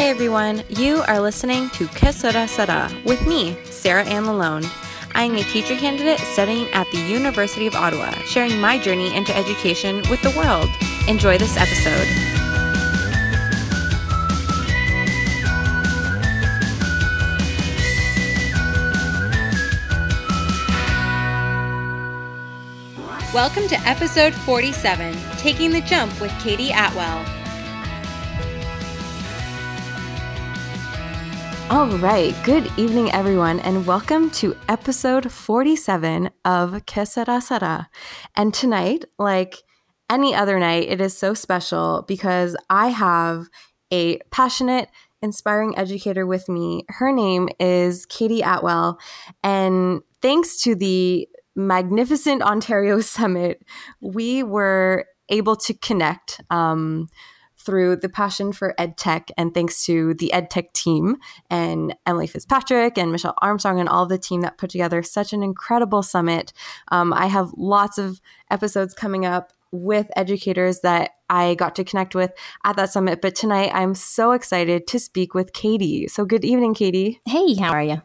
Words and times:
Hey 0.00 0.08
everyone, 0.08 0.62
you 0.70 1.02
are 1.08 1.20
listening 1.20 1.68
to 1.74 1.86
Que 1.88 2.10
Sera 2.10 2.48
Sera 2.48 2.90
with 3.04 3.26
me, 3.26 3.58
Sarah 3.64 4.02
Ann 4.06 4.24
Lalonde. 4.24 4.66
I 5.14 5.24
am 5.24 5.36
a 5.36 5.42
teacher 5.42 5.76
candidate 5.76 6.18
studying 6.20 6.70
at 6.72 6.90
the 6.90 7.00
University 7.00 7.66
of 7.66 7.74
Ottawa, 7.74 8.10
sharing 8.24 8.58
my 8.62 8.78
journey 8.78 9.14
into 9.14 9.36
education 9.36 9.96
with 10.08 10.22
the 10.22 10.30
world. 10.30 10.70
Enjoy 11.06 11.36
this 11.36 11.58
episode. 11.58 12.08
Welcome 23.34 23.68
to 23.68 23.78
episode 23.86 24.32
47 24.32 25.14
Taking 25.36 25.70
the 25.72 25.82
Jump 25.82 26.18
with 26.22 26.32
Katie 26.40 26.70
Attwell. 26.70 27.39
All 31.70 31.86
right. 31.98 32.34
Good 32.42 32.68
evening, 32.76 33.12
everyone, 33.12 33.60
and 33.60 33.86
welcome 33.86 34.28
to 34.30 34.56
episode 34.68 35.30
47 35.30 36.28
of 36.44 36.84
Que 36.84 37.06
Sera. 37.06 37.88
And 38.34 38.52
tonight, 38.52 39.04
like 39.20 39.62
any 40.10 40.34
other 40.34 40.58
night, 40.58 40.88
it 40.88 41.00
is 41.00 41.16
so 41.16 41.32
special 41.32 42.04
because 42.08 42.56
I 42.68 42.88
have 42.88 43.46
a 43.92 44.18
passionate, 44.32 44.88
inspiring 45.22 45.78
educator 45.78 46.26
with 46.26 46.48
me. 46.48 46.86
Her 46.88 47.12
name 47.12 47.48
is 47.60 48.04
Katie 48.04 48.42
Attwell. 48.42 48.98
And 49.44 50.00
thanks 50.20 50.60
to 50.64 50.74
the 50.74 51.28
magnificent 51.54 52.42
Ontario 52.42 52.98
Summit, 53.00 53.62
we 54.00 54.42
were 54.42 55.04
able 55.28 55.54
to 55.54 55.74
connect. 55.74 56.40
Um, 56.50 57.06
through 57.60 57.96
the 57.96 58.08
passion 58.08 58.52
for 58.52 58.74
EdTech 58.78 59.30
and 59.36 59.52
thanks 59.52 59.84
to 59.84 60.14
the 60.14 60.30
EdTech 60.32 60.72
team 60.72 61.16
and 61.50 61.94
Emily 62.06 62.26
Fitzpatrick 62.26 62.96
and 62.96 63.12
Michelle 63.12 63.34
Armstrong 63.42 63.78
and 63.78 63.88
all 63.88 64.06
the 64.06 64.18
team 64.18 64.40
that 64.40 64.58
put 64.58 64.70
together 64.70 65.02
such 65.02 65.32
an 65.32 65.42
incredible 65.42 66.02
summit. 66.02 66.52
Um, 66.88 67.12
I 67.12 67.26
have 67.26 67.52
lots 67.56 67.98
of 67.98 68.20
episodes 68.50 68.94
coming 68.94 69.26
up 69.26 69.52
with 69.72 70.10
educators 70.16 70.80
that 70.80 71.10
I 71.28 71.54
got 71.54 71.76
to 71.76 71.84
connect 71.84 72.14
with 72.14 72.32
at 72.64 72.76
that 72.76 72.90
summit. 72.90 73.20
But 73.20 73.34
tonight 73.34 73.70
I'm 73.72 73.94
so 73.94 74.32
excited 74.32 74.86
to 74.88 74.98
speak 74.98 75.34
with 75.34 75.52
Katie. 75.52 76.08
So 76.08 76.24
good 76.24 76.44
evening, 76.44 76.74
Katie. 76.74 77.20
Hey, 77.26 77.54
how 77.54 77.72
are 77.72 77.82
you? 77.82 78.02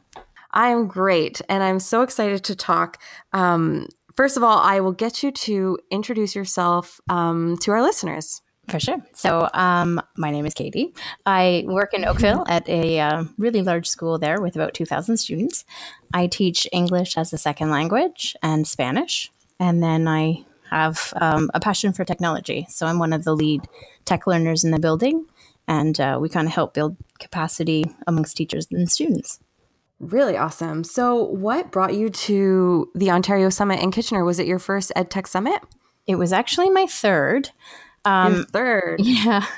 I 0.51 0.69
am 0.69 0.87
great. 0.87 1.41
And 1.49 1.63
I'm 1.63 1.79
so 1.79 2.01
excited 2.01 2.43
to 2.45 2.55
talk. 2.55 3.01
Um, 3.33 3.87
first 4.15 4.37
of 4.37 4.43
all, 4.43 4.59
I 4.59 4.79
will 4.79 4.93
get 4.93 5.23
you 5.23 5.31
to 5.31 5.79
introduce 5.89 6.35
yourself 6.35 7.01
um, 7.09 7.57
to 7.61 7.71
our 7.71 7.81
listeners. 7.81 8.41
For 8.69 8.79
sure. 8.79 8.97
So, 9.13 9.47
um, 9.53 10.01
my 10.17 10.31
name 10.31 10.45
is 10.45 10.53
Katie. 10.53 10.93
I 11.25 11.63
work 11.67 11.93
in 11.93 12.03
Oakville 12.03 12.45
at 12.47 12.67
a 12.67 12.99
uh, 12.99 13.23
really 13.37 13.61
large 13.61 13.87
school 13.87 14.17
there 14.17 14.41
with 14.41 14.55
about 14.55 14.73
2,000 14.73 15.17
students. 15.17 15.65
I 16.13 16.27
teach 16.27 16.67
English 16.71 17.17
as 17.17 17.31
a 17.31 17.37
second 17.37 17.69
language 17.69 18.35
and 18.41 18.67
Spanish. 18.67 19.31
And 19.59 19.83
then 19.83 20.07
I 20.07 20.45
have 20.71 21.13
um, 21.21 21.51
a 21.53 21.59
passion 21.59 21.93
for 21.93 22.03
technology. 22.03 22.65
So, 22.69 22.87
I'm 22.87 22.97
one 22.97 23.13
of 23.13 23.23
the 23.23 23.35
lead 23.35 23.61
tech 24.05 24.25
learners 24.25 24.63
in 24.63 24.71
the 24.71 24.79
building. 24.79 25.25
And 25.67 25.99
uh, 25.99 26.17
we 26.19 26.29
kind 26.29 26.47
of 26.47 26.53
help 26.53 26.73
build 26.73 26.97
capacity 27.19 27.85
amongst 28.07 28.35
teachers 28.35 28.67
and 28.71 28.91
students. 28.91 29.39
Really 29.99 30.35
awesome. 30.35 30.83
So, 30.83 31.23
what 31.23 31.71
brought 31.71 31.93
you 31.93 32.09
to 32.09 32.91
the 32.95 33.11
Ontario 33.11 33.49
Summit 33.49 33.81
in 33.81 33.91
Kitchener? 33.91 34.25
Was 34.25 34.39
it 34.39 34.47
your 34.47 34.59
first 34.59 34.91
EdTech 34.95 35.27
Summit? 35.27 35.61
It 36.05 36.15
was 36.15 36.33
actually 36.33 36.69
my 36.69 36.85
third. 36.85 37.51
Um, 38.05 38.45
third. 38.45 39.01
Yeah. 39.01 39.45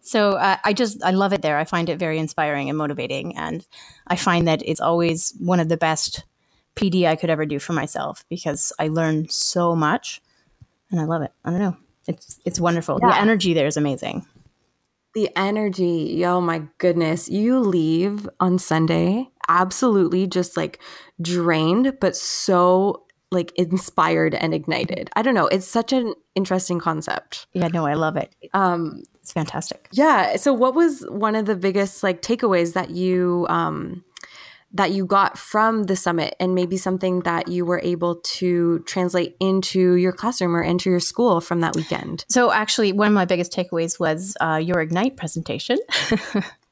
So 0.00 0.34
uh, 0.34 0.58
I 0.62 0.72
just 0.72 1.02
I 1.02 1.10
love 1.10 1.32
it 1.32 1.42
there. 1.42 1.58
I 1.58 1.64
find 1.64 1.88
it 1.88 1.98
very 1.98 2.20
inspiring 2.20 2.68
and 2.68 2.78
motivating, 2.78 3.36
and 3.36 3.66
I 4.06 4.14
find 4.14 4.46
that 4.46 4.62
it's 4.64 4.80
always 4.80 5.34
one 5.40 5.58
of 5.58 5.68
the 5.68 5.76
best 5.76 6.24
PD 6.76 7.04
I 7.04 7.16
could 7.16 7.30
ever 7.30 7.44
do 7.44 7.58
for 7.58 7.72
myself 7.72 8.24
because 8.28 8.72
I 8.78 8.86
learn 8.86 9.28
so 9.28 9.74
much, 9.74 10.20
and 10.92 11.00
I 11.00 11.04
love 11.04 11.22
it. 11.22 11.32
I 11.44 11.50
don't 11.50 11.58
know. 11.58 11.76
It's 12.06 12.38
it's 12.44 12.60
wonderful. 12.60 13.00
Yeah. 13.02 13.08
The 13.08 13.20
energy 13.20 13.54
there 13.54 13.66
is 13.66 13.76
amazing. 13.76 14.24
The 15.14 15.30
energy, 15.34 16.24
oh 16.24 16.40
my 16.40 16.62
goodness! 16.78 17.28
You 17.28 17.58
leave 17.58 18.28
on 18.38 18.58
Sunday 18.58 19.28
absolutely 19.48 20.26
just 20.26 20.56
like 20.56 20.80
drained, 21.20 21.96
but 22.00 22.14
so 22.16 23.05
like 23.30 23.52
inspired 23.56 24.34
and 24.34 24.54
ignited. 24.54 25.10
I 25.16 25.22
don't 25.22 25.34
know. 25.34 25.46
It's 25.48 25.66
such 25.66 25.92
an 25.92 26.14
interesting 26.34 26.78
concept. 26.78 27.46
Yeah, 27.52 27.68
no, 27.68 27.86
I 27.86 27.94
love 27.94 28.16
it. 28.16 28.34
Um, 28.54 29.02
it's 29.20 29.32
fantastic. 29.32 29.88
Yeah. 29.92 30.36
So, 30.36 30.52
what 30.52 30.74
was 30.74 31.04
one 31.08 31.34
of 31.34 31.46
the 31.46 31.56
biggest 31.56 32.02
like 32.02 32.22
takeaways 32.22 32.74
that 32.74 32.90
you 32.90 33.46
um, 33.48 34.04
that 34.72 34.92
you 34.92 35.06
got 35.06 35.38
from 35.38 35.84
the 35.84 35.96
summit, 35.96 36.36
and 36.38 36.54
maybe 36.54 36.76
something 36.76 37.20
that 37.20 37.48
you 37.48 37.64
were 37.64 37.80
able 37.82 38.16
to 38.16 38.80
translate 38.80 39.36
into 39.40 39.94
your 39.94 40.12
classroom 40.12 40.54
or 40.54 40.62
into 40.62 40.90
your 40.90 41.00
school 41.00 41.40
from 41.40 41.60
that 41.60 41.74
weekend? 41.74 42.24
So, 42.28 42.52
actually, 42.52 42.92
one 42.92 43.08
of 43.08 43.14
my 43.14 43.24
biggest 43.24 43.52
takeaways 43.52 43.98
was 43.98 44.36
uh, 44.40 44.60
your 44.62 44.80
Ignite 44.80 45.16
presentation. 45.16 45.78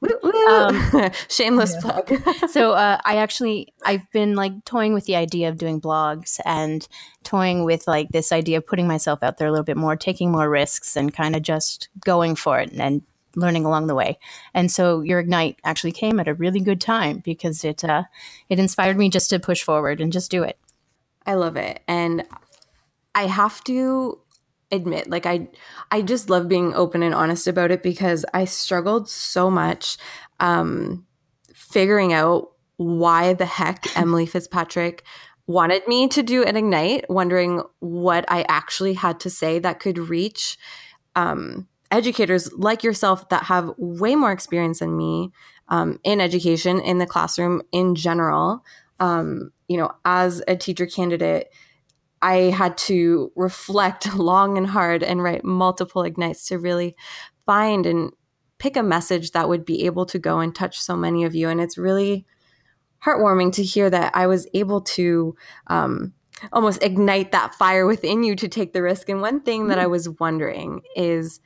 Um, 0.49 1.11
Shameless 1.29 1.77
plug. 1.77 2.13
so 2.51 2.73
uh, 2.73 2.99
I 3.05 3.17
actually 3.17 3.73
I've 3.85 4.11
been 4.11 4.35
like 4.35 4.65
toying 4.65 4.95
with 4.95 5.07
the 5.07 5.17
idea 5.17 5.49
of 5.49 5.59
doing 5.59 5.81
blogs 5.81 6.41
and 6.45 6.87
toying 7.23 7.65
with 7.65 7.87
like 7.87 8.11
this 8.11 8.33
idea 8.33 8.59
of 8.59 8.67
putting 8.67 8.87
myself 8.87 9.23
out 9.23 9.39
there 9.39 9.49
a 9.49 9.51
little 9.51 9.65
bit 9.65 9.77
more, 9.77 9.97
taking 9.97 10.31
more 10.31 10.49
risks, 10.49 10.97
and 10.97 11.15
kind 11.15 11.35
of 11.37 11.43
just 11.43 11.89
going 12.05 12.37
for 12.37 12.61
it 12.61 12.73
and 12.73 13.03
learning 13.37 13.65
along 13.65 13.87
the 13.87 13.95
way. 13.95 14.19
And 14.53 14.71
so 14.71 15.01
your 15.01 15.21
ignite 15.21 15.59
actually 15.65 15.93
came 15.93 16.21
at 16.21 16.29
a 16.29 16.35
really 16.35 16.61
good 16.61 16.81
time 16.81 17.19
because 17.19 17.65
it 17.65 17.85
uh, 17.85 18.05
it 18.49 18.59
inspired 18.59 18.97
me 18.97 19.09
just 19.09 19.31
to 19.31 19.39
push 19.39 19.63
forward 19.63 20.01
and 20.01 20.13
just 20.13 20.31
do 20.31 20.43
it. 20.43 20.59
I 21.27 21.35
love 21.35 21.57
it, 21.57 21.81
and 21.89 22.25
I 23.15 23.27
have 23.27 23.63
to 23.65 24.19
admit 24.75 25.09
like 25.09 25.27
i 25.27 25.49
i 25.91 26.03
just 26.03 26.31
love 26.31 26.49
being 26.49 26.75
open 26.75 27.03
and 27.03 27.15
honest 27.15 27.47
about 27.47 27.71
it 27.71 27.83
because 27.83 28.25
i 28.35 28.45
struggled 28.45 29.09
so 29.09 29.51
much 29.51 29.97
um 30.41 31.07
figuring 31.55 32.13
out 32.13 32.51
why 32.77 33.33
the 33.33 33.47
heck 33.47 33.85
emily 33.97 34.27
fitzpatrick 34.27 35.03
wanted 35.47 35.87
me 35.87 36.09
to 36.09 36.23
do 36.23 36.43
an 36.43 36.57
ignite 36.57 37.09
wondering 37.09 37.63
what 37.81 38.25
i 38.29 38.45
actually 38.49 38.95
had 38.95 39.19
to 39.21 39.31
say 39.31 39.59
that 39.59 39.81
could 39.81 39.99
reach 39.99 40.59
um 41.17 41.67
educators 41.91 42.53
like 42.55 42.83
yourself 42.83 43.29
that 43.29 43.45
have 43.45 43.73
way 43.79 44.17
more 44.17 44.33
experience 44.33 44.81
than 44.81 44.97
me 44.97 45.31
um, 45.69 46.01
in 46.03 46.21
education 46.21 46.81
in 46.81 46.99
the 46.99 47.07
classroom 47.07 47.63
in 47.71 47.95
general. 47.95 48.65
Um, 48.99 49.53
you 49.69 49.77
know 49.77 49.91
as 50.05 50.43
a 50.47 50.57
teacher 50.57 50.87
candidate 50.87 51.49
I 52.25 52.51
had 52.51 52.79
to 52.79 53.31
reflect 53.37 54.15
long 54.17 54.57
and 54.57 54.67
hard 54.67 55.03
and 55.03 55.23
write 55.23 55.45
multiple 55.45 56.03
ignites 56.03 56.47
to 56.47 56.59
really 56.59 56.97
find 57.45 57.85
and 57.85 58.13
pick 58.59 58.77
a 58.77 58.83
message 58.83 59.33
that 59.33 59.49
would 59.49 59.67
be 59.67 59.85
able 59.85 60.07
to 60.07 60.19
go 60.19 60.41
and 60.41 60.55
touch 60.55 60.81
so 60.81 60.97
many 60.97 61.25
of 61.25 61.35
you. 61.35 61.51
And 61.51 61.61
it's 61.61 61.77
really 61.77 62.25
heartwarming 63.05 63.53
to 63.53 63.63
hear 63.63 63.91
that 63.91 64.17
I 64.17 64.27
was 64.27 64.49
able 64.55 64.81
to 64.81 65.37
um, 65.67 66.15
almost 66.51 66.83
ignite 66.83 67.33
that 67.33 67.55
fire 67.55 67.85
within 67.85 68.23
you 68.25 68.35
to 68.37 68.49
take 68.49 68.73
the 68.73 68.81
risk. 68.81 69.11
And 69.11 69.21
one 69.21 69.43
thing 69.43 69.69
that 69.69 69.79
I 69.79 69.87
was 69.87 70.09
wondering 70.09 70.81
is 70.97 71.41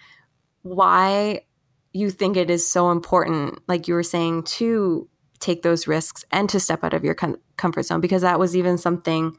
why 0.62 1.40
you 1.92 2.10
think 2.10 2.36
it 2.36 2.50
is 2.50 2.70
so 2.70 2.92
important, 2.92 3.58
like 3.66 3.88
you 3.88 3.94
were 3.94 4.04
saying, 4.04 4.44
to 4.44 5.08
take 5.40 5.62
those 5.62 5.88
risks 5.88 6.24
and 6.30 6.48
to 6.50 6.60
step 6.60 6.84
out 6.84 6.94
of 6.94 7.02
your 7.02 7.14
com- 7.14 7.40
comfort 7.56 7.82
zone, 7.82 8.00
because 8.00 8.22
that 8.22 8.38
was 8.38 8.56
even 8.56 8.78
something 8.78 9.36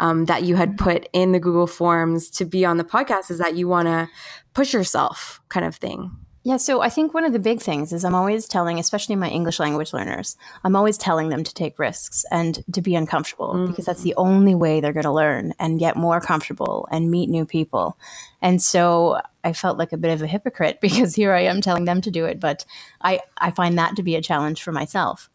um, 0.00 0.24
that 0.24 0.42
you 0.42 0.56
had 0.56 0.76
put 0.76 1.08
in 1.12 1.32
the 1.32 1.38
Google 1.38 1.66
Forms 1.66 2.28
to 2.30 2.44
be 2.44 2.64
on 2.64 2.78
the 2.78 2.84
podcast 2.84 3.30
is 3.30 3.38
that 3.38 3.54
you 3.54 3.68
want 3.68 3.86
to 3.86 4.08
push 4.54 4.72
yourself, 4.72 5.40
kind 5.48 5.64
of 5.64 5.76
thing. 5.76 6.10
Yeah, 6.42 6.56
so 6.56 6.80
I 6.80 6.88
think 6.88 7.12
one 7.12 7.26
of 7.26 7.34
the 7.34 7.38
big 7.38 7.60
things 7.60 7.92
is 7.92 8.02
I'm 8.02 8.14
always 8.14 8.48
telling, 8.48 8.78
especially 8.78 9.14
my 9.14 9.28
English 9.28 9.60
language 9.60 9.92
learners, 9.92 10.38
I'm 10.64 10.74
always 10.74 10.96
telling 10.96 11.28
them 11.28 11.44
to 11.44 11.52
take 11.52 11.78
risks 11.78 12.24
and 12.30 12.64
to 12.72 12.80
be 12.80 12.94
uncomfortable 12.94 13.52
mm-hmm. 13.52 13.66
because 13.66 13.84
that's 13.84 14.02
the 14.02 14.14
only 14.16 14.54
way 14.54 14.80
they're 14.80 14.94
going 14.94 15.04
to 15.04 15.12
learn 15.12 15.52
and 15.58 15.78
get 15.78 15.96
more 15.96 16.18
comfortable 16.18 16.88
and 16.90 17.10
meet 17.10 17.28
new 17.28 17.44
people. 17.44 17.98
And 18.40 18.62
so 18.62 19.20
I 19.44 19.52
felt 19.52 19.76
like 19.76 19.92
a 19.92 19.98
bit 19.98 20.12
of 20.12 20.22
a 20.22 20.26
hypocrite 20.26 20.78
because 20.80 21.14
here 21.14 21.34
I 21.34 21.42
am 21.42 21.60
telling 21.60 21.84
them 21.84 22.00
to 22.00 22.10
do 22.10 22.24
it, 22.24 22.40
but 22.40 22.64
I, 23.02 23.20
I 23.36 23.50
find 23.50 23.76
that 23.76 23.96
to 23.96 24.02
be 24.02 24.16
a 24.16 24.22
challenge 24.22 24.62
for 24.62 24.72
myself. 24.72 25.28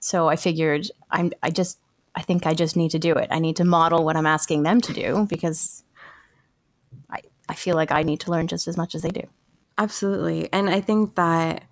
So 0.00 0.28
I 0.28 0.34
figured 0.34 0.90
I'm 1.12 1.30
I 1.44 1.50
just 1.50 1.78
I 2.14 2.22
think 2.22 2.46
I 2.46 2.54
just 2.54 2.76
need 2.76 2.90
to 2.90 2.98
do 2.98 3.14
it. 3.14 3.28
I 3.30 3.38
need 3.38 3.56
to 3.56 3.64
model 3.64 4.04
what 4.04 4.16
I'm 4.16 4.26
asking 4.26 4.62
them 4.62 4.80
to 4.82 4.92
do 4.92 5.26
because 5.28 5.82
I, 7.10 7.20
I 7.48 7.54
feel 7.54 7.74
like 7.74 7.90
I 7.90 8.02
need 8.02 8.20
to 8.20 8.30
learn 8.30 8.48
just 8.48 8.68
as 8.68 8.76
much 8.76 8.94
as 8.94 9.02
they 9.02 9.10
do. 9.10 9.22
Absolutely. 9.78 10.52
And 10.52 10.68
I 10.68 10.80
think 10.80 11.14
that 11.14 11.64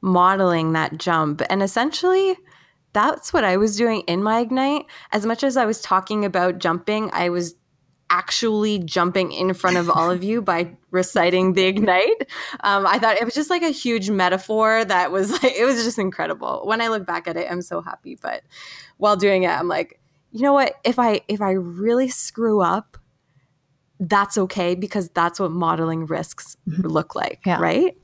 modeling 0.00 0.72
that 0.72 0.98
jump 0.98 1.40
and 1.48 1.62
essentially 1.62 2.36
that's 2.92 3.32
what 3.32 3.42
I 3.42 3.56
was 3.56 3.76
doing 3.76 4.00
in 4.02 4.22
my 4.22 4.40
Ignite. 4.40 4.86
As 5.12 5.26
much 5.26 5.42
as 5.42 5.56
I 5.56 5.66
was 5.66 5.80
talking 5.80 6.24
about 6.24 6.58
jumping, 6.58 7.10
I 7.12 7.28
was 7.28 7.56
actually 8.10 8.78
jumping 8.78 9.32
in 9.32 9.54
front 9.54 9.76
of 9.76 9.88
all 9.90 10.10
of 10.10 10.22
you 10.22 10.42
by 10.42 10.70
reciting 10.90 11.54
the 11.54 11.64
ignite. 11.64 12.28
Um, 12.60 12.86
i 12.86 12.98
thought 12.98 13.20
it 13.20 13.24
was 13.24 13.34
just 13.34 13.50
like 13.50 13.62
a 13.62 13.70
huge 13.70 14.10
metaphor 14.10 14.84
that 14.84 15.10
was 15.10 15.30
like 15.32 15.52
it 15.56 15.64
was 15.64 15.82
just 15.84 15.98
incredible. 15.98 16.62
When 16.64 16.80
i 16.80 16.88
look 16.88 17.06
back 17.06 17.26
at 17.26 17.36
it 17.36 17.50
i'm 17.50 17.62
so 17.62 17.80
happy 17.80 18.18
but 18.20 18.42
while 18.98 19.16
doing 19.16 19.44
it 19.44 19.50
i'm 19.50 19.68
like 19.68 20.00
you 20.34 20.42
know 20.42 20.52
what? 20.52 20.74
If 20.84 20.98
i 20.98 21.20
if 21.28 21.40
i 21.40 21.52
really 21.52 22.08
screw 22.08 22.60
up 22.60 22.98
that's 24.00 24.36
okay 24.36 24.74
because 24.74 25.08
that's 25.10 25.38
what 25.38 25.52
modeling 25.52 26.06
risks 26.06 26.56
mm-hmm. 26.68 26.86
look 26.86 27.14
like 27.14 27.40
yeah. 27.46 27.58
right? 27.60 27.96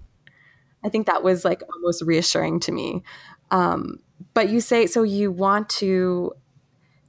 I 0.83 0.89
think 0.89 1.07
that 1.07 1.23
was 1.23 1.45
like 1.45 1.63
almost 1.75 2.03
reassuring 2.03 2.61
to 2.61 2.73
me. 2.73 3.03
Um, 3.51 3.99
but 4.33 4.49
you 4.49 4.61
say 4.61 4.87
so 4.87 5.03
you 5.03 5.31
want 5.33 5.69
to 5.71 6.33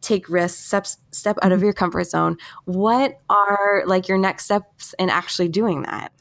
take 0.02 0.30
risks, 0.30 0.60
step 0.60 0.88
step 1.12 1.38
out 1.42 1.52
of 1.52 1.62
your 1.62 1.74
comfort 1.74 2.06
zone. 2.06 2.38
What 2.66 3.20
are 3.30 3.84
like 3.86 4.08
your 4.08 4.18
next 4.18 4.46
steps 4.46 4.94
in 5.00 5.10
actually 5.10 5.50
doing 5.50 5.84
that? 5.84 6.12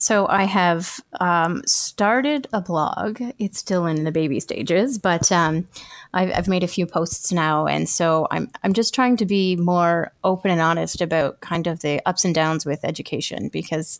So 0.00 0.28
I 0.28 0.44
have 0.44 1.00
um, 1.18 1.62
started 1.66 2.46
a 2.52 2.60
blog. 2.60 3.20
It's 3.38 3.58
still 3.58 3.84
in 3.84 4.04
the 4.04 4.12
baby 4.12 4.38
stages, 4.38 4.96
but 4.96 5.32
um, 5.32 5.66
I've, 6.14 6.30
I've, 6.32 6.48
made 6.48 6.62
a 6.62 6.68
few 6.68 6.86
posts 6.86 7.32
now, 7.32 7.66
and 7.66 7.88
so 7.88 8.28
I'm 8.30 8.48
I'm 8.62 8.72
just 8.72 8.94
trying 8.94 9.16
to 9.16 9.26
be 9.26 9.56
more 9.56 10.12
open 10.22 10.52
and 10.52 10.60
honest 10.60 11.00
about 11.00 11.40
kind 11.40 11.66
of 11.66 11.80
the 11.80 12.00
ups 12.06 12.24
and 12.24 12.32
downs 12.32 12.64
with 12.64 12.84
education 12.84 13.48
because 13.48 13.98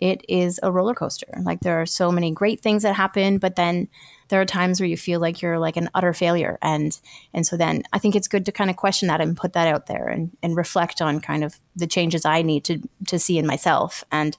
it 0.00 0.24
is 0.28 0.58
a 0.64 0.72
roller 0.72 0.94
coaster. 0.94 1.32
Like 1.42 1.60
there 1.60 1.80
are 1.80 1.86
so 1.86 2.10
many 2.10 2.32
great 2.32 2.60
things 2.60 2.82
that 2.82 2.96
happen, 2.96 3.38
but 3.38 3.54
then 3.54 3.88
there 4.28 4.40
are 4.40 4.46
times 4.46 4.80
where 4.80 4.88
you 4.88 4.96
feel 4.96 5.20
like 5.20 5.40
you're 5.40 5.58
like 5.58 5.76
an 5.76 5.88
utter 5.94 6.12
failure. 6.12 6.58
And 6.62 6.98
and 7.32 7.46
so 7.46 7.56
then 7.56 7.82
i 7.92 7.98
think 7.98 8.16
it's 8.16 8.28
good 8.28 8.46
to 8.46 8.52
kind 8.52 8.70
of 8.70 8.76
question 8.76 9.08
that 9.08 9.20
and 9.20 9.36
put 9.36 9.52
that 9.52 9.68
out 9.68 9.86
there 9.86 10.08
and 10.08 10.36
and 10.42 10.56
reflect 10.56 11.00
on 11.00 11.20
kind 11.20 11.44
of 11.44 11.60
the 11.74 11.86
changes 11.86 12.24
i 12.24 12.42
need 12.42 12.64
to 12.64 12.80
to 13.06 13.18
see 13.18 13.38
in 13.38 13.46
myself 13.46 14.04
and 14.10 14.36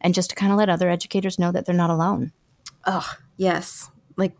and 0.00 0.14
just 0.14 0.30
to 0.30 0.36
kind 0.36 0.52
of 0.52 0.58
let 0.58 0.68
other 0.68 0.88
educators 0.88 1.38
know 1.38 1.50
that 1.50 1.66
they're 1.66 1.74
not 1.74 1.90
alone. 1.90 2.32
Oh 2.86 3.08
yes. 3.36 3.90
Like 4.16 4.36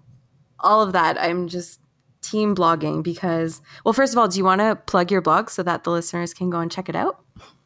all 0.61 0.83
of 0.83 0.93
that 0.93 1.21
i'm 1.21 1.49
just 1.49 1.81
team 2.21 2.55
blogging 2.55 3.03
because 3.03 3.61
well 3.85 3.93
first 3.93 4.13
of 4.13 4.19
all 4.19 4.27
do 4.27 4.37
you 4.37 4.45
want 4.45 4.61
to 4.61 4.77
plug 4.87 5.11
your 5.11 5.21
blog 5.21 5.49
so 5.49 5.63
that 5.63 5.85
the 5.85 5.91
listeners 5.91 6.35
can 6.35 6.51
go 6.51 6.61
and 6.61 6.73
check 6.73 6.89
it 6.89 6.97
out? 6.97 7.21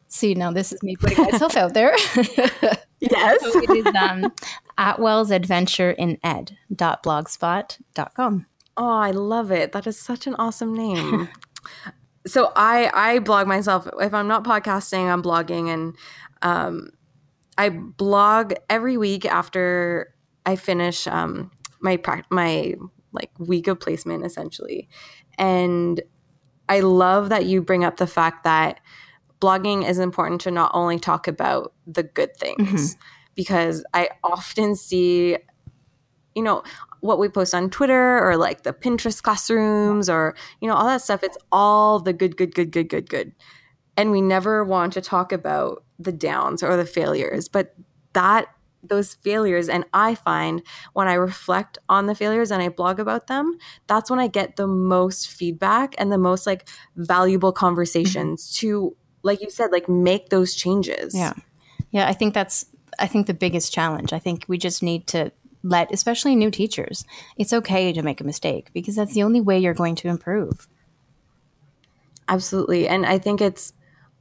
See 0.07 0.35
now 0.35 0.51
this 0.51 0.71
is 0.71 0.83
me 0.83 0.95
putting 0.95 1.23
myself 1.23 1.57
out 1.57 1.73
there 1.73 1.95
yes 2.99 3.41
so 3.41 3.59
it 3.61 3.69
is 3.69 3.95
um, 3.95 4.31
Attwell's 4.77 5.31
Adventure 5.31 5.91
in 5.91 6.17
Ed 6.23 6.57
blogspot.com. 6.73 8.45
Oh, 8.75 8.97
I 8.97 9.11
love 9.11 9.51
it. 9.51 9.71
That 9.71 9.85
is 9.85 9.99
such 9.99 10.25
an 10.25 10.35
awesome 10.35 10.73
name. 10.73 11.29
so 12.27 12.51
I 12.55 12.89
I 12.93 13.19
blog 13.19 13.47
myself. 13.47 13.87
If 13.99 14.13
I'm 14.13 14.27
not 14.27 14.43
podcasting, 14.43 15.11
I'm 15.11 15.21
blogging 15.21 15.71
and 15.71 15.95
um, 16.41 16.89
I 17.57 17.69
blog 17.69 18.53
every 18.69 18.97
week 18.97 19.25
after 19.25 20.13
I 20.45 20.55
finish 20.55 21.07
um, 21.07 21.51
my 21.81 21.97
pra- 21.97 22.25
my 22.29 22.75
like 23.11 23.31
week 23.37 23.67
of 23.67 23.79
placement 23.79 24.25
essentially. 24.25 24.89
And 25.37 26.01
I 26.67 26.79
love 26.79 27.29
that 27.29 27.45
you 27.45 27.61
bring 27.61 27.83
up 27.83 27.97
the 27.97 28.07
fact 28.07 28.43
that 28.43 28.79
blogging 29.43 29.87
is 29.87 29.99
important 29.99 30.41
to 30.41 30.51
not 30.51 30.71
only 30.73 30.97
talk 30.97 31.27
about 31.27 31.73
the 31.85 32.03
good 32.03 32.35
things. 32.37 32.95
Mm-hmm 32.95 33.01
because 33.35 33.83
I 33.93 34.09
often 34.23 34.75
see, 34.75 35.37
you 36.35 36.43
know, 36.43 36.63
what 37.01 37.19
we 37.19 37.29
post 37.29 37.53
on 37.53 37.69
Twitter 37.69 38.25
or 38.25 38.37
like 38.37 38.63
the 38.63 38.73
Pinterest 38.73 39.21
classrooms 39.21 40.09
or, 40.09 40.35
you 40.61 40.67
know, 40.67 40.75
all 40.75 40.85
that 40.85 41.01
stuff. 41.01 41.23
It's 41.23 41.37
all 41.51 41.99
the 41.99 42.13
good, 42.13 42.37
good, 42.37 42.55
good, 42.55 42.71
good, 42.71 42.89
good, 42.89 43.09
good. 43.09 43.33
And 43.97 44.11
we 44.11 44.21
never 44.21 44.63
want 44.63 44.93
to 44.93 45.01
talk 45.01 45.31
about 45.31 45.83
the 45.99 46.11
downs 46.11 46.63
or 46.63 46.75
the 46.77 46.85
failures, 46.85 47.47
but 47.47 47.75
that 48.13 48.47
those 48.85 49.13
failures 49.13 49.69
and 49.69 49.85
i 49.93 50.13
find 50.13 50.61
when 50.91 51.07
i 51.07 51.13
reflect 51.13 51.77
on 51.87 52.05
the 52.05 52.13
failures 52.13 52.51
and 52.51 52.61
i 52.61 52.67
blog 52.67 52.99
about 52.99 53.27
them 53.27 53.57
that's 53.87 54.09
when 54.09 54.19
i 54.19 54.27
get 54.27 54.57
the 54.57 54.67
most 54.67 55.29
feedback 55.29 55.95
and 55.97 56.11
the 56.11 56.17
most 56.17 56.45
like 56.45 56.67
valuable 56.97 57.53
conversations 57.53 58.51
mm-hmm. 58.51 58.67
to 58.67 58.95
like 59.23 59.41
you 59.41 59.49
said 59.49 59.71
like 59.71 59.89
make 59.89 60.29
those 60.29 60.53
changes 60.53 61.15
yeah 61.15 61.33
yeah 61.91 62.07
i 62.07 62.13
think 62.13 62.33
that's 62.33 62.65
I 62.99 63.07
think 63.07 63.27
the 63.27 63.33
biggest 63.33 63.73
challenge. 63.73 64.13
I 64.13 64.19
think 64.19 64.45
we 64.47 64.57
just 64.57 64.83
need 64.83 65.07
to 65.07 65.31
let, 65.63 65.93
especially 65.93 66.35
new 66.35 66.51
teachers, 66.51 67.05
it's 67.37 67.53
okay 67.53 67.93
to 67.93 68.01
make 68.01 68.21
a 68.21 68.25
mistake 68.25 68.69
because 68.73 68.95
that's 68.95 69.13
the 69.13 69.23
only 69.23 69.41
way 69.41 69.59
you're 69.59 69.73
going 69.73 69.95
to 69.95 70.09
improve. 70.09 70.67
Absolutely. 72.27 72.87
And 72.87 73.05
I 73.05 73.17
think 73.17 73.41
it's 73.41 73.73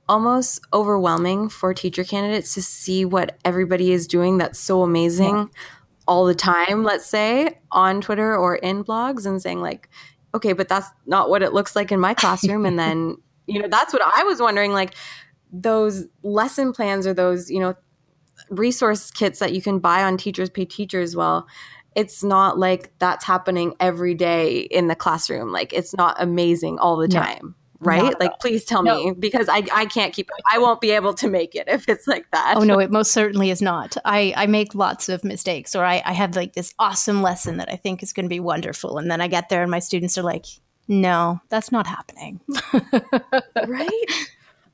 almost 0.09 0.61
overwhelming 0.73 1.49
for 1.49 1.73
teacher 1.73 2.05
candidates 2.05 2.55
to 2.55 2.63
see 2.63 3.05
what 3.05 3.39
everybody 3.45 3.93
is 3.93 4.07
doing 4.07 4.39
that's 4.39 4.59
so 4.59 4.83
amazing 4.83 5.37
yeah. 5.37 5.47
all 6.07 6.27
the 6.27 6.35
time, 6.35 6.83
let's 6.83 7.07
say, 7.07 7.59
on 7.71 8.01
Twitter 8.01 8.37
or 8.37 8.57
in 8.57 8.85
blogs 8.85 9.27
and 9.27 9.41
saying, 9.41 9.61
like, 9.61 9.89
okay, 10.35 10.53
but 10.53 10.69
that's 10.69 10.89
not 11.07 11.29
what 11.31 11.43
it 11.43 11.53
looks 11.53 11.77
like 11.77 11.93
in 11.93 12.01
my 12.01 12.15
classroom. 12.23 12.67
and 12.67 12.79
then, 12.79 13.17
you 13.53 13.61
know, 13.61 13.69
that's 13.69 13.93
what 13.93 14.03
I 14.03 14.25
was 14.25 14.41
wondering. 14.41 14.73
Like, 14.73 14.95
those 15.53 16.07
lesson 16.23 16.73
plans 16.73 17.07
or 17.07 17.15
those, 17.15 17.51
you 17.51 17.61
know, 17.61 17.75
resource 18.51 19.11
kits 19.11 19.39
that 19.39 19.53
you 19.53 19.63
can 19.63 19.79
buy 19.79 20.03
on 20.03 20.17
Teachers 20.17 20.51
Pay 20.51 20.65
Teachers, 20.65 21.15
well, 21.15 21.47
it's 21.95 22.25
not 22.25 22.59
like 22.59 22.99
that's 22.99 23.25
happening 23.25 23.75
every 23.79 24.15
day 24.15 24.61
in 24.61 24.89
the 24.89 24.95
classroom. 24.95 25.53
Like 25.53 25.75
it's 25.75 25.95
not 25.95 26.17
amazing 26.19 26.79
all 26.79 26.97
the 26.97 27.09
time. 27.09 27.39
No 27.43 27.55
right? 27.85 28.21
Like, 28.21 28.39
please 28.41 28.65
tell 28.65 28.83
no. 28.83 29.05
me 29.05 29.13
because 29.19 29.49
I, 29.49 29.63
I 29.73 29.87
can't 29.87 30.15
keep, 30.15 30.31
I 30.51 30.59
won't 30.59 30.81
be 30.81 30.93
able 30.93 31.15
to 31.15 31.29
make 31.29 31.55
it 31.55 31.69
if 31.69 31.89
it's 31.89 32.07
like 32.07 32.31
that. 32.31 32.55
Oh, 32.57 32.63
no, 32.63 32.79
it 32.79 32.91
most 32.91 33.13
certainly 33.13 33.51
is 33.51 33.61
not. 33.61 33.97
I, 34.05 34.33
I 34.37 34.47
make 34.47 34.75
lots 34.75 35.09
of 35.09 35.25
mistakes 35.25 35.75
or 35.75 35.85
I, 35.85 36.03
I 36.05 36.13
have 36.13 36.37
like 36.37 36.55
this 36.55 36.75
awesome 36.79 37.23
lesson 37.23 37.57
that 37.59 37.69
I 37.71 37.77
think 37.77 38.03
is 38.03 38.13
going 38.13 38.25
to 38.25 38.31
be 38.31 38.41
wonderful. 38.41 38.99
And 38.99 39.11
then 39.11 39.21
I 39.21 39.29
get 39.29 39.49
there 39.49 39.63
and 39.63 39.71
my 39.71 39.81
students 39.81 40.17
are 40.17 40.23
like, 40.23 40.47
no, 40.89 41.41
that's 41.49 41.73
not 41.73 41.87
happening. 41.87 42.41
right? 43.67 44.07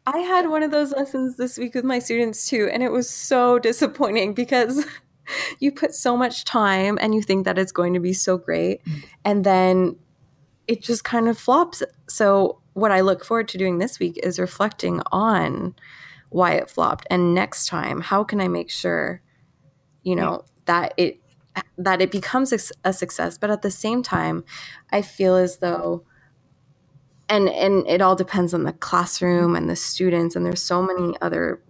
I 0.07 0.19
had 0.21 0.49
one 0.49 0.63
of 0.63 0.71
those 0.71 0.93
lessons 0.93 1.37
this 1.37 1.59
week 1.59 1.75
with 1.75 1.85
my 1.85 1.99
students 1.99 2.49
too, 2.49 2.69
and 2.73 2.83
it 2.83 2.91
was 2.91 3.11
so 3.11 3.59
disappointing 3.59 4.33
because 4.33 4.85
you 5.61 5.71
put 5.71 5.95
so 5.95 6.17
much 6.17 6.45
time 6.45 6.99
and 7.01 7.15
you 7.15 7.21
think 7.21 7.45
that 7.45 7.59
it's 7.59 7.73
going 7.73 7.93
to 7.95 8.01
be 8.01 8.15
so 8.15 8.39
great, 8.39 8.83
mm. 8.85 9.05
and 9.25 9.45
then 9.45 9.97
it 10.67 10.83
just 10.83 11.05
kind 11.05 11.29
of 11.29 11.39
flops. 11.39 11.83
So, 12.09 12.61
what 12.73 12.91
I 12.91 13.03
look 13.03 13.25
forward 13.25 13.49
to 13.49 13.59
doing 13.59 13.79
this 13.79 13.99
week 13.99 14.19
is 14.23 14.39
reflecting 14.39 15.03
on 15.13 15.75
why 16.31 16.53
it 16.53 16.71
flopped, 16.71 17.07
and 17.11 17.35
next 17.35 17.67
time, 17.67 18.01
how 18.01 18.25
can 18.25 18.41
I 18.41 18.49
make 18.49 18.71
sure, 18.71 19.21
you 20.03 20.17
know, 20.17 20.45
that 20.65 20.95
it 20.97 21.21
that 21.77 22.01
it 22.01 22.11
becomes 22.11 22.53
a 22.85 22.93
success, 22.93 23.39
but 23.39 23.51
at 23.51 23.63
the 23.63 23.71
same 23.71 24.03
time, 24.03 24.45
I 24.91 25.03
feel 25.03 25.37
as 25.37 25.59
though 25.59 26.05
and 27.29 27.49
and 27.49 27.87
it 27.87 28.01
all 28.01 28.17
depends 28.17 28.55
on 28.55 28.65
the 28.65 28.73
classroom 28.73 29.55
and 29.55 29.69
the 29.69 29.77
students 29.77 30.35
and 30.35 30.47
there's 30.47 30.63
so 30.63 30.83
many 30.83 31.15
other 31.21 31.63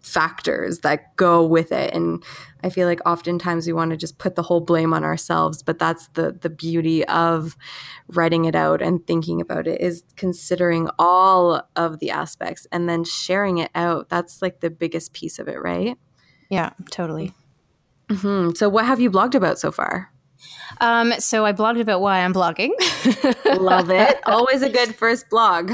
factors 0.00 0.78
that 0.78 1.14
go 1.16 1.44
with 1.44 1.72
it 1.72 1.92
and 1.92 2.24
i 2.64 2.70
feel 2.70 2.88
like 2.88 3.00
oftentimes 3.04 3.66
we 3.66 3.72
want 3.72 3.90
to 3.90 3.98
just 3.98 4.16
put 4.16 4.34
the 4.34 4.42
whole 4.42 4.60
blame 4.60 4.94
on 4.94 5.04
ourselves 5.04 5.62
but 5.62 5.78
that's 5.78 6.08
the 6.14 6.32
the 6.40 6.48
beauty 6.48 7.04
of 7.06 7.54
writing 8.08 8.44
it 8.44 8.54
out 8.54 8.82
and 8.82 9.06
thinking 9.06 9.40
about 9.40 9.66
it 9.66 9.80
is 9.80 10.02
considering 10.16 10.88
all 10.98 11.62
of 11.76 11.98
the 11.98 12.10
aspects 12.10 12.66
and 12.72 12.88
then 12.88 13.04
sharing 13.04 13.58
it 13.58 13.70
out. 13.74 14.08
That's 14.08 14.42
like 14.42 14.60
the 14.60 14.70
biggest 14.70 15.12
piece 15.12 15.38
of 15.38 15.48
it 15.48 15.60
right? 15.60 15.96
Yeah 16.48 16.70
totally 16.90 17.32
mm-hmm. 18.10 18.50
so 18.54 18.68
what 18.68 18.84
have 18.84 19.00
you 19.00 19.10
blogged 19.10 19.34
about 19.34 19.58
so 19.58 19.70
far 19.70 20.10
um, 20.80 21.12
so 21.18 21.44
I 21.44 21.52
blogged 21.52 21.80
about 21.80 22.00
why 22.00 22.20
I'm 22.20 22.32
blogging. 22.32 22.70
Love 23.60 23.90
it. 23.90 24.18
Always 24.26 24.62
a 24.62 24.70
good 24.70 24.94
first 24.94 25.28
blog. 25.28 25.72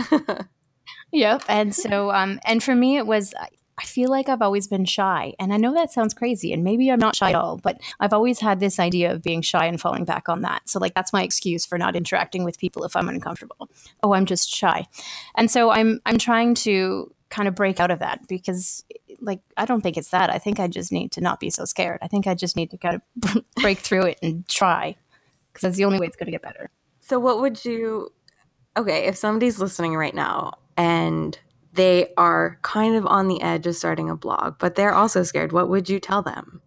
yep. 1.13 1.43
And 1.49 1.75
so, 1.75 2.11
um, 2.11 2.41
and 2.45 2.63
for 2.63 2.75
me, 2.75 2.97
it 2.97 3.07
was, 3.07 3.33
I 3.79 3.85
feel 3.85 4.11
like 4.11 4.29
I've 4.29 4.41
always 4.41 4.67
been 4.67 4.87
shy. 4.87 5.35
And 5.39 5.53
I 5.53 5.59
know 5.59 5.75
that 5.75 5.93
sounds 5.93 6.15
crazy, 6.15 6.53
and 6.53 6.65
maybe 6.65 6.91
I'm 6.91 6.99
not 6.99 7.15
shy 7.15 7.29
at 7.29 7.35
all, 7.35 7.59
but 7.59 7.79
I've 8.01 8.15
always 8.15 8.41
had 8.41 8.59
this 8.59 8.79
idea 8.79 9.13
of 9.13 9.23
being 9.23 9.43
shy 9.43 9.67
and 9.67 9.79
falling 9.79 10.07
back 10.07 10.31
on 10.31 10.41
that. 10.43 10.69
So, 10.69 10.79
like, 10.79 10.95
that's 10.95 11.13
my 11.13 11.23
excuse 11.23 11.67
for 11.67 11.77
not 11.77 11.95
interacting 11.95 12.43
with 12.43 12.59
people 12.59 12.85
if 12.85 12.97
I'm 12.97 13.09
uncomfortable. 13.09 13.69
Oh, 14.03 14.15
I'm 14.15 14.25
just 14.25 14.49
shy. 14.49 14.87
And 15.35 15.51
so 15.51 15.71
I'm 15.71 16.01
I'm 16.07 16.17
trying 16.17 16.55
to 16.55 17.13
kind 17.29 17.49
of 17.49 17.55
break 17.55 17.81
out 17.81 17.91
of 17.91 17.99
that 17.99 18.27
because 18.29 18.85
like 19.21 19.41
I 19.57 19.65
don't 19.65 19.81
think 19.81 19.97
it's 19.97 20.11
that. 20.11 20.31
I 20.31 20.39
think 20.39 20.61
I 20.61 20.69
just 20.69 20.93
need 20.93 21.13
to 21.13 21.21
not 21.21 21.41
be 21.41 21.51
so 21.51 21.65
scared. 21.65 21.99
I 22.03 22.09
think 22.09 22.27
I 22.27 22.35
just 22.35 22.57
need 22.57 22.71
to 22.71 22.79
kind 22.79 23.01
of 23.01 23.45
break 23.57 23.79
through 23.79 24.07
it 24.07 24.19
and 24.23 24.47
try 24.49 24.97
because 25.53 25.63
that's 25.63 25.77
the 25.77 25.85
only 25.85 25.99
way 25.99 26.07
it's 26.07 26.17
going 26.17 26.27
to 26.27 26.33
get 26.33 26.43
better. 26.43 26.71
So 27.01 27.19
what 27.19 27.41
would 27.41 27.65
you 27.65 28.13
Okay, 28.77 29.07
if 29.07 29.17
somebody's 29.17 29.59
listening 29.59 29.97
right 29.97 30.15
now 30.15 30.59
and 30.77 31.39
they 31.73 32.13
are 32.19 32.59
kind 32.63 32.95
of 32.95 33.07
on 33.07 33.27
the 33.27 33.41
edge 33.41 33.67
of 33.67 33.75
starting 33.75 34.11
a 34.11 34.17
blog, 34.17 34.57
but 34.59 34.75
they're 34.75 34.93
also 34.93 35.23
scared, 35.23 35.53
what 35.53 35.71
would 35.71 35.89
you 35.89 35.99
tell 35.99 36.23
them? 36.23 36.61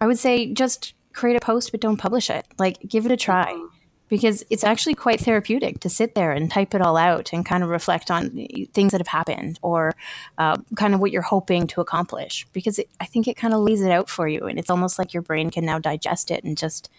I 0.00 0.06
would 0.06 0.18
say 0.18 0.52
just 0.52 0.94
create 1.12 1.36
a 1.36 1.40
post 1.40 1.72
but 1.72 1.80
don't 1.80 1.96
publish 1.96 2.30
it. 2.30 2.46
Like 2.58 2.78
give 2.86 3.06
it 3.06 3.12
a 3.12 3.16
try. 3.16 3.52
Mm-hmm. 3.52 3.77
Because 4.08 4.44
it's 4.50 4.64
actually 4.64 4.94
quite 4.94 5.20
therapeutic 5.20 5.80
to 5.80 5.88
sit 5.88 6.14
there 6.14 6.32
and 6.32 6.50
type 6.50 6.74
it 6.74 6.80
all 6.80 6.96
out 6.96 7.32
and 7.32 7.44
kind 7.44 7.62
of 7.62 7.68
reflect 7.68 8.10
on 8.10 8.30
things 8.72 8.92
that 8.92 9.00
have 9.00 9.08
happened 9.08 9.58
or 9.62 9.94
uh, 10.38 10.56
kind 10.76 10.94
of 10.94 11.00
what 11.00 11.10
you're 11.10 11.22
hoping 11.22 11.66
to 11.66 11.80
accomplish 11.80 12.46
because 12.52 12.78
it, 12.78 12.88
i 13.00 13.04
think 13.04 13.28
it 13.28 13.36
kind 13.36 13.54
of 13.54 13.60
lays 13.60 13.82
it 13.82 13.90
out 13.90 14.08
for 14.08 14.26
you 14.26 14.46
and 14.46 14.58
it's 14.58 14.70
almost 14.70 14.98
like 14.98 15.12
your 15.12 15.22
brain 15.22 15.50
can 15.50 15.64
now 15.64 15.78
digest 15.78 16.30
it 16.30 16.42
and 16.44 16.56
just 16.56 16.90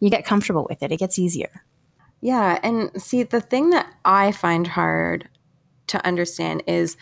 you 0.00 0.10
get 0.10 0.24
comfortable 0.24 0.66
with 0.68 0.82
it. 0.82 0.92
It 0.92 0.98
gets 0.98 1.18
easier. 1.18 1.64
Yeah. 2.20 2.58
And 2.62 2.90
see 3.00 3.22
the 3.22 3.40
thing 3.40 3.70
that 3.70 3.92
i 4.04 4.32
find 4.32 4.66
hard 4.66 5.28
to 5.86 6.04
understand 6.04 6.62
is 6.66 6.96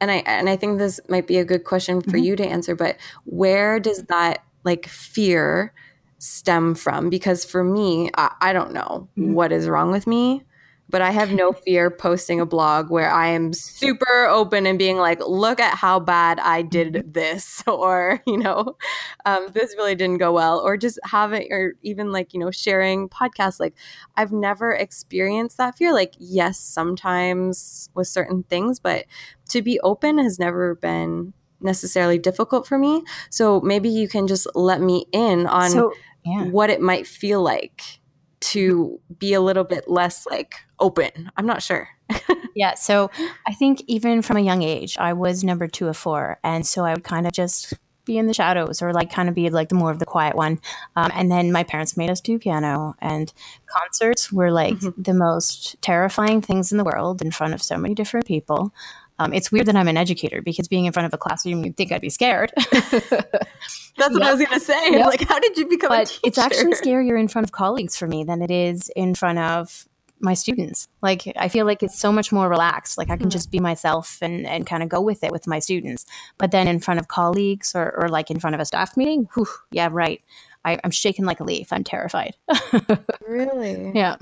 and 0.00 0.10
i 0.10 0.16
and 0.26 0.48
i 0.48 0.56
think 0.56 0.78
this 0.78 0.98
might 1.08 1.26
be 1.26 1.36
a 1.36 1.44
good 1.44 1.62
question 1.62 2.00
for 2.00 2.10
mm-hmm. 2.10 2.24
you 2.24 2.36
to 2.36 2.44
answer 2.44 2.74
but 2.74 2.96
where 3.24 3.78
does 3.78 4.02
that 4.04 4.42
like 4.64 4.88
fear 4.88 5.72
stem 6.20 6.74
from 6.74 7.08
because 7.08 7.44
for 7.46 7.64
me 7.64 8.10
i, 8.14 8.30
I 8.40 8.52
don't 8.52 8.72
know 8.72 9.08
mm-hmm. 9.18 9.32
what 9.32 9.52
is 9.52 9.66
wrong 9.68 9.90
with 9.90 10.06
me 10.06 10.42
but 10.90 11.00
i 11.00 11.10
have 11.10 11.32
no 11.32 11.52
fear 11.64 11.90
posting 11.90 12.40
a 12.40 12.44
blog 12.44 12.90
where 12.90 13.10
i 13.10 13.28
am 13.28 13.54
super 13.54 14.26
open 14.26 14.66
and 14.66 14.78
being 14.78 14.98
like 14.98 15.18
look 15.26 15.60
at 15.60 15.78
how 15.78 15.98
bad 15.98 16.38
i 16.40 16.60
did 16.60 16.92
mm-hmm. 16.92 17.12
this 17.12 17.64
or 17.66 18.20
you 18.26 18.36
know 18.36 18.76
um, 19.24 19.46
this 19.54 19.74
really 19.78 19.94
didn't 19.94 20.18
go 20.18 20.30
well 20.30 20.60
or 20.60 20.76
just 20.76 20.98
having 21.04 21.50
or 21.50 21.72
even 21.82 22.12
like 22.12 22.34
you 22.34 22.40
know 22.40 22.50
sharing 22.50 23.08
podcasts 23.08 23.58
like 23.58 23.74
i've 24.16 24.32
never 24.32 24.72
experienced 24.72 25.56
that 25.56 25.74
fear 25.74 25.94
like 25.94 26.14
yes 26.18 26.60
sometimes 26.60 27.88
with 27.94 28.08
certain 28.08 28.42
things 28.42 28.78
but 28.78 29.06
to 29.48 29.62
be 29.62 29.80
open 29.80 30.18
has 30.18 30.38
never 30.38 30.74
been 30.74 31.32
necessarily 31.62 32.18
difficult 32.18 32.66
for 32.66 32.78
me 32.78 33.02
so 33.28 33.60
maybe 33.60 33.88
you 33.88 34.08
can 34.08 34.26
just 34.26 34.46
let 34.54 34.80
me 34.80 35.06
in 35.12 35.46
on 35.46 35.70
so- 35.70 35.92
yeah. 36.24 36.44
what 36.44 36.70
it 36.70 36.80
might 36.80 37.06
feel 37.06 37.42
like 37.42 38.00
to 38.40 39.00
be 39.18 39.34
a 39.34 39.40
little 39.40 39.64
bit 39.64 39.88
less 39.88 40.26
like 40.26 40.54
open. 40.78 41.30
I'm 41.36 41.46
not 41.46 41.62
sure. 41.62 41.88
yeah. 42.54 42.74
So 42.74 43.10
I 43.46 43.54
think 43.54 43.82
even 43.86 44.22
from 44.22 44.36
a 44.38 44.40
young 44.40 44.62
age, 44.62 44.96
I 44.98 45.12
was 45.12 45.44
number 45.44 45.68
two 45.68 45.88
of 45.88 45.96
four. 45.96 46.38
And 46.42 46.66
so 46.66 46.84
I 46.84 46.94
would 46.94 47.04
kind 47.04 47.26
of 47.26 47.32
just 47.32 47.74
be 48.06 48.18
in 48.18 48.26
the 48.26 48.34
shadows 48.34 48.82
or 48.82 48.92
like 48.92 49.12
kind 49.12 49.28
of 49.28 49.34
be 49.34 49.50
like 49.50 49.68
the 49.68 49.74
more 49.74 49.90
of 49.90 49.98
the 49.98 50.06
quiet 50.06 50.34
one. 50.34 50.58
Um, 50.96 51.10
and 51.14 51.30
then 51.30 51.52
my 51.52 51.62
parents 51.62 51.96
made 51.96 52.10
us 52.10 52.20
do 52.20 52.38
piano 52.38 52.94
and 53.00 53.32
concerts 53.66 54.32
were 54.32 54.50
like 54.50 54.74
mm-hmm. 54.74 55.00
the 55.00 55.14
most 55.14 55.80
terrifying 55.82 56.40
things 56.40 56.72
in 56.72 56.78
the 56.78 56.84
world 56.84 57.22
in 57.22 57.30
front 57.30 57.54
of 57.54 57.62
so 57.62 57.76
many 57.76 57.94
different 57.94 58.26
people. 58.26 58.72
Um, 59.20 59.34
it's 59.34 59.52
weird 59.52 59.66
that 59.66 59.76
I'm 59.76 59.86
an 59.86 59.98
educator 59.98 60.40
because 60.40 60.66
being 60.66 60.86
in 60.86 60.92
front 60.94 61.04
of 61.04 61.12
a 61.12 61.18
classroom, 61.18 61.62
you'd 61.62 61.76
think 61.76 61.92
I'd 61.92 62.00
be 62.00 62.08
scared. 62.08 62.52
That's 62.56 64.14
what 64.14 64.22
I 64.22 64.32
was 64.32 64.38
going 64.38 64.58
to 64.58 64.60
say. 64.60 64.92
Yep. 64.92 65.06
Like, 65.06 65.28
how 65.28 65.38
did 65.38 65.58
you 65.58 65.68
become 65.68 65.90
but 65.90 66.18
It's 66.24 66.38
actually 66.38 66.72
scarier 66.72 67.20
in 67.20 67.28
front 67.28 67.44
of 67.44 67.52
colleagues 67.52 67.98
for 67.98 68.06
me 68.06 68.24
than 68.24 68.40
it 68.40 68.50
is 68.50 68.90
in 68.96 69.14
front 69.14 69.38
of 69.38 69.86
my 70.20 70.32
students. 70.32 70.88
Like, 71.02 71.30
I 71.36 71.48
feel 71.48 71.66
like 71.66 71.82
it's 71.82 71.98
so 71.98 72.10
much 72.10 72.32
more 72.32 72.48
relaxed. 72.48 72.96
Like, 72.96 73.10
I 73.10 73.16
can 73.16 73.24
mm-hmm. 73.24 73.28
just 73.28 73.50
be 73.50 73.60
myself 73.60 74.18
and, 74.22 74.46
and 74.46 74.66
kind 74.66 74.82
of 74.82 74.88
go 74.88 75.02
with 75.02 75.22
it 75.22 75.32
with 75.32 75.46
my 75.46 75.58
students. 75.58 76.06
But 76.38 76.50
then 76.50 76.66
in 76.66 76.80
front 76.80 76.98
of 76.98 77.08
colleagues 77.08 77.74
or, 77.74 77.94
or 78.00 78.08
like 78.08 78.30
in 78.30 78.40
front 78.40 78.54
of 78.54 78.60
a 78.60 78.64
staff 78.64 78.96
meeting, 78.96 79.28
whew, 79.34 79.48
yeah, 79.70 79.90
right. 79.92 80.22
I, 80.64 80.78
I'm 80.82 80.90
shaking 80.90 81.26
like 81.26 81.40
a 81.40 81.44
leaf. 81.44 81.74
I'm 81.74 81.84
terrified. 81.84 82.36
really? 83.28 83.92
Yeah. 83.94 84.16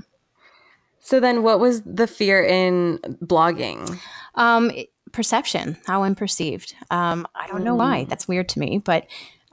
So 1.00 1.20
then, 1.20 1.42
what 1.42 1.60
was 1.60 1.82
the 1.82 2.06
fear 2.06 2.42
in 2.42 2.98
blogging? 3.22 3.98
Um, 4.34 4.70
perception, 5.12 5.76
how 5.86 6.02
I'm 6.02 6.14
perceived. 6.14 6.74
Um, 6.90 7.26
I 7.34 7.46
don't 7.46 7.64
know 7.64 7.74
why. 7.74 8.04
Mm. 8.04 8.08
That's 8.08 8.28
weird 8.28 8.48
to 8.50 8.58
me, 8.58 8.78
but 8.78 9.06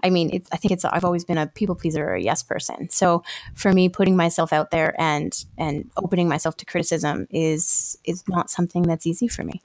I 0.04 0.10
mean, 0.10 0.44
I 0.52 0.58
think 0.58 0.72
it's. 0.72 0.86
I've 0.86 1.06
always 1.06 1.26
been 1.26 1.38
a 1.38 1.48
people 1.48 1.76
pleaser 1.76 2.06
or 2.06 2.14
a 2.14 2.22
yes 2.22 2.44
person. 2.44 2.90
So 2.90 3.24
for 3.56 3.74
me, 3.74 3.90
putting 3.90 4.16
myself 4.16 4.54
out 4.54 4.70
there 4.70 4.94
and 5.02 5.34
and 5.58 5.90
opening 5.98 6.28
myself 6.28 6.58
to 6.58 6.66
criticism 6.66 7.28
is 7.32 7.98
is 8.04 8.24
not 8.28 8.50
something 8.50 8.84
that's 8.84 9.08
easy 9.08 9.28
for 9.28 9.44
me. 9.44 9.64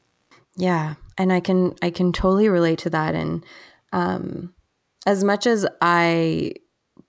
Yeah, 0.57 0.95
and 1.19 1.33
I 1.33 1.41
can 1.41 1.75
I 1.83 1.91
can 1.91 2.13
totally 2.13 2.49
relate 2.49 2.79
to 2.81 2.91
that. 2.91 3.15
And 3.15 3.45
um, 3.93 4.55
as 5.07 5.25
much 5.25 5.47
as 5.47 5.67
I 5.83 6.55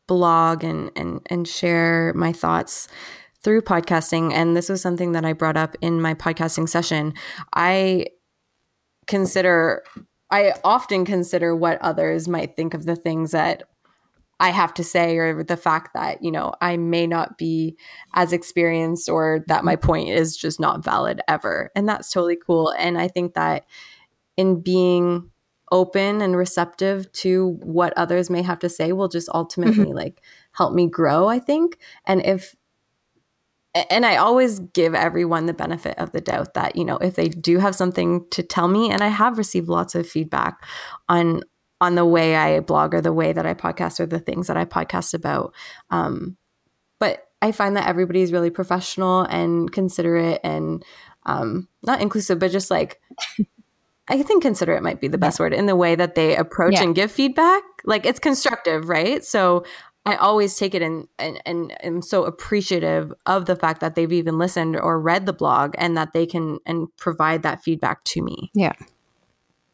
blog 0.07 0.63
and 0.63 0.91
and 0.97 1.21
and 1.27 1.47
share 1.47 2.11
my 2.15 2.33
thoughts 2.33 2.89
through 3.43 3.61
podcasting, 3.61 4.33
and 4.33 4.55
this 4.55 4.69
was 4.69 4.81
something 4.81 5.13
that 5.13 5.25
I 5.25 5.33
brought 5.33 5.57
up 5.57 5.75
in 5.81 6.01
my 6.01 6.13
podcasting 6.13 6.69
session, 6.69 7.13
I 7.53 8.07
consider, 9.07 9.83
I 10.29 10.53
often 10.63 11.05
consider 11.05 11.55
what 11.55 11.81
others 11.81 12.27
might 12.27 12.55
think 12.55 12.73
of 12.73 12.85
the 12.85 12.95
things 12.95 13.31
that 13.31 13.63
I 14.39 14.49
have 14.49 14.73
to 14.75 14.83
say, 14.83 15.17
or 15.17 15.43
the 15.43 15.57
fact 15.57 15.93
that, 15.93 16.23
you 16.23 16.31
know, 16.31 16.53
I 16.61 16.75
may 16.77 17.05
not 17.05 17.37
be 17.37 17.77
as 18.15 18.33
experienced 18.33 19.07
or 19.07 19.43
that 19.47 19.63
my 19.63 19.75
point 19.75 20.09
is 20.09 20.35
just 20.35 20.59
not 20.59 20.83
valid 20.83 21.21
ever. 21.27 21.69
And 21.75 21.87
that's 21.87 22.11
totally 22.11 22.37
cool. 22.43 22.69
And 22.71 22.97
I 22.97 23.07
think 23.07 23.35
that 23.35 23.65
in 24.37 24.61
being 24.61 25.29
open 25.71 26.21
and 26.21 26.35
receptive 26.35 27.11
to 27.13 27.57
what 27.61 27.93
others 27.95 28.29
may 28.29 28.41
have 28.41 28.59
to 28.59 28.69
say 28.69 28.91
will 28.91 29.07
just 29.07 29.29
ultimately 29.33 29.85
mm-hmm. 29.85 29.95
like 29.95 30.21
help 30.53 30.73
me 30.73 30.87
grow, 30.87 31.27
I 31.27 31.37
think. 31.37 31.77
And 32.05 32.25
if 32.25 32.55
and 33.73 34.05
I 34.05 34.17
always 34.17 34.59
give 34.59 34.93
everyone 34.93 35.45
the 35.45 35.53
benefit 35.53 35.97
of 35.97 36.11
the 36.11 36.21
doubt 36.21 36.55
that, 36.55 36.75
you 36.75 36.83
know, 36.83 36.97
if 36.97 37.15
they 37.15 37.29
do 37.29 37.57
have 37.59 37.75
something 37.75 38.25
to 38.31 38.43
tell 38.43 38.67
me, 38.67 38.91
and 38.91 39.01
I 39.01 39.07
have 39.07 39.37
received 39.37 39.69
lots 39.69 39.95
of 39.95 40.07
feedback 40.07 40.65
on 41.07 41.43
on 41.79 41.95
the 41.95 42.05
way 42.05 42.35
I 42.35 42.59
blog 42.59 42.93
or 42.93 43.01
the 43.01 43.13
way 43.13 43.33
that 43.33 43.45
I 43.45 43.55
podcast 43.55 43.99
or 43.99 44.05
the 44.05 44.19
things 44.19 44.47
that 44.47 44.57
I 44.57 44.65
podcast 44.65 45.15
about. 45.15 45.55
Um, 45.89 46.37
but 46.99 47.27
I 47.41 47.51
find 47.51 47.75
that 47.75 47.87
everybody's 47.87 48.31
really 48.31 48.51
professional 48.51 49.21
and 49.23 49.71
considerate 49.71 50.41
and 50.43 50.85
um, 51.25 51.67
not 51.81 52.01
inclusive, 52.01 52.37
but 52.37 52.51
just 52.51 52.69
like 52.69 53.01
I 54.07 54.21
think 54.23 54.43
considerate 54.43 54.83
might 54.83 54.99
be 54.99 55.07
the 55.07 55.17
best 55.17 55.39
yeah. 55.39 55.45
word 55.45 55.53
in 55.53 55.65
the 55.65 55.75
way 55.75 55.95
that 55.95 56.15
they 56.15 56.35
approach 56.35 56.73
yeah. 56.73 56.83
and 56.83 56.93
give 56.93 57.11
feedback. 57.11 57.63
Like 57.85 58.05
it's 58.05 58.19
constructive, 58.19 58.89
right? 58.89 59.23
So 59.23 59.63
I 60.05 60.15
always 60.15 60.57
take 60.57 60.73
it 60.73 60.81
and, 60.81 61.07
and 61.19 61.41
and 61.45 61.85
am 61.85 62.01
so 62.01 62.23
appreciative 62.23 63.13
of 63.27 63.45
the 63.45 63.55
fact 63.55 63.81
that 63.81 63.95
they've 63.95 64.11
even 64.11 64.39
listened 64.39 64.75
or 64.75 64.99
read 64.99 65.25
the 65.25 65.33
blog 65.33 65.75
and 65.77 65.95
that 65.95 66.13
they 66.13 66.25
can 66.25 66.59
and 66.65 66.87
provide 66.97 67.43
that 67.43 67.63
feedback 67.63 68.03
to 68.05 68.21
me. 68.21 68.49
Yeah. 68.55 68.73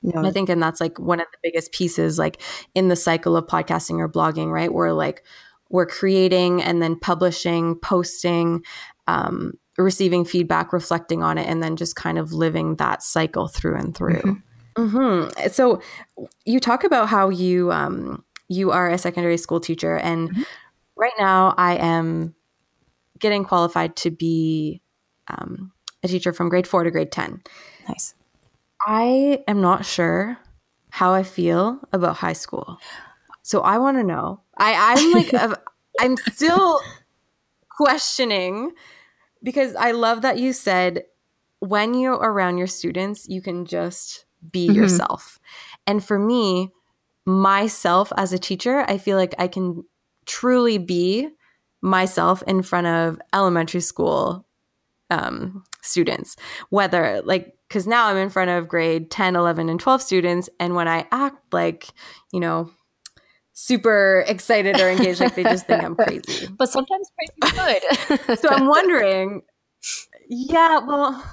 No. 0.04 0.26
I 0.26 0.32
think 0.32 0.50
and 0.50 0.62
that's 0.62 0.82
like 0.82 1.00
one 1.00 1.20
of 1.20 1.28
the 1.32 1.38
biggest 1.42 1.72
pieces 1.72 2.20
like 2.20 2.42
in 2.76 2.88
the 2.90 2.96
cycle 2.96 3.38
of 3.38 3.48
podcasting 3.48 4.00
or 4.00 4.10
blogging, 4.10 4.52
right? 4.52 4.72
We're 4.72 4.92
like 4.92 5.24
we're 5.70 5.86
creating 5.86 6.62
and 6.62 6.82
then 6.82 6.98
publishing, 6.98 7.76
posting, 7.80 8.64
um, 9.08 9.54
receiving 9.78 10.26
feedback, 10.26 10.72
reflecting 10.72 11.24
on 11.24 11.38
it, 11.38 11.48
and 11.48 11.62
then 11.62 11.76
just 11.76 11.96
kind 11.96 12.18
of 12.18 12.34
living 12.34 12.76
that 12.76 13.04
cycle 13.04 13.48
through 13.48 13.76
and 13.76 13.96
through. 13.96 14.22
Mm-hmm. 14.22 14.42
Mm-hmm. 14.78 15.48
So 15.50 15.82
you 16.46 16.60
talk 16.60 16.84
about 16.84 17.10
how 17.10 17.30
you 17.30 17.72
um, 17.72 18.24
you 18.48 18.72
are 18.72 18.90
a 18.90 18.98
secondary 18.98 19.38
school 19.38 19.60
teacher, 19.60 19.98
and 19.98 20.30
mm-hmm. 20.30 20.42
right 20.96 21.14
now 21.18 21.54
I 21.58 21.76
am 21.76 22.36
getting 23.20 23.44
qualified 23.44 23.96
to 23.98 24.12
be 24.12 24.82
um, 25.28 25.72
a 26.04 26.08
teacher 26.08 26.34
from 26.34 26.50
grade 26.50 26.68
four 26.68 26.84
to 26.84 26.92
grade 26.92 27.12
10. 27.12 27.42
Nice. 27.88 28.14
I 28.86 29.44
am 29.48 29.62
not 29.62 29.86
sure 29.86 30.38
how 30.90 31.14
I 31.14 31.24
feel 31.24 31.80
about 31.92 32.18
high 32.18 32.34
school. 32.34 32.78
So 33.44 33.62
I 33.62 33.78
want 33.78 33.98
to 33.98 34.04
know. 34.04 34.42
I, 34.58 34.96
I'm 34.96 35.12
like, 35.12 35.34
a, 35.34 35.58
I'm 36.00 36.18
still 36.18 36.80
questioning 37.70 38.72
because 39.44 39.76
I 39.76 39.92
love 39.92 40.22
that 40.22 40.40
you 40.40 40.54
said 40.54 41.04
when 41.60 41.94
you're 41.94 42.14
around 42.14 42.58
your 42.58 42.68
students, 42.68 43.28
you 43.28 43.42
can 43.42 43.66
just 43.66 44.26
be 44.52 44.68
mm-hmm. 44.68 44.76
yourself. 44.76 45.40
And 45.86 46.04
for 46.04 46.20
me, 46.20 46.72
myself 47.28 48.12
as 48.16 48.32
a 48.32 48.40
teacher, 48.40 48.86
I 48.88 48.98
feel 48.98 49.18
like 49.18 49.36
I 49.38 49.50
can 49.50 49.84
truly 50.26 50.78
be 50.78 51.28
myself 51.82 52.42
in 52.48 52.64
front 52.64 52.88
of 52.88 53.20
elementary 53.34 53.82
school 53.82 54.48
um, 55.10 55.64
students, 55.82 56.38
whether 56.70 57.22
like, 57.26 57.54
because 57.68 57.86
now 57.86 58.08
I'm 58.08 58.16
in 58.16 58.30
front 58.30 58.50
of 58.50 58.70
grade 58.70 59.12
10, 59.12 59.36
11, 59.36 59.68
and 59.68 59.78
12 59.78 60.02
students. 60.02 60.50
And 60.58 60.74
when 60.74 60.88
I 60.88 61.06
act 61.12 61.54
like, 61.54 61.90
you 62.32 62.40
know, 62.40 62.72
super 63.52 64.24
excited 64.26 64.80
or 64.80 64.90
engaged, 64.90 65.20
like 65.20 65.36
they 65.36 65.44
just 65.44 65.68
think 65.68 65.84
I'm 65.84 65.96
crazy. 65.96 66.48
But 66.58 66.70
sometimes 66.70 67.12
crazy 67.42 67.58
good. 67.58 68.40
so 68.40 68.48
I'm 68.48 68.68
wondering, 68.68 69.42
yeah, 70.30 70.80
well, 70.80 71.24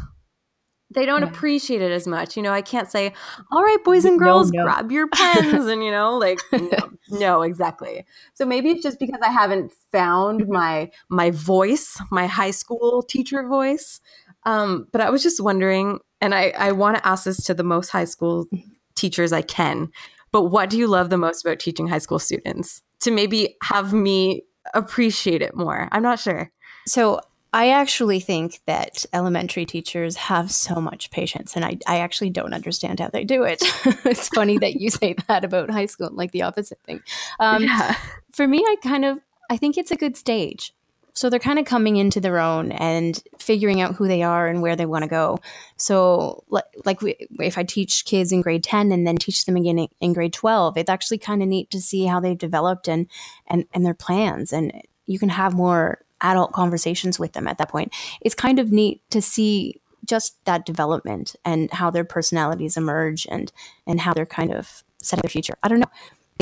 they 0.95 1.07
don't 1.07 1.23
yeah. 1.23 1.29
appreciate 1.29 1.83
it 1.83 1.93
as 1.93 2.07
much. 2.07 2.37
You 2.37 2.43
know, 2.43 2.53
I 2.53 2.63
can't 2.63 2.91
say, 2.91 3.11
mm, 3.11 3.45
all 3.51 3.63
right, 3.63 3.83
boys 3.85 4.05
and 4.05 4.19
girls, 4.19 4.51
no, 4.51 4.61
no. 4.61 4.65
grab 4.65 4.91
your 4.91 5.09
pens 5.13 5.67
and, 5.67 5.85
you 5.85 5.91
know, 5.91 6.17
like, 6.17 6.41
no, 6.53 6.91
no, 7.11 7.43
exactly. 7.43 8.05
So 8.35 8.47
maybe 8.47 8.71
it's 8.71 8.83
just 8.83 8.99
because 8.99 9.21
I 9.23 9.31
haven't 9.31 9.73
found 9.93 10.43
mm-hmm. 10.43 10.53
my, 10.53 10.91
my 11.09 11.31
voice, 11.31 12.01
my 12.11 12.27
high 12.27 12.53
school 12.53 13.03
teacher 13.03 13.47
voice. 13.47 14.01
Um, 14.45 14.87
but 14.93 15.01
I 15.01 15.11
was 15.11 15.23
just 15.23 15.43
wondering, 15.43 16.01
and 16.21 16.35
I, 16.35 16.53
I 16.57 16.73
want 16.73 16.97
to 16.97 17.07
ask 17.07 17.25
this 17.25 17.43
to 17.45 17.55
the 17.55 17.65
most 17.65 17.91
high 17.91 18.05
school 18.05 18.47
mm-hmm. 18.47 18.71
teachers 18.95 19.33
I 19.33 19.43
can, 19.43 19.91
but 20.33 20.45
what 20.45 20.71
do 20.71 20.79
you 20.79 20.87
love 20.87 21.11
the 21.11 21.19
most 21.19 21.45
about 21.45 21.61
teaching 21.61 21.87
high 21.87 21.99
school 21.99 22.19
students 22.19 22.83
to 23.01 23.11
maybe 23.11 23.57
have 23.63 23.93
me 23.93 24.43
appreciate 24.75 25.43
it 25.43 25.55
more? 25.55 25.89
I'm 25.93 26.03
not 26.03 26.19
sure. 26.19 26.51
So 26.87 27.21
I 27.55 27.69
actually 27.71 28.19
think 28.19 28.59
that 28.67 29.07
elementary 29.13 29.65
teachers 29.65 30.17
have 30.17 30.51
so 30.51 30.81
much 30.81 31.13
patience, 31.13 31.55
and 31.55 31.65
I, 31.65 31.79
I 31.87 32.01
actually 32.01 32.31
don't 32.31 32.53
understand 32.53 32.99
how 32.99 33.11
they 33.11 33.23
do 33.23 33.45
it. 33.45 33.63
it's 34.05 34.29
funny 34.29 34.59
that 34.59 34.81
you 34.81 34.91
say 34.91 35.15
that 35.29 35.45
about 35.45 35.71
high 35.71 35.87
school, 35.87 36.11
like 36.13 36.33
the 36.33 36.43
opposite 36.43 36.81
thing. 36.85 37.01
Um, 37.39 37.63
yeah. 37.63 37.95
For 38.33 38.49
me, 38.49 38.59
I 38.59 38.75
kind 38.83 39.05
of 39.05 39.21
I 39.49 39.57
think 39.57 39.79
it's 39.79 39.93
a 39.93 39.97
good 39.97 40.17
stage. 40.17 40.75
So 41.13 41.31
they're 41.31 41.39
kind 41.39 41.61
of 41.61 41.65
coming 41.65 41.95
into 41.95 42.21
their 42.21 42.41
own 42.41 42.73
and 42.73 43.23
figuring 43.39 43.81
out 43.81 43.95
who 43.95 44.09
they 44.09 44.25
are 44.25 44.49
and 44.49 44.61
where 44.61 44.75
they 44.75 44.87
want 44.87 45.05
to 45.05 45.09
go. 45.09 45.39
So, 45.77 46.43
like, 46.49 46.65
like 46.85 46.99
if 47.39 47.57
I 47.57 47.63
teach 47.63 48.05
kids 48.05 48.33
in 48.33 48.41
grade 48.41 48.65
10 48.65 48.91
and 48.91 49.07
then 49.07 49.15
teach 49.15 49.45
them 49.45 49.55
again 49.55 49.87
in 50.01 50.13
grade 50.13 50.33
12, 50.33 50.77
it's 50.77 50.91
actually 50.91 51.19
kind 51.19 51.41
of 51.41 51.47
neat 51.47 51.71
to 51.71 51.81
see 51.81 52.07
how 52.07 52.19
they've 52.19 52.37
developed 52.37 52.89
and, 52.89 53.07
and, 53.47 53.65
and 53.73 53.87
their 53.87 53.95
plans. 53.95 54.53
And 54.53 54.73
you 55.07 55.21
can 55.21 55.29
have 55.29 55.55
more 55.55 56.04
adult 56.21 56.53
conversations 56.53 57.19
with 57.19 57.33
them 57.33 57.47
at 57.47 57.59
that 57.59 57.69
point. 57.69 57.93
It's 58.21 58.35
kind 58.35 58.59
of 58.59 58.73
neat 58.73 59.03
to 59.11 59.21
see 59.21 59.81
just 60.05 60.45
that 60.45 60.67
development 60.67 61.35
and 61.45 61.71
how 61.71 61.91
their 61.91 62.05
personalities 62.05 62.77
emerge 62.77 63.27
and 63.31 63.53
and 63.87 64.01
how 64.01 64.13
they're 64.13 64.27
kind 64.27 64.53
of 64.53 64.85
setting 65.03 65.23
their 65.23 65.31
future. 65.31 65.55
I 65.63 65.69
don't 65.69 65.81
know. 65.81 65.91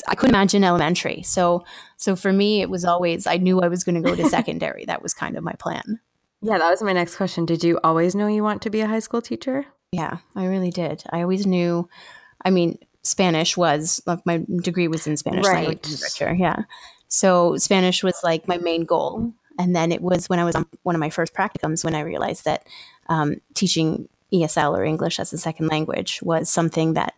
I 0.08 0.14
couldn't 0.14 0.34
imagine 0.34 0.64
elementary. 0.64 1.22
So 1.22 1.64
so 1.96 2.16
for 2.16 2.32
me 2.32 2.60
it 2.60 2.70
was 2.70 2.84
always 2.84 3.26
I 3.26 3.36
knew 3.36 3.60
I 3.60 3.68
was 3.68 3.84
going 3.84 4.00
to 4.02 4.08
go 4.08 4.16
to 4.16 4.28
secondary. 4.28 4.84
that 4.86 5.02
was 5.02 5.14
kind 5.14 5.36
of 5.36 5.44
my 5.44 5.52
plan. 5.52 6.00
Yeah, 6.40 6.58
that 6.58 6.70
was 6.70 6.82
my 6.82 6.92
next 6.92 7.16
question. 7.16 7.46
Did 7.46 7.62
you 7.62 7.78
always 7.84 8.14
know 8.14 8.26
you 8.26 8.42
want 8.42 8.62
to 8.62 8.70
be 8.70 8.80
a 8.80 8.88
high 8.88 8.98
school 8.98 9.22
teacher? 9.22 9.66
Yeah, 9.92 10.18
I 10.34 10.46
really 10.46 10.70
did. 10.70 11.04
I 11.10 11.22
always 11.22 11.46
knew 11.46 11.88
I 12.44 12.50
mean 12.50 12.78
Spanish 13.02 13.56
was 13.56 14.00
like 14.06 14.24
my 14.26 14.44
degree 14.62 14.88
was 14.88 15.06
in 15.06 15.16
Spanish 15.16 15.46
right. 15.46 15.66
language 15.66 15.90
literature. 15.90 16.34
Yeah. 16.34 16.64
So 17.08 17.56
Spanish 17.58 18.02
was 18.02 18.18
like 18.24 18.48
my 18.48 18.58
main 18.58 18.84
goal 18.84 19.34
and 19.58 19.74
then 19.74 19.92
it 19.92 20.00
was 20.00 20.28
when 20.28 20.38
I 20.38 20.44
was 20.44 20.54
on 20.54 20.66
one 20.82 20.94
of 20.94 21.00
my 21.00 21.10
first 21.10 21.34
practicums 21.34 21.84
when 21.84 21.94
I 21.94 22.00
realized 22.00 22.44
that 22.44 22.66
um, 23.08 23.36
teaching 23.54 24.08
ESL 24.32 24.76
or 24.76 24.84
English 24.84 25.20
as 25.20 25.32
a 25.32 25.38
second 25.38 25.68
language 25.68 26.20
was 26.22 26.48
something 26.48 26.94
that 26.94 27.14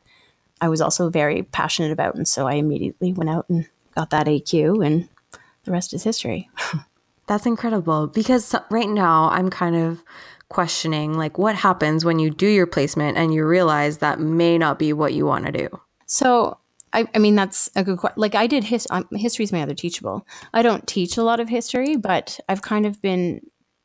I 0.60 0.68
was 0.68 0.80
also 0.80 1.10
very 1.10 1.42
passionate 1.42 1.92
about. 1.92 2.14
And 2.14 2.26
so 2.26 2.46
I 2.46 2.54
immediately 2.54 3.12
went 3.12 3.30
out 3.30 3.46
and 3.48 3.66
got 3.94 4.10
that 4.10 4.26
AQ, 4.26 4.84
and 4.84 5.08
the 5.64 5.72
rest 5.72 5.94
is 5.94 6.02
history. 6.02 6.48
That's 7.26 7.46
incredible 7.46 8.06
because 8.06 8.54
right 8.70 8.88
now 8.88 9.30
I'm 9.30 9.48
kind 9.48 9.76
of 9.76 10.02
questioning 10.50 11.14
like 11.16 11.38
what 11.38 11.56
happens 11.56 12.04
when 12.04 12.18
you 12.18 12.30
do 12.30 12.46
your 12.46 12.66
placement 12.66 13.16
and 13.16 13.32
you 13.32 13.46
realize 13.46 13.98
that 13.98 14.20
may 14.20 14.58
not 14.58 14.78
be 14.78 14.92
what 14.92 15.14
you 15.14 15.24
want 15.24 15.46
to 15.46 15.52
do. 15.52 15.68
So 16.06 16.58
I, 16.94 17.06
I 17.14 17.18
mean, 17.18 17.34
that's 17.34 17.68
a 17.76 17.84
good 17.84 17.98
question. 17.98 18.20
Like 18.20 18.34
I 18.34 18.46
did 18.46 18.64
his, 18.64 18.86
um, 18.90 19.06
history 19.12 19.44
is 19.44 19.52
my 19.52 19.62
other 19.62 19.74
teachable. 19.74 20.26
I 20.52 20.62
don't 20.62 20.86
teach 20.86 21.16
a 21.16 21.22
lot 21.22 21.40
of 21.40 21.48
history, 21.48 21.96
but 21.96 22.38
I've 22.48 22.62
kind 22.62 22.86
of 22.86 23.02
been 23.02 23.40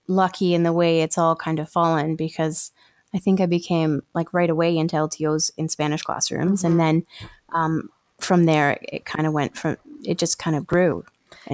lucky 0.08 0.54
in 0.54 0.64
the 0.64 0.74
way 0.74 1.02
it's 1.02 1.18
all 1.18 1.36
kind 1.36 1.60
of 1.60 1.70
fallen 1.70 2.16
because 2.16 2.72
I 3.14 3.20
think 3.20 3.42
I 3.42 3.46
became 3.46 4.04
like 4.14 4.34
right 4.34 4.50
away 4.50 4.78
into 4.78 4.96
LTOs 4.96 5.52
in 5.58 5.70
Spanish 5.70 6.04
classrooms. 6.04 6.64
Mm-hmm. 6.64 6.72
And 6.72 6.80
then 6.80 7.06
um, 7.54 7.90
from 8.20 8.46
there, 8.46 8.78
it 8.84 9.06
kind 9.06 9.26
of 9.26 9.34
went 9.34 9.58
from, 9.58 9.78
it 10.04 10.18
just 10.18 10.38
kind 10.38 10.56
of 10.56 10.68
grew. 10.68 11.04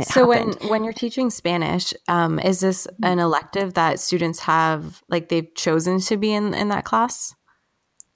So 0.04 0.32
happened. 0.32 0.58
when 0.60 0.70
when 0.70 0.84
you're 0.84 0.94
teaching 0.94 1.30
Spanish, 1.30 1.94
um, 2.08 2.40
is 2.40 2.60
this 2.60 2.88
an 3.04 3.20
elective 3.20 3.76
that 3.76 4.00
students 4.00 4.40
have 4.40 5.02
like 5.10 5.30
they've 5.30 5.54
chosen 5.56 6.00
to 6.02 6.18
be 6.18 6.34
in 6.34 6.54
in 6.54 6.70
that 6.70 6.86
class? 6.86 7.36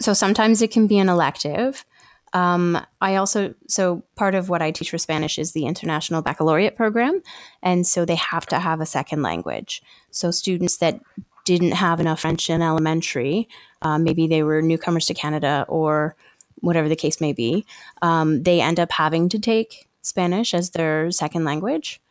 So 0.01 0.13
sometimes 0.13 0.62
it 0.62 0.72
can 0.72 0.88
be 0.88 1.00
an 1.00 1.10
elective. 1.10 1.86
Um, 2.33 2.79
I 3.01 3.15
also, 3.15 3.53
so 3.67 4.03
part 4.15 4.36
of 4.36 4.50
what 4.50 4.62
I 4.62 4.71
teach 4.71 4.91
for 4.91 4.98
Spanish 4.98 5.38
is 5.38 5.51
the 5.51 5.65
International 5.65 6.21
Baccalaureate 6.21 6.75
program. 6.75 7.21
And 7.62 7.86
so 7.88 8.05
they 8.05 8.15
have 8.15 8.45
to 8.48 8.59
have 8.59 8.81
a 8.81 8.86
second 8.86 9.21
language. 9.21 9.81
So 10.12 10.31
students 10.31 10.77
that 10.77 11.00
didn't 11.45 11.71
have 11.71 12.00
enough 12.00 12.21
French 12.21 12.50
in 12.50 12.62
elementary, 12.62 13.48
uh, 13.81 13.98
maybe 13.98 14.27
they 14.27 14.43
were 14.43 14.62
newcomers 14.62 15.05
to 15.07 15.13
Canada 15.13 15.65
or 15.67 16.15
whatever 16.62 16.89
the 16.89 16.95
case 16.95 17.21
may 17.21 17.33
be, 17.33 17.65
um, 18.01 18.43
they 18.43 18.62
end 18.62 18.79
up 18.79 18.91
having 18.91 19.29
to 19.29 19.39
take 19.39 19.88
Spanish 20.01 20.53
as 20.53 20.71
their 20.71 21.09
second 21.12 21.45
language. 21.45 22.01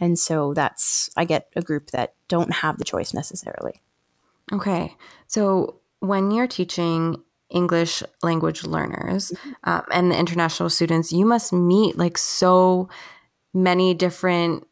And 0.00 0.18
so 0.18 0.54
that's, 0.54 1.10
I 1.16 1.24
get 1.24 1.48
a 1.56 1.62
group 1.62 1.90
that 1.90 2.14
don't 2.28 2.52
have 2.52 2.78
the 2.78 2.84
choice 2.84 3.12
necessarily. 3.12 3.80
Okay. 4.52 4.96
So 5.26 5.80
when 6.00 6.30
you're 6.30 6.46
teaching 6.46 7.22
English 7.50 8.02
language 8.22 8.64
learners 8.64 9.30
mm-hmm. 9.30 9.50
um, 9.64 9.82
and 9.92 10.10
the 10.10 10.18
international 10.18 10.70
students, 10.70 11.12
you 11.12 11.24
must 11.24 11.52
meet 11.52 11.96
like 11.96 12.18
so 12.18 12.88
many 13.54 13.94
different 13.94 14.66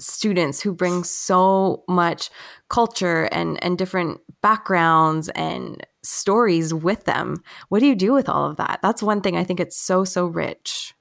students 0.00 0.60
who 0.60 0.72
bring 0.72 1.04
so 1.04 1.84
much 1.88 2.30
culture 2.68 3.24
and 3.24 3.62
and 3.62 3.76
different 3.76 4.20
backgrounds 4.42 5.28
and 5.30 5.86
stories 6.02 6.72
with 6.72 7.04
them. 7.04 7.42
What 7.68 7.80
do 7.80 7.86
you 7.86 7.94
do 7.94 8.12
with 8.12 8.28
all 8.28 8.50
of 8.50 8.56
that? 8.56 8.80
That's 8.82 9.02
one 9.02 9.20
thing 9.20 9.36
I 9.36 9.44
think 9.44 9.60
it's 9.60 9.76
so 9.76 10.04
so 10.04 10.26
rich. 10.26 10.94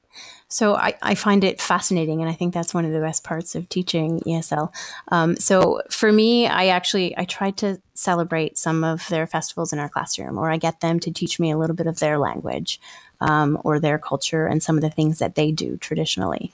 So 0.51 0.75
I, 0.75 0.95
I 1.03 1.13
find 1.13 1.43
it 1.43 1.61
fascinating, 1.61 2.21
and 2.21 2.29
I 2.29 2.33
think 2.33 2.55
that's 2.55 2.73
one 2.73 2.83
of 2.83 2.91
the 2.91 2.99
best 2.99 3.23
parts 3.23 3.53
of 3.53 3.69
teaching 3.69 4.19
ESL. 4.21 4.73
Um, 5.09 5.35
so 5.37 5.81
for 5.91 6.11
me, 6.11 6.47
I 6.47 6.67
actually 6.67 7.15
I 7.17 7.25
try 7.25 7.51
to 7.51 7.79
celebrate 7.93 8.57
some 8.57 8.83
of 8.83 9.07
their 9.09 9.27
festivals 9.27 9.71
in 9.71 9.77
our 9.77 9.89
classroom, 9.89 10.39
or 10.39 10.49
I 10.49 10.57
get 10.57 10.81
them 10.81 10.99
to 11.01 11.11
teach 11.11 11.39
me 11.39 11.51
a 11.51 11.57
little 11.57 11.75
bit 11.75 11.85
of 11.85 11.99
their 11.99 12.17
language 12.17 12.81
um, 13.21 13.59
or 13.63 13.79
their 13.79 13.99
culture 13.99 14.47
and 14.47 14.63
some 14.63 14.75
of 14.75 14.81
the 14.81 14.89
things 14.89 15.19
that 15.19 15.35
they 15.35 15.51
do 15.51 15.77
traditionally. 15.77 16.51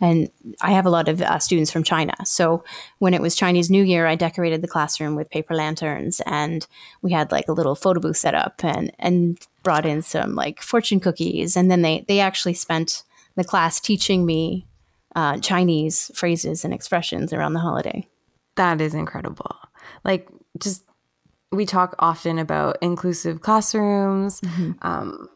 And 0.00 0.28
I 0.60 0.72
have 0.72 0.84
a 0.84 0.90
lot 0.90 1.08
of 1.08 1.22
uh, 1.22 1.38
students 1.38 1.70
from 1.70 1.82
China. 1.82 2.14
So 2.24 2.64
when 2.98 3.14
it 3.14 3.22
was 3.22 3.34
Chinese 3.34 3.70
New 3.70 3.82
Year, 3.82 4.06
I 4.06 4.14
decorated 4.14 4.60
the 4.60 4.68
classroom 4.68 5.14
with 5.14 5.30
paper 5.30 5.54
lanterns, 5.54 6.20
and 6.26 6.66
we 7.00 7.12
had 7.12 7.30
like 7.30 7.48
a 7.48 7.52
little 7.52 7.76
photo 7.76 8.00
booth 8.00 8.16
set 8.16 8.34
up, 8.34 8.64
and 8.64 8.92
and 8.98 9.38
brought 9.62 9.86
in 9.86 10.02
some 10.02 10.34
like 10.34 10.60
fortune 10.60 10.98
cookies, 10.98 11.56
and 11.56 11.70
then 11.70 11.82
they 11.82 12.04
they 12.08 12.18
actually 12.18 12.54
spent 12.54 13.04
the 13.36 13.44
class 13.44 13.80
teaching 13.80 14.26
me 14.26 14.66
uh, 15.14 15.38
Chinese 15.38 16.10
phrases 16.14 16.64
and 16.64 16.74
expressions 16.74 17.32
around 17.32 17.54
the 17.54 17.60
holiday. 17.60 18.06
That 18.56 18.80
is 18.80 18.94
incredible. 18.94 19.56
Like, 20.04 20.28
just 20.58 20.84
we 21.52 21.66
talk 21.66 21.94
often 21.98 22.38
about 22.38 22.78
inclusive 22.82 23.40
classrooms. 23.40 24.40
Mm-hmm. 24.40 24.72
Um, 24.82 25.28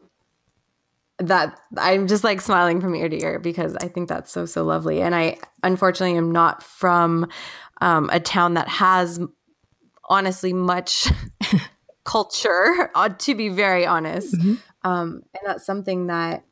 that 1.19 1.59
I'm 1.77 2.07
just 2.07 2.23
like 2.23 2.41
smiling 2.41 2.81
from 2.81 2.95
ear 2.95 3.07
to 3.07 3.21
ear 3.21 3.39
because 3.39 3.75
I 3.75 3.87
think 3.87 4.09
that's 4.09 4.31
so 4.31 4.45
so 4.45 4.63
lovely. 4.63 5.01
And 5.01 5.13
I 5.15 5.37
unfortunately 5.61 6.17
am 6.17 6.31
not 6.31 6.63
from 6.63 7.27
um, 7.79 8.09
a 8.11 8.19
town 8.19 8.55
that 8.55 8.67
has 8.67 9.19
honestly 10.09 10.51
much 10.51 11.07
culture. 12.05 12.89
Uh, 12.95 13.09
to 13.09 13.35
be 13.35 13.49
very 13.49 13.85
honest, 13.85 14.33
mm-hmm. 14.33 14.55
um, 14.89 15.21
and 15.33 15.43
that's 15.45 15.65
something 15.65 16.07
that 16.07 16.43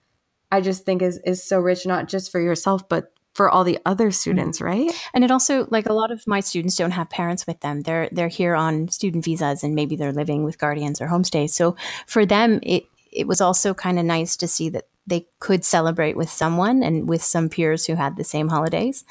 I 0.52 0.62
just 0.62 0.86
think 0.86 1.02
is 1.02 1.20
is 1.26 1.44
so 1.44 1.60
rich, 1.60 1.86
not 1.86 2.08
just 2.08 2.32
for 2.32 2.40
yourself, 2.40 2.88
but 2.90 3.12
for 3.34 3.50
all 3.50 3.64
the 3.64 3.80
other 3.86 4.12
students, 4.12 4.58
mm-hmm. 4.58 4.68
right? 4.68 5.10
And 5.14 5.24
it 5.24 5.32
also 5.32 5.68
like 5.70 5.88
a 5.88 5.94
lot 5.94 6.12
of 6.12 6.26
my 6.28 6.40
students 6.40 6.76
don't 6.76 6.92
have 6.92 7.10
parents 7.10 7.48
with 7.48 7.62
them. 7.62 7.82
They're 7.82 8.10
they're 8.12 8.28
here 8.28 8.56
on 8.56 8.90
student 8.90 9.24
visas 9.24 9.64
and 9.64 9.76
maybe 9.76 9.96
they're 9.96 10.12
living 10.12 10.44
with 10.44 10.58
guardians 10.58 11.00
or 11.02 11.08
homestays. 11.08 11.52
So 11.52 11.76
for 12.06 12.26
them 12.26 12.60
it 12.64 12.84
it 13.12 13.28
was 13.28 13.42
also 13.42 13.74
kind 13.74 13.98
of 13.98 14.06
nice 14.06 14.36
to 14.38 14.48
see 14.48 14.70
that 14.70 14.88
they 15.08 15.28
could 15.40 15.66
celebrate 15.66 16.16
with 16.16 16.30
someone 16.30 16.84
and 16.84 17.10
with 17.10 17.24
some 17.24 17.50
peers 17.50 17.86
who 17.86 17.96
had 17.96 18.16
the 18.16 18.24
same 18.24 18.50
holidays, 18.50 19.04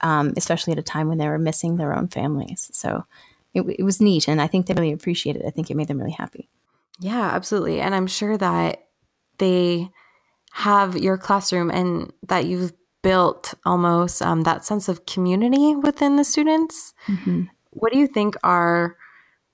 um, 0.00 0.32
especially 0.36 0.72
at 0.72 0.78
a 0.78 0.82
time 0.82 1.08
when 1.08 1.18
they 1.18 1.28
were 1.28 1.38
missing 1.38 1.76
their 1.76 1.96
own 1.96 2.08
families. 2.08 2.70
So 2.72 3.04
it, 3.52 3.62
it 3.78 3.84
was 3.84 4.00
neat, 4.00 4.26
and 4.26 4.42
I 4.42 4.48
think 4.48 4.66
they 4.66 4.74
really 4.74 4.92
appreciated 4.92 5.42
it. 5.42 5.46
I 5.46 5.50
think 5.50 5.70
it 5.70 5.76
made 5.76 5.86
them 5.86 5.98
really 5.98 6.10
happy. 6.10 6.48
Yeah, 6.98 7.30
absolutely. 7.32 7.80
And 7.80 7.94
I'm 7.94 8.08
sure 8.08 8.36
that 8.36 8.86
they 9.38 9.90
have 10.54 10.96
your 10.96 11.18
classroom 11.18 11.68
and 11.68 12.12
that 12.28 12.44
you've 12.46 12.72
built 13.02 13.54
almost 13.66 14.22
um, 14.22 14.44
that 14.44 14.64
sense 14.64 14.88
of 14.88 15.04
community 15.04 15.74
within 15.74 16.14
the 16.14 16.22
students. 16.22 16.94
Mm-hmm. 17.08 17.42
What 17.70 17.92
do 17.92 17.98
you 17.98 18.06
think 18.06 18.36
are, 18.44 18.96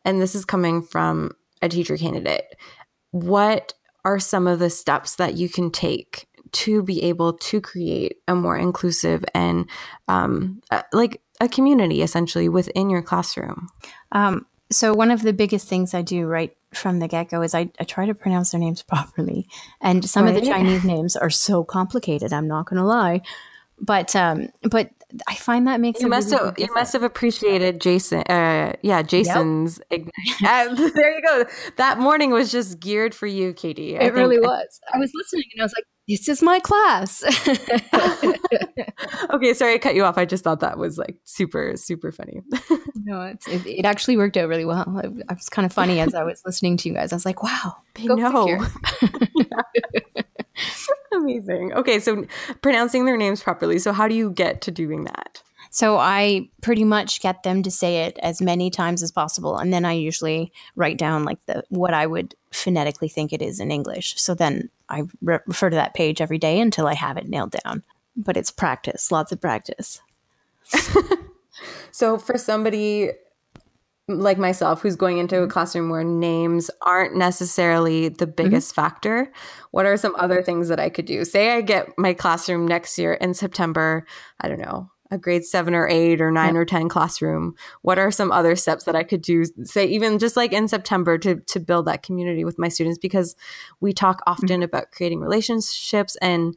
and 0.04 0.20
this 0.20 0.34
is 0.34 0.44
coming 0.44 0.82
from 0.82 1.32
a 1.62 1.70
teacher 1.70 1.96
candidate, 1.96 2.54
what 3.12 3.72
are 4.04 4.18
some 4.18 4.46
of 4.46 4.58
the 4.58 4.68
steps 4.68 5.16
that 5.16 5.38
you 5.38 5.48
can 5.48 5.70
take 5.70 6.28
to 6.52 6.82
be 6.82 7.02
able 7.02 7.32
to 7.32 7.62
create 7.62 8.18
a 8.28 8.34
more 8.34 8.58
inclusive 8.58 9.24
and 9.34 9.70
um, 10.06 10.60
like 10.92 11.22
a 11.40 11.48
community 11.48 12.02
essentially 12.02 12.50
within 12.50 12.90
your 12.90 13.02
classroom? 13.02 13.68
Um, 14.12 14.44
so 14.70 14.92
one 14.92 15.10
of 15.10 15.22
the 15.22 15.32
biggest 15.32 15.66
things 15.66 15.94
I 15.94 16.02
do 16.02 16.26
right 16.26 16.54
from 16.72 16.98
the 17.00 17.08
get 17.08 17.30
go 17.30 17.42
is 17.42 17.54
I, 17.54 17.70
I, 17.80 17.84
try 17.84 18.06
to 18.06 18.14
pronounce 18.14 18.52
their 18.52 18.60
names 18.60 18.82
properly, 18.88 19.46
and 19.80 20.08
some 20.08 20.24
right. 20.24 20.36
of 20.36 20.40
the 20.40 20.48
Chinese 20.48 20.84
names 20.84 21.16
are 21.16 21.30
so 21.30 21.64
complicated. 21.64 22.32
I'm 22.32 22.48
not 22.48 22.66
going 22.66 22.80
to 22.80 22.86
lie, 22.86 23.22
but 23.80 24.14
um, 24.14 24.48
but 24.62 24.90
I 25.28 25.34
find 25.34 25.66
that 25.66 25.80
makes 25.80 26.00
you 26.00 26.08
must 26.08 26.30
really 26.30 26.44
have 26.44 26.58
you 26.58 26.72
must 26.74 26.92
have 26.92 27.02
appreciated 27.02 27.80
Jason. 27.80 28.20
Uh, 28.22 28.74
yeah, 28.82 29.02
Jason's. 29.02 29.80
Yep. 29.90 30.02
uh, 30.46 30.74
there 30.94 31.16
you 31.16 31.22
go. 31.22 31.44
That 31.76 31.98
morning 31.98 32.30
was 32.30 32.52
just 32.52 32.80
geared 32.80 33.14
for 33.14 33.26
you, 33.26 33.52
Katie. 33.52 33.98
I 33.98 34.04
it 34.04 34.14
really 34.14 34.38
was. 34.38 34.80
I 34.92 34.98
was 34.98 35.10
listening 35.14 35.44
and 35.54 35.62
I 35.62 35.64
was 35.64 35.74
like, 35.76 35.84
this 36.10 36.28
is 36.28 36.42
my 36.42 36.58
class. 36.58 37.22
okay, 39.30 39.54
sorry 39.54 39.74
I 39.74 39.78
cut 39.78 39.94
you 39.94 40.04
off. 40.04 40.18
I 40.18 40.24
just 40.24 40.42
thought 40.42 40.60
that 40.60 40.76
was 40.76 40.98
like 40.98 41.16
super, 41.24 41.74
super 41.76 42.10
funny. 42.10 42.42
no, 42.96 43.22
it's, 43.22 43.46
it, 43.46 43.64
it, 43.66 43.84
actually 43.84 44.16
worked 44.16 44.36
out 44.36 44.48
really 44.48 44.64
well. 44.64 44.98
It, 44.98 45.06
it, 45.06 45.26
was 45.28 45.48
kind 45.48 45.64
of 45.64 45.72
funny 45.72 46.00
as 46.00 46.14
I 46.14 46.24
was 46.24 46.42
listening 46.44 46.76
to 46.78 46.88
you 46.88 46.94
guys. 46.94 47.12
I 47.12 47.16
was 47.16 47.24
like, 47.24 47.42
wow, 47.42 47.76
they 47.94 48.06
know. 48.06 48.58
Amazing. 51.12 51.72
Okay, 51.74 52.00
so 52.00 52.24
pronouncing 52.60 53.04
their 53.04 53.16
names 53.16 53.42
properly. 53.42 53.78
So, 53.78 53.92
how 53.92 54.08
do 54.08 54.14
you 54.14 54.30
get 54.30 54.62
to 54.62 54.70
doing 54.70 55.04
that? 55.04 55.42
So 55.70 55.98
I 55.98 56.48
pretty 56.62 56.82
much 56.82 57.20
get 57.20 57.44
them 57.44 57.62
to 57.62 57.70
say 57.70 58.04
it 58.04 58.18
as 58.22 58.42
many 58.42 58.70
times 58.70 59.04
as 59.04 59.12
possible, 59.12 59.56
and 59.56 59.72
then 59.72 59.84
I 59.84 59.92
usually 59.92 60.52
write 60.74 60.98
down 60.98 61.24
like 61.24 61.38
the 61.46 61.62
what 61.68 61.94
I 61.94 62.06
would 62.06 62.34
phonetically 62.50 63.08
think 63.08 63.32
it 63.32 63.40
is 63.40 63.60
in 63.60 63.70
English. 63.70 64.20
So 64.20 64.34
then 64.34 64.68
I 64.90 65.04
re- 65.22 65.38
refer 65.46 65.70
to 65.70 65.76
that 65.76 65.94
page 65.94 66.20
every 66.20 66.38
day 66.38 66.60
until 66.60 66.86
I 66.86 66.94
have 66.94 67.16
it 67.16 67.28
nailed 67.28 67.54
down. 67.64 67.82
But 68.16 68.36
it's 68.36 68.50
practice, 68.50 69.10
lots 69.10 69.32
of 69.32 69.40
practice. 69.40 70.00
so 71.90 72.18
for 72.18 72.36
somebody 72.36 73.10
like 74.08 74.38
myself 74.38 74.82
who's 74.82 74.96
going 74.96 75.18
into 75.18 75.42
a 75.42 75.48
classroom 75.48 75.88
where 75.88 76.04
names 76.04 76.70
aren't 76.82 77.16
necessarily 77.16 78.08
the 78.08 78.26
mm-hmm. 78.26 78.34
biggest 78.34 78.72
mm-hmm. 78.72 78.82
factor 78.82 79.32
what 79.70 79.86
are 79.86 79.96
some 79.96 80.14
other 80.16 80.42
things 80.42 80.68
that 80.68 80.80
i 80.80 80.88
could 80.88 81.04
do 81.04 81.24
say 81.24 81.50
i 81.50 81.60
get 81.60 81.88
my 81.96 82.12
classroom 82.12 82.66
next 82.66 82.98
year 82.98 83.14
in 83.14 83.34
september 83.34 84.04
i 84.40 84.48
don't 84.48 84.60
know 84.60 84.90
a 85.10 85.18
grade 85.18 85.44
seven 85.44 85.74
or 85.74 85.88
eight 85.88 86.20
or 86.20 86.30
nine 86.30 86.56
or 86.56 86.64
10 86.64 86.88
classroom? 86.88 87.54
What 87.82 87.98
are 87.98 88.10
some 88.10 88.32
other 88.32 88.56
steps 88.56 88.84
that 88.84 88.96
I 88.96 89.02
could 89.02 89.22
do, 89.22 89.44
say, 89.64 89.86
even 89.86 90.18
just 90.18 90.36
like 90.36 90.52
in 90.52 90.68
September 90.68 91.18
to, 91.18 91.36
to 91.36 91.60
build 91.60 91.86
that 91.86 92.02
community 92.02 92.44
with 92.44 92.58
my 92.58 92.68
students? 92.68 92.98
Because 92.98 93.36
we 93.80 93.92
talk 93.92 94.18
mm-hmm. 94.18 94.32
often 94.32 94.48
mm-hmm. 94.48 94.62
about 94.62 94.92
creating 94.92 95.20
relationships 95.20 96.16
and 96.22 96.56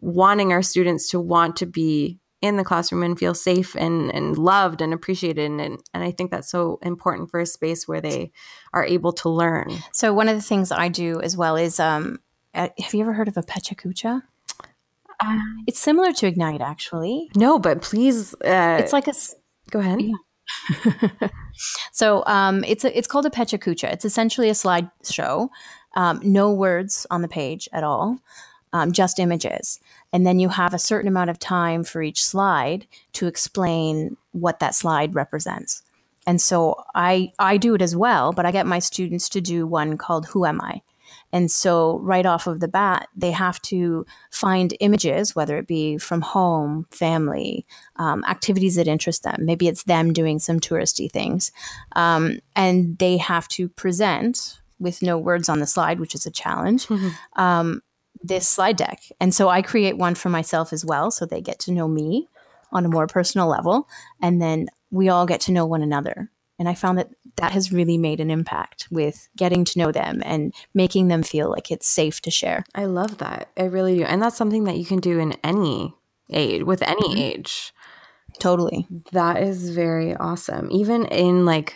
wanting 0.00 0.52
our 0.52 0.62
students 0.62 1.08
to 1.10 1.20
want 1.20 1.56
to 1.56 1.66
be 1.66 2.18
in 2.42 2.56
the 2.56 2.64
classroom 2.64 3.02
and 3.02 3.18
feel 3.18 3.34
safe 3.34 3.74
and, 3.76 4.14
and 4.14 4.36
loved 4.36 4.82
and 4.82 4.92
appreciated. 4.92 5.50
And, 5.50 5.80
and 5.94 6.04
I 6.04 6.10
think 6.10 6.30
that's 6.30 6.50
so 6.50 6.78
important 6.82 7.30
for 7.30 7.40
a 7.40 7.46
space 7.46 7.88
where 7.88 8.00
they 8.00 8.30
are 8.72 8.84
able 8.84 9.12
to 9.14 9.28
learn. 9.28 9.70
So, 9.92 10.12
one 10.12 10.28
of 10.28 10.36
the 10.36 10.42
things 10.42 10.70
I 10.70 10.88
do 10.88 11.20
as 11.22 11.36
well 11.36 11.56
is 11.56 11.80
um, 11.80 12.18
have 12.54 12.94
you 12.94 13.00
ever 13.00 13.12
heard 13.12 13.28
of 13.28 13.36
a 13.36 13.42
PechaKucha? 13.42 14.22
Uh, 15.20 15.38
it's 15.66 15.78
similar 15.78 16.12
to 16.12 16.26
Ignite, 16.26 16.60
actually. 16.60 17.30
No, 17.36 17.58
but 17.58 17.82
please. 17.82 18.34
Uh, 18.34 18.78
it's 18.80 18.92
like 18.92 19.08
a. 19.08 19.14
Go 19.70 19.80
ahead. 19.80 20.00
Yeah. 20.00 20.14
so 21.92 22.24
um, 22.26 22.64
it's 22.64 22.84
a, 22.84 22.96
it's 22.96 23.08
called 23.08 23.26
a 23.26 23.30
PechaKucha. 23.30 23.92
It's 23.92 24.04
essentially 24.04 24.48
a 24.48 24.52
slideshow, 24.52 25.48
um, 25.94 26.20
no 26.22 26.52
words 26.52 27.06
on 27.10 27.22
the 27.22 27.28
page 27.28 27.68
at 27.72 27.84
all, 27.84 28.18
um, 28.72 28.92
just 28.92 29.18
images, 29.18 29.80
and 30.12 30.26
then 30.26 30.38
you 30.38 30.48
have 30.48 30.74
a 30.74 30.78
certain 30.78 31.08
amount 31.08 31.30
of 31.30 31.38
time 31.38 31.84
for 31.84 32.02
each 32.02 32.24
slide 32.24 32.86
to 33.14 33.26
explain 33.26 34.16
what 34.32 34.60
that 34.60 34.74
slide 34.74 35.14
represents. 35.14 35.82
And 36.26 36.40
so 36.40 36.82
I 36.94 37.32
I 37.38 37.56
do 37.56 37.74
it 37.74 37.82
as 37.82 37.94
well, 37.94 38.32
but 38.32 38.46
I 38.46 38.50
get 38.50 38.66
my 38.66 38.80
students 38.80 39.28
to 39.30 39.40
do 39.40 39.66
one 39.66 39.96
called 39.96 40.26
Who 40.26 40.44
Am 40.44 40.60
I? 40.60 40.82
And 41.32 41.50
so, 41.50 41.98
right 41.98 42.24
off 42.24 42.46
of 42.46 42.60
the 42.60 42.68
bat, 42.68 43.08
they 43.16 43.30
have 43.30 43.60
to 43.62 44.06
find 44.30 44.76
images, 44.80 45.34
whether 45.34 45.58
it 45.58 45.66
be 45.66 45.98
from 45.98 46.20
home, 46.20 46.86
family, 46.90 47.66
um, 47.96 48.24
activities 48.24 48.76
that 48.76 48.88
interest 48.88 49.22
them. 49.22 49.44
Maybe 49.44 49.68
it's 49.68 49.84
them 49.84 50.12
doing 50.12 50.38
some 50.38 50.60
touristy 50.60 51.10
things. 51.10 51.52
Um, 51.94 52.38
and 52.54 52.98
they 52.98 53.16
have 53.16 53.48
to 53.48 53.68
present 53.68 54.60
with 54.78 55.02
no 55.02 55.18
words 55.18 55.48
on 55.48 55.60
the 55.60 55.66
slide, 55.66 56.00
which 56.00 56.14
is 56.14 56.26
a 56.26 56.30
challenge. 56.30 56.86
Mm-hmm. 56.96 57.42
Um, 57.42 57.82
this 58.22 58.48
slide 58.48 58.76
deck. 58.76 59.02
And 59.20 59.34
so 59.34 59.48
I 59.48 59.60
create 59.60 59.98
one 59.98 60.14
for 60.14 60.30
myself 60.30 60.72
as 60.72 60.84
well. 60.84 61.10
So 61.10 61.26
they 61.26 61.42
get 61.42 61.58
to 61.60 61.72
know 61.72 61.86
me 61.86 62.28
on 62.72 62.84
a 62.84 62.88
more 62.88 63.06
personal 63.06 63.46
level. 63.46 63.88
And 64.22 64.40
then 64.40 64.68
we 64.90 65.08
all 65.08 65.26
get 65.26 65.40
to 65.42 65.52
know 65.52 65.66
one 65.66 65.82
another. 65.82 66.30
And 66.58 66.68
I 66.68 66.74
found 66.74 66.98
that 66.98 67.10
that 67.36 67.52
has 67.52 67.72
really 67.72 67.98
made 67.98 68.20
an 68.20 68.30
impact 68.30 68.88
with 68.90 69.28
getting 69.36 69.64
to 69.64 69.78
know 69.78 69.92
them 69.92 70.22
and 70.24 70.54
making 70.74 71.08
them 71.08 71.22
feel 71.22 71.50
like 71.50 71.70
it's 71.70 71.86
safe 71.86 72.20
to 72.22 72.30
share. 72.30 72.64
I 72.74 72.86
love 72.86 73.18
that. 73.18 73.50
I 73.56 73.64
really 73.64 73.98
do. 73.98 74.04
And 74.04 74.22
that's 74.22 74.36
something 74.36 74.64
that 74.64 74.78
you 74.78 74.84
can 74.84 75.00
do 75.00 75.18
in 75.18 75.34
any 75.44 75.94
age, 76.30 76.62
with 76.62 76.82
any 76.82 77.08
mm-hmm. 77.08 77.18
age. 77.18 77.72
Totally. 78.38 78.86
That 79.12 79.42
is 79.42 79.70
very 79.70 80.14
awesome. 80.14 80.68
Even 80.70 81.06
in 81.06 81.44
like 81.44 81.74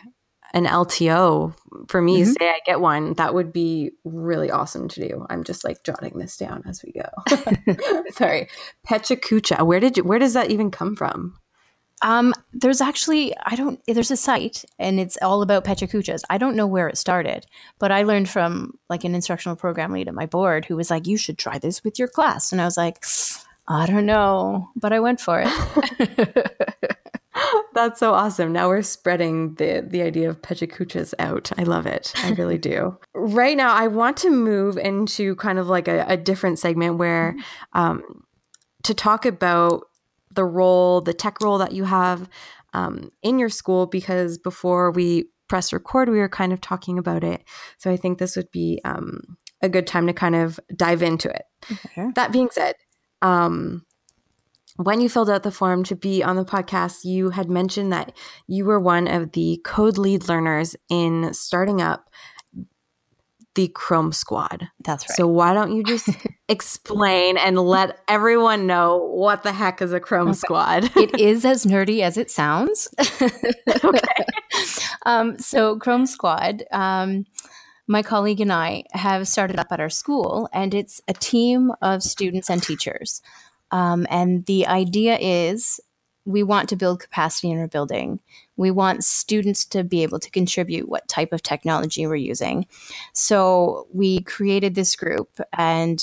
an 0.52 0.66
LTO 0.66 1.54
for 1.88 2.02
me, 2.02 2.22
mm-hmm. 2.22 2.32
say 2.32 2.48
I 2.48 2.60
get 2.66 2.80
one, 2.80 3.14
that 3.14 3.34
would 3.34 3.52
be 3.52 3.92
really 4.04 4.50
awesome 4.50 4.88
to 4.88 5.08
do. 5.08 5.26
I'm 5.30 5.44
just 5.44 5.64
like 5.64 5.84
jotting 5.84 6.18
this 6.18 6.36
down 6.36 6.62
as 6.66 6.82
we 6.82 6.92
go. 6.92 7.94
Sorry. 8.12 8.48
PechaKucha. 8.88 9.64
Where 9.64 9.80
did 9.80 9.96
you, 9.96 10.04
where 10.04 10.18
does 10.18 10.34
that 10.34 10.50
even 10.50 10.70
come 10.70 10.96
from? 10.96 11.36
Um, 12.02 12.32
there's 12.52 12.80
actually 12.80 13.34
I 13.44 13.56
don't 13.56 13.80
there's 13.86 14.10
a 14.10 14.16
site 14.16 14.64
and 14.78 14.98
it's 14.98 15.18
all 15.22 15.42
about 15.42 15.64
PechaKuchas. 15.64 16.22
I 16.30 16.38
don't 16.38 16.56
know 16.56 16.66
where 16.66 16.88
it 16.88 16.96
started, 16.96 17.46
but 17.78 17.92
I 17.92 18.04
learned 18.04 18.28
from 18.28 18.78
like 18.88 19.04
an 19.04 19.14
instructional 19.14 19.56
program 19.56 19.92
lead 19.92 20.08
at 20.08 20.14
my 20.14 20.26
board 20.26 20.64
who 20.64 20.76
was 20.76 20.90
like, 20.90 21.06
"You 21.06 21.16
should 21.16 21.38
try 21.38 21.58
this 21.58 21.84
with 21.84 21.98
your 21.98 22.08
class," 22.08 22.52
and 22.52 22.60
I 22.60 22.64
was 22.64 22.76
like, 22.76 23.04
"I 23.68 23.86
don't 23.86 24.06
know," 24.06 24.70
but 24.76 24.92
I 24.92 25.00
went 25.00 25.20
for 25.20 25.44
it. 25.44 26.56
That's 27.74 28.00
so 28.00 28.12
awesome. 28.12 28.52
Now 28.52 28.68
we're 28.68 28.82
spreading 28.82 29.54
the 29.54 29.84
the 29.86 30.02
idea 30.02 30.28
of 30.28 30.42
PechaKuchas 30.42 31.14
out. 31.18 31.50
I 31.58 31.62
love 31.64 31.86
it. 31.86 32.12
I 32.16 32.30
really 32.30 32.58
do. 32.58 32.98
right 33.14 33.56
now, 33.56 33.74
I 33.74 33.86
want 33.86 34.16
to 34.18 34.30
move 34.30 34.76
into 34.76 35.36
kind 35.36 35.58
of 35.58 35.68
like 35.68 35.88
a, 35.88 36.04
a 36.08 36.16
different 36.16 36.58
segment 36.58 36.96
where 36.96 37.36
um, 37.72 38.24
to 38.82 38.94
talk 38.94 39.24
about 39.26 39.84
the 40.40 40.44
role, 40.46 41.02
the 41.02 41.12
tech 41.12 41.42
role 41.42 41.58
that 41.58 41.72
you 41.72 41.84
have 41.84 42.26
um, 42.72 43.10
in 43.22 43.38
your 43.38 43.50
school, 43.50 43.86
because 43.86 44.38
before 44.38 44.90
we 44.90 45.26
press 45.48 45.70
record, 45.70 46.08
we 46.08 46.18
were 46.18 46.30
kind 46.30 46.52
of 46.52 46.62
talking 46.62 46.98
about 46.98 47.22
it. 47.22 47.44
So 47.76 47.90
I 47.90 47.98
think 47.98 48.16
this 48.16 48.36
would 48.36 48.50
be 48.50 48.80
um, 48.86 49.36
a 49.60 49.68
good 49.68 49.86
time 49.86 50.06
to 50.06 50.14
kind 50.14 50.34
of 50.34 50.58
dive 50.74 51.02
into 51.02 51.28
it. 51.28 51.42
Okay. 51.70 52.08
That 52.14 52.32
being 52.32 52.48
said, 52.50 52.74
um, 53.20 53.84
when 54.76 55.02
you 55.02 55.10
filled 55.10 55.28
out 55.28 55.42
the 55.42 55.50
form 55.50 55.84
to 55.84 55.96
be 55.96 56.22
on 56.22 56.36
the 56.36 56.44
podcast, 56.44 57.04
you 57.04 57.30
had 57.30 57.50
mentioned 57.50 57.92
that 57.92 58.16
you 58.46 58.64
were 58.64 58.80
one 58.80 59.06
of 59.08 59.32
the 59.32 59.60
code 59.62 59.98
lead 59.98 60.26
learners 60.26 60.74
in 60.88 61.34
starting 61.34 61.82
up 61.82 62.08
the 63.54 63.68
Chrome 63.68 64.12
Squad. 64.12 64.68
That's 64.84 65.08
right. 65.08 65.16
So 65.16 65.26
why 65.26 65.54
don't 65.54 65.74
you 65.74 65.82
just 65.82 66.08
explain 66.48 67.36
and 67.36 67.58
let 67.58 67.98
everyone 68.08 68.66
know 68.66 68.98
what 68.98 69.42
the 69.42 69.52
heck 69.52 69.82
is 69.82 69.92
a 69.92 70.00
Chrome 70.00 70.28
okay. 70.28 70.36
Squad? 70.36 70.96
it 70.96 71.14
is 71.20 71.44
as 71.44 71.64
nerdy 71.64 72.00
as 72.00 72.16
it 72.16 72.30
sounds. 72.30 72.88
okay. 73.00 74.24
Um, 75.06 75.38
so 75.38 75.78
Chrome 75.78 76.04
Squad. 76.04 76.62
Um, 76.70 77.24
my 77.86 78.02
colleague 78.02 78.40
and 78.40 78.52
I 78.52 78.84
have 78.92 79.26
started 79.26 79.58
up 79.58 79.68
at 79.70 79.80
our 79.80 79.88
school, 79.88 80.46
and 80.52 80.74
it's 80.74 81.00
a 81.08 81.14
team 81.14 81.72
of 81.80 82.02
students 82.02 82.50
and 82.50 82.62
teachers. 82.62 83.22
Um, 83.70 84.06
and 84.10 84.44
the 84.46 84.66
idea 84.66 85.16
is 85.18 85.80
we 86.24 86.42
want 86.42 86.68
to 86.68 86.76
build 86.76 87.00
capacity 87.00 87.50
in 87.50 87.58
our 87.58 87.68
building. 87.68 88.20
We 88.60 88.70
want 88.70 89.04
students 89.04 89.64
to 89.66 89.82
be 89.82 90.02
able 90.02 90.18
to 90.18 90.30
contribute 90.30 90.86
what 90.86 91.08
type 91.08 91.32
of 91.32 91.42
technology 91.42 92.06
we're 92.06 92.16
using. 92.16 92.66
So 93.14 93.86
we 93.90 94.20
created 94.20 94.74
this 94.74 94.94
group 94.96 95.40
and 95.54 95.98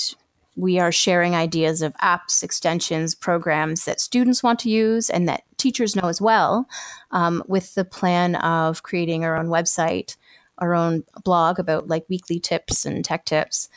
we 0.56 0.80
are 0.80 0.90
sharing 0.90 1.36
ideas 1.36 1.82
of 1.82 1.94
apps, 1.98 2.42
extensions, 2.42 3.14
programs 3.14 3.84
that 3.84 4.00
students 4.00 4.42
want 4.42 4.58
to 4.58 4.70
use 4.70 5.08
and 5.08 5.28
that 5.28 5.44
teachers 5.56 5.94
know 5.94 6.08
as 6.08 6.20
well, 6.20 6.68
um, 7.12 7.44
with 7.46 7.76
the 7.76 7.84
plan 7.84 8.34
of 8.34 8.82
creating 8.82 9.24
our 9.24 9.36
own 9.36 9.46
website, 9.46 10.16
our 10.58 10.74
own 10.74 11.04
blog 11.22 11.60
about 11.60 11.86
like 11.86 12.06
weekly 12.08 12.40
tips 12.40 12.84
and 12.84 13.04
tech 13.04 13.24
tips. 13.24 13.68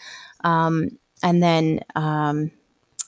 Um, 0.44 0.98
and 1.22 1.44
then 1.44 1.82
um, 1.94 2.50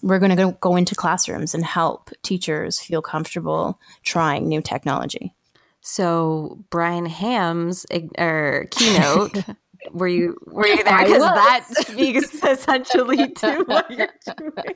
we're 0.03 0.19
going 0.19 0.37
to 0.37 0.55
go 0.59 0.75
into 0.75 0.93
classrooms 0.93 1.55
and 1.55 1.65
help 1.65 2.11
teachers 2.21 2.79
feel 2.79 3.01
comfortable 3.01 3.79
trying 4.03 4.47
new 4.47 4.61
technology. 4.61 5.33
So 5.83 6.63
Brian 6.69 7.05
Ham's 7.05 7.85
or 8.17 8.67
keynote. 8.71 9.43
were 9.91 10.07
you 10.07 10.37
were 10.45 10.65
you 10.65 10.83
there? 10.83 10.99
Because 10.99 11.21
that 11.21 11.65
speaks 11.71 12.43
essentially 12.43 13.29
to 13.33 13.63
what 13.67 13.91
you're 13.91 14.09
doing. 14.25 14.75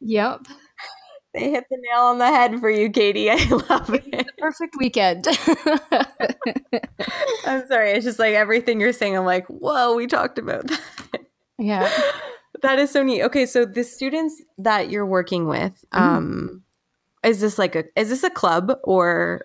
Yep. 0.00 0.46
They 1.32 1.50
hit 1.50 1.64
the 1.68 1.78
nail 1.78 2.02
on 2.02 2.18
the 2.18 2.26
head 2.26 2.60
for 2.60 2.70
you, 2.70 2.90
Katie. 2.90 3.28
I 3.30 3.36
love 3.68 3.92
it. 3.92 4.26
Perfect 4.38 4.76
weekend. 4.78 5.26
I'm 7.44 7.66
sorry. 7.66 7.90
It's 7.90 8.04
just 8.04 8.20
like 8.20 8.34
everything 8.34 8.80
you're 8.80 8.92
saying. 8.92 9.16
I'm 9.16 9.24
like, 9.24 9.46
whoa, 9.48 9.96
we 9.96 10.06
talked 10.06 10.38
about 10.38 10.68
that. 10.68 11.26
Yeah. 11.58 11.90
That 12.62 12.78
is 12.78 12.92
so 12.92 13.02
neat. 13.02 13.22
Okay, 13.22 13.46
so 13.46 13.64
the 13.64 13.82
students 13.82 14.40
that 14.58 14.90
you're 14.90 15.06
working 15.06 15.48
with, 15.48 15.84
mm-hmm. 15.92 15.98
um, 15.98 16.62
is 17.24 17.40
this 17.40 17.58
like 17.58 17.74
a 17.74 17.84
is 17.96 18.10
this 18.10 18.22
a 18.22 18.30
club 18.30 18.78
or 18.84 19.44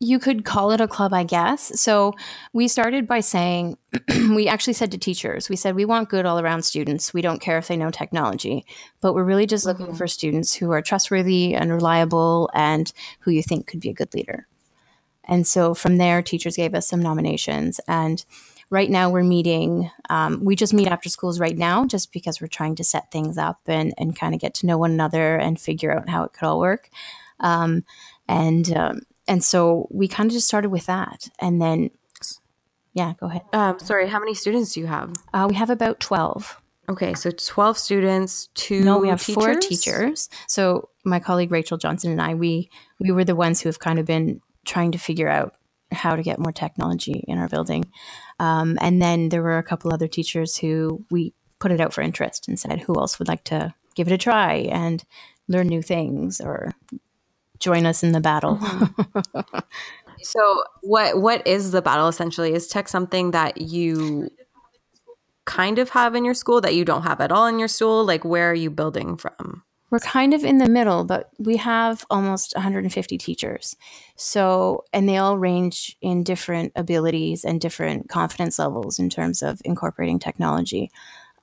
You 0.00 0.18
could 0.18 0.44
call 0.44 0.72
it 0.72 0.80
a 0.80 0.88
club, 0.88 1.14
I 1.14 1.22
guess. 1.24 1.80
So 1.80 2.14
we 2.52 2.68
started 2.68 3.06
by 3.06 3.20
saying, 3.20 3.78
we 4.34 4.48
actually 4.48 4.72
said 4.72 4.90
to 4.90 4.98
teachers, 4.98 5.48
we 5.48 5.56
said, 5.56 5.76
we 5.76 5.84
want 5.84 6.08
good 6.08 6.26
all 6.26 6.40
around 6.40 6.64
students. 6.64 7.14
We 7.14 7.22
don't 7.22 7.40
care 7.40 7.58
if 7.58 7.68
they 7.68 7.76
know 7.76 7.90
technology, 7.90 8.66
but 9.00 9.14
we're 9.14 9.24
really 9.24 9.46
just 9.46 9.64
looking 9.64 9.86
Mhm. 9.86 9.96
for 9.96 10.08
students 10.08 10.54
who 10.54 10.72
are 10.72 10.82
trustworthy 10.82 11.54
and 11.54 11.70
reliable 11.72 12.50
and 12.54 12.92
who 13.20 13.30
you 13.30 13.42
think 13.42 13.66
could 13.66 13.80
be 13.80 13.88
a 13.88 13.94
good 13.94 14.12
leader. 14.14 14.46
And 15.26 15.46
so 15.46 15.74
from 15.74 15.96
there, 15.96 16.22
teachers 16.22 16.56
gave 16.56 16.74
us 16.74 16.88
some 16.88 17.00
nominations. 17.00 17.80
And 17.88 18.22
right 18.70 18.90
now 18.90 19.08
we're 19.08 19.22
meeting, 19.22 19.90
um, 20.10 20.44
we 20.44 20.56
just 20.56 20.74
meet 20.74 20.88
after 20.88 21.08
schools 21.08 21.38
right 21.38 21.56
now, 21.56 21.86
just 21.86 22.12
because 22.12 22.40
we're 22.40 22.48
trying 22.48 22.74
to 22.74 22.84
set 22.84 23.10
things 23.10 23.38
up 23.38 23.60
and, 23.66 23.94
and 23.96 24.18
kind 24.18 24.34
of 24.34 24.40
get 24.40 24.54
to 24.54 24.66
know 24.66 24.76
one 24.76 24.90
another 24.90 25.36
and 25.36 25.58
figure 25.58 25.96
out 25.96 26.08
how 26.08 26.24
it 26.24 26.32
could 26.32 26.46
all 26.46 26.58
work. 26.60 26.90
Um, 27.40 27.84
and 28.28 28.76
um, 28.76 29.00
and 29.26 29.42
so 29.42 29.88
we 29.90 30.08
kind 30.08 30.28
of 30.28 30.32
just 30.32 30.46
started 30.46 30.70
with 30.70 30.86
that, 30.86 31.28
and 31.40 31.60
then 31.60 31.90
yeah, 32.92 33.14
go 33.18 33.26
ahead. 33.26 33.42
Um, 33.52 33.78
sorry, 33.78 34.08
how 34.08 34.20
many 34.20 34.34
students 34.34 34.74
do 34.74 34.80
you 34.80 34.86
have? 34.86 35.12
Uh, 35.32 35.46
we 35.48 35.56
have 35.56 35.70
about 35.70 36.00
twelve. 36.00 36.60
Okay, 36.86 37.14
so 37.14 37.30
12 37.30 37.78
students, 37.78 38.48
two 38.52 38.82
No, 38.84 38.98
we 38.98 39.08
have 39.08 39.22
teachers? 39.22 39.42
four 39.42 39.54
teachers. 39.54 40.28
So 40.46 40.90
my 41.02 41.18
colleague 41.18 41.50
Rachel 41.50 41.78
Johnson 41.78 42.10
and 42.10 42.20
I, 42.20 42.34
we 42.34 42.68
we 43.00 43.10
were 43.10 43.24
the 43.24 43.34
ones 43.34 43.62
who 43.62 43.70
have 43.70 43.78
kind 43.78 43.98
of 43.98 44.04
been 44.04 44.42
trying 44.66 44.92
to 44.92 44.98
figure 44.98 45.28
out 45.28 45.54
how 45.92 46.14
to 46.14 46.22
get 46.22 46.38
more 46.38 46.52
technology 46.52 47.24
in 47.26 47.38
our 47.38 47.48
building, 47.48 47.86
um, 48.38 48.76
and 48.82 49.00
then 49.00 49.30
there 49.30 49.42
were 49.42 49.58
a 49.58 49.62
couple 49.62 49.92
other 49.92 50.08
teachers 50.08 50.58
who 50.58 51.04
we 51.10 51.32
put 51.58 51.72
it 51.72 51.80
out 51.80 51.94
for 51.94 52.02
interest 52.02 52.48
and 52.48 52.58
said 52.60 52.80
who 52.80 52.94
else 52.98 53.18
would 53.18 53.28
like 53.28 53.44
to 53.44 53.74
give 53.94 54.06
it 54.06 54.12
a 54.12 54.18
try 54.18 54.54
and 54.70 55.04
learn 55.48 55.68
new 55.68 55.80
things 55.80 56.40
or 56.40 56.72
join 57.58 57.86
us 57.86 58.02
in 58.02 58.12
the 58.12 58.20
battle. 58.20 58.58
So 60.24 60.64
what 60.80 61.20
what 61.20 61.46
is 61.46 61.70
the 61.70 61.82
battle 61.82 62.08
essentially? 62.08 62.54
Is 62.54 62.66
tech 62.66 62.88
something 62.88 63.32
that 63.32 63.60
you 63.60 64.30
kind 65.44 65.78
of 65.78 65.90
have 65.90 66.14
in 66.14 66.24
your 66.24 66.34
school 66.34 66.60
that 66.62 66.74
you 66.74 66.84
don't 66.84 67.02
have 67.02 67.20
at 67.20 67.30
all 67.30 67.46
in 67.46 67.58
your 67.58 67.68
school? 67.68 68.04
Like 68.04 68.24
where 68.24 68.50
are 68.50 68.54
you 68.54 68.70
building 68.70 69.16
from? 69.16 69.62
We're 69.90 69.98
kind 70.00 70.34
of 70.34 70.42
in 70.42 70.58
the 70.58 70.68
middle, 70.68 71.04
but 71.04 71.30
we 71.38 71.56
have 71.58 72.04
almost 72.10 72.52
150 72.56 73.16
teachers. 73.16 73.76
So, 74.16 74.82
and 74.92 75.08
they 75.08 75.18
all 75.18 75.38
range 75.38 75.96
in 76.00 76.24
different 76.24 76.72
abilities 76.74 77.44
and 77.44 77.60
different 77.60 78.08
confidence 78.08 78.58
levels 78.58 78.98
in 78.98 79.08
terms 79.08 79.40
of 79.40 79.60
incorporating 79.64 80.18
technology. 80.18 80.90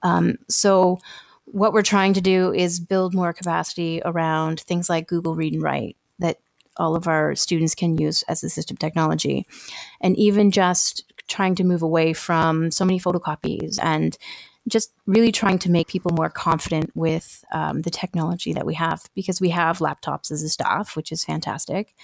Um, 0.03 0.37
so, 0.49 0.99
what 1.45 1.71
we're 1.71 1.81
trying 1.81 2.13
to 2.13 2.21
do 2.21 2.53
is 2.53 2.81
build 2.81 3.13
more 3.13 3.31
capacity 3.31 4.01
around 4.03 4.59
things 4.61 4.89
like 4.89 5.07
Google 5.07 5.35
Read 5.35 5.53
and 5.53 5.63
Write 5.63 5.95
that 6.21 6.39
all 6.77 6.95
of 6.95 7.07
our 7.07 7.35
students 7.35 7.75
can 7.75 7.97
use 7.97 8.23
as 8.23 8.41
assistive 8.41 8.79
technology. 8.79 9.45
And 9.99 10.17
even 10.17 10.51
just 10.51 11.03
trying 11.27 11.55
to 11.55 11.63
move 11.63 11.81
away 11.81 12.13
from 12.13 12.71
so 12.71 12.85
many 12.85 12.99
photocopies 12.99 13.77
and 13.81 14.17
just 14.67 14.91
really 15.07 15.31
trying 15.31 15.59
to 15.59 15.71
make 15.71 15.87
people 15.87 16.11
more 16.11 16.29
confident 16.29 16.91
with 16.95 17.43
um, 17.51 17.81
the 17.81 17.89
technology 17.89 18.53
that 18.53 18.65
we 18.65 18.75
have 18.75 19.03
because 19.15 19.41
we 19.41 19.49
have 19.49 19.79
laptops 19.79 20.31
as 20.31 20.43
a 20.43 20.49
staff, 20.49 20.95
which 20.95 21.11
is 21.11 21.23
fantastic. 21.23 21.95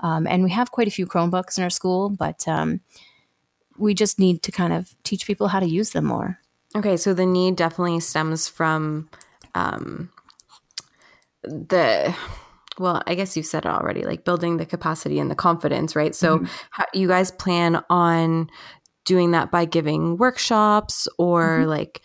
Um, 0.00 0.26
and 0.26 0.42
we 0.42 0.50
have 0.50 0.72
quite 0.72 0.88
a 0.88 0.90
few 0.90 1.06
Chromebooks 1.06 1.56
in 1.58 1.64
our 1.64 1.70
school, 1.70 2.10
but 2.10 2.46
um, 2.46 2.80
we 3.78 3.94
just 3.94 4.18
need 4.18 4.42
to 4.42 4.52
kind 4.52 4.72
of 4.72 4.94
teach 5.04 5.26
people 5.26 5.48
how 5.48 5.60
to 5.60 5.66
use 5.66 5.90
them 5.90 6.04
more. 6.04 6.38
Okay, 6.74 6.96
so 6.96 7.14
the 7.14 7.26
need 7.26 7.56
definitely 7.56 8.00
stems 8.00 8.48
from 8.48 9.08
um, 9.54 10.10
the 11.42 12.14
well, 12.82 13.00
I 13.06 13.14
guess 13.14 13.36
you've 13.36 13.46
said 13.46 13.64
it 13.64 13.68
already, 13.70 14.02
like 14.02 14.24
building 14.24 14.56
the 14.56 14.66
capacity 14.66 15.20
and 15.20 15.30
the 15.30 15.36
confidence, 15.36 15.94
right? 15.94 16.14
So 16.14 16.44
how, 16.70 16.84
you 16.92 17.06
guys 17.06 17.30
plan 17.30 17.82
on 17.88 18.50
doing 19.04 19.30
that 19.30 19.52
by 19.52 19.64
giving 19.64 20.16
workshops 20.16 21.08
or 21.18 21.64
like 21.66 22.02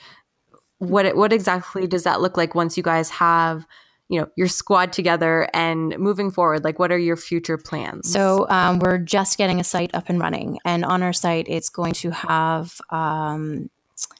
what 0.77 1.15
what 1.15 1.33
exactly 1.33 1.87
does 1.87 2.03
that 2.03 2.21
look 2.21 2.37
like 2.37 2.53
once 2.53 2.77
you 2.77 2.83
guys 2.83 3.09
have 3.09 3.65
you 4.09 4.19
know 4.19 4.27
your 4.35 4.47
squad 4.47 4.93
together 4.93 5.49
and 5.51 5.97
moving 5.97 6.29
forward? 6.29 6.63
Like 6.63 6.77
what 6.77 6.91
are 6.91 6.97
your 6.97 7.17
future 7.17 7.57
plans? 7.57 8.11
So 8.11 8.45
um, 8.49 8.77
we're 8.77 8.99
just 8.99 9.39
getting 9.39 9.59
a 9.59 9.63
site 9.63 9.95
up 9.95 10.09
and 10.09 10.19
running, 10.19 10.59
and 10.63 10.85
on 10.85 11.01
our 11.01 11.13
site, 11.13 11.47
it's 11.49 11.69
going 11.69 11.93
to 11.93 12.11
have 12.11 12.79
um, 12.91 13.69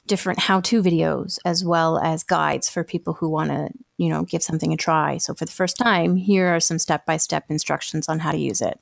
different 0.06 0.38
how-to 0.38 0.82
videos 0.82 1.38
as 1.44 1.64
well 1.64 1.98
as 1.98 2.22
guides 2.24 2.68
for 2.68 2.82
people 2.82 3.14
who 3.14 3.28
want 3.28 3.50
to, 3.50 3.68
you 3.96 4.08
know, 4.08 4.24
give 4.24 4.42
something 4.42 4.72
a 4.72 4.76
try. 4.76 5.18
So 5.18 5.34
for 5.34 5.44
the 5.44 5.52
first 5.52 5.76
time, 5.76 6.16
here 6.16 6.48
are 6.48 6.60
some 6.60 6.78
step-by-step 6.78 7.44
instructions 7.48 8.08
on 8.08 8.18
how 8.18 8.32
to 8.32 8.38
use 8.38 8.60
it. 8.60 8.80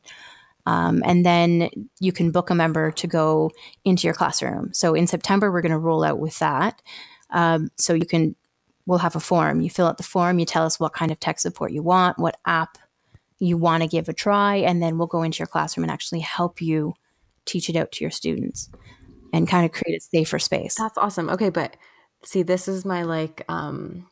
Um, 0.65 1.03
and 1.05 1.25
then 1.25 1.71
you 2.01 2.13
can 2.13 2.31
book 2.31 2.51
a 2.51 2.55
member 2.55 2.91
to 2.93 3.07
go 3.07 3.51
into 3.85 4.07
your 4.07 4.15
classroom. 4.15 4.73
So 4.73 4.95
in 4.95 5.07
September, 5.07 5.53
we're 5.53 5.63
going 5.63 5.71
to 5.73 5.79
roll 5.79 6.03
out 6.03 6.19
with 6.19 6.39
that. 6.39 6.83
Um, 7.31 7.71
so 7.77 7.93
you 7.95 8.07
can, 8.07 8.35
we'll 8.87 8.99
have 8.99 9.17
a 9.17 9.21
form. 9.21 9.61
You 9.61 9.71
fill 9.71 9.87
out 9.87 9.97
the 9.99 10.03
form. 10.03 10.39
You 10.39 10.47
tell 10.47 10.65
us 10.65 10.81
what 10.81 10.93
kind 10.93 11.13
of 11.13 11.21
tech 11.21 11.39
support 11.39 11.73
you 11.73 11.83
want, 11.83 12.19
what 12.19 12.39
app 12.47 12.79
you 13.39 13.59
want 13.59 13.83
to 13.83 13.89
give 13.89 14.09
a 14.09 14.13
try, 14.13 14.57
and 14.57 14.83
then 14.83 14.97
we'll 14.97 15.07
go 15.07 15.23
into 15.23 15.41
your 15.41 15.47
classroom 15.47 15.85
and 15.85 15.91
actually 15.91 16.21
help 16.21 16.63
you 16.63 16.95
teach 17.45 17.69
it 17.69 17.77
out 17.77 17.93
to 17.93 18.03
your 18.03 18.11
students 18.11 18.71
and 19.37 19.49
kind 19.49 19.65
of 19.67 19.73
create 19.73 19.97
a 19.99 20.01
safer 20.01 20.39
space. 20.39 20.75
That's 20.77 20.99
awesome. 20.99 21.29
Okay, 21.31 21.51
but 21.51 21.77
see, 22.25 22.43
this 22.43 22.69
is 22.69 22.85
my 22.85 23.03
like 23.03 23.45
um 23.49 24.09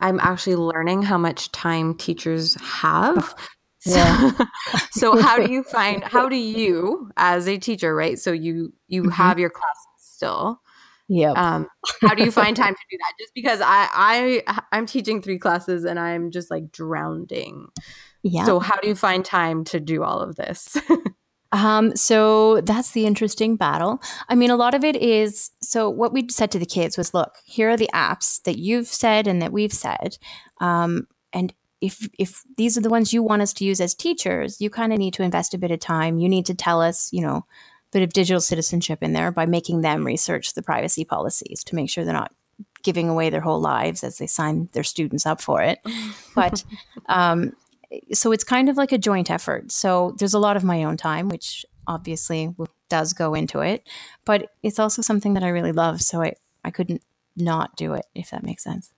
I'm 0.00 0.18
actually 0.20 0.56
learning 0.56 1.02
how 1.02 1.18
much 1.18 1.52
time 1.52 1.94
teachers 1.94 2.56
have. 2.60 3.34
So, 3.86 3.92
Yeah. 3.96 4.30
so 4.92 5.20
how 5.20 5.36
do 5.38 5.52
you 5.52 5.62
find 5.62 6.02
how 6.02 6.26
do 6.30 6.36
you 6.36 7.10
as 7.18 7.46
a 7.46 7.58
teacher, 7.58 7.94
right? 7.94 8.18
So 8.18 8.32
you 8.32 8.72
you 8.88 9.02
Mhm. 9.04 9.12
have 9.12 9.38
your 9.38 9.50
classes 9.50 9.86
still. 9.98 10.62
Yeah. 11.06 11.32
Um 11.32 11.68
how 12.00 12.14
do 12.14 12.22
you 12.22 12.30
find 12.30 12.56
time 12.56 12.74
to 12.74 12.80
do 12.90 12.96
that? 12.96 13.12
Just 13.20 13.34
because 13.34 13.60
I 13.60 13.88
I 14.46 14.60
I'm 14.72 14.86
teaching 14.86 15.20
3 15.20 15.38
classes 15.38 15.84
and 15.84 16.00
I'm 16.00 16.30
just 16.30 16.50
like 16.50 16.72
drowning. 16.72 17.66
yeah. 18.22 18.46
So 18.46 18.58
how 18.58 18.76
do 18.80 18.88
you 18.88 18.94
find 18.94 19.22
time 19.22 19.64
to 19.64 19.80
do 19.80 20.02
all 20.02 20.20
of 20.20 20.36
this? 20.36 20.78
Um, 21.54 21.94
so 21.94 22.60
that's 22.62 22.90
the 22.90 23.06
interesting 23.06 23.54
battle. 23.54 24.02
I 24.28 24.34
mean, 24.34 24.50
a 24.50 24.56
lot 24.56 24.74
of 24.74 24.82
it 24.82 24.96
is 24.96 25.52
so 25.60 25.88
what 25.88 26.12
we 26.12 26.28
said 26.28 26.50
to 26.50 26.58
the 26.58 26.66
kids 26.66 26.98
was 26.98 27.14
look, 27.14 27.36
here 27.44 27.70
are 27.70 27.76
the 27.76 27.90
apps 27.94 28.42
that 28.42 28.58
you've 28.58 28.88
said 28.88 29.28
and 29.28 29.40
that 29.40 29.52
we've 29.52 29.72
said. 29.72 30.18
Um, 30.60 31.06
and 31.32 31.54
if 31.80 32.08
if 32.18 32.42
these 32.56 32.76
are 32.76 32.80
the 32.80 32.90
ones 32.90 33.12
you 33.12 33.22
want 33.22 33.42
us 33.42 33.52
to 33.54 33.64
use 33.64 33.80
as 33.80 33.94
teachers, 33.94 34.60
you 34.60 34.68
kind 34.68 34.92
of 34.92 34.98
need 34.98 35.14
to 35.14 35.22
invest 35.22 35.54
a 35.54 35.58
bit 35.58 35.70
of 35.70 35.78
time. 35.78 36.18
You 36.18 36.28
need 36.28 36.46
to 36.46 36.54
tell 36.54 36.82
us, 36.82 37.08
you 37.12 37.22
know, 37.22 37.36
a 37.36 37.46
bit 37.92 38.02
of 38.02 38.12
digital 38.12 38.40
citizenship 38.40 39.00
in 39.00 39.12
there 39.12 39.30
by 39.30 39.46
making 39.46 39.82
them 39.82 40.04
research 40.04 40.54
the 40.54 40.62
privacy 40.62 41.04
policies 41.04 41.62
to 41.64 41.76
make 41.76 41.88
sure 41.88 42.04
they're 42.04 42.12
not 42.12 42.32
giving 42.82 43.08
away 43.08 43.30
their 43.30 43.40
whole 43.40 43.60
lives 43.60 44.02
as 44.02 44.18
they 44.18 44.26
sign 44.26 44.68
their 44.72 44.82
students 44.82 45.24
up 45.24 45.40
for 45.40 45.62
it. 45.62 45.78
But 46.34 46.64
um, 47.06 47.52
so 48.12 48.32
it's 48.32 48.44
kind 48.44 48.68
of 48.68 48.76
like 48.76 48.92
a 48.92 48.98
joint 48.98 49.30
effort. 49.30 49.72
So 49.72 50.14
there's 50.18 50.34
a 50.34 50.38
lot 50.38 50.56
of 50.56 50.64
my 50.64 50.84
own 50.84 50.96
time, 50.96 51.28
which 51.28 51.64
obviously 51.86 52.54
does 52.88 53.12
go 53.12 53.34
into 53.34 53.60
it, 53.60 53.88
but 54.24 54.50
it's 54.62 54.78
also 54.78 55.02
something 55.02 55.34
that 55.34 55.44
I 55.44 55.48
really 55.48 55.72
love. 55.72 56.00
So 56.00 56.22
I, 56.22 56.34
I 56.64 56.70
couldn't 56.70 57.02
not 57.36 57.76
do 57.76 57.94
it, 57.94 58.06
if 58.14 58.30
that 58.30 58.44
makes 58.44 58.64
sense. 58.64 58.92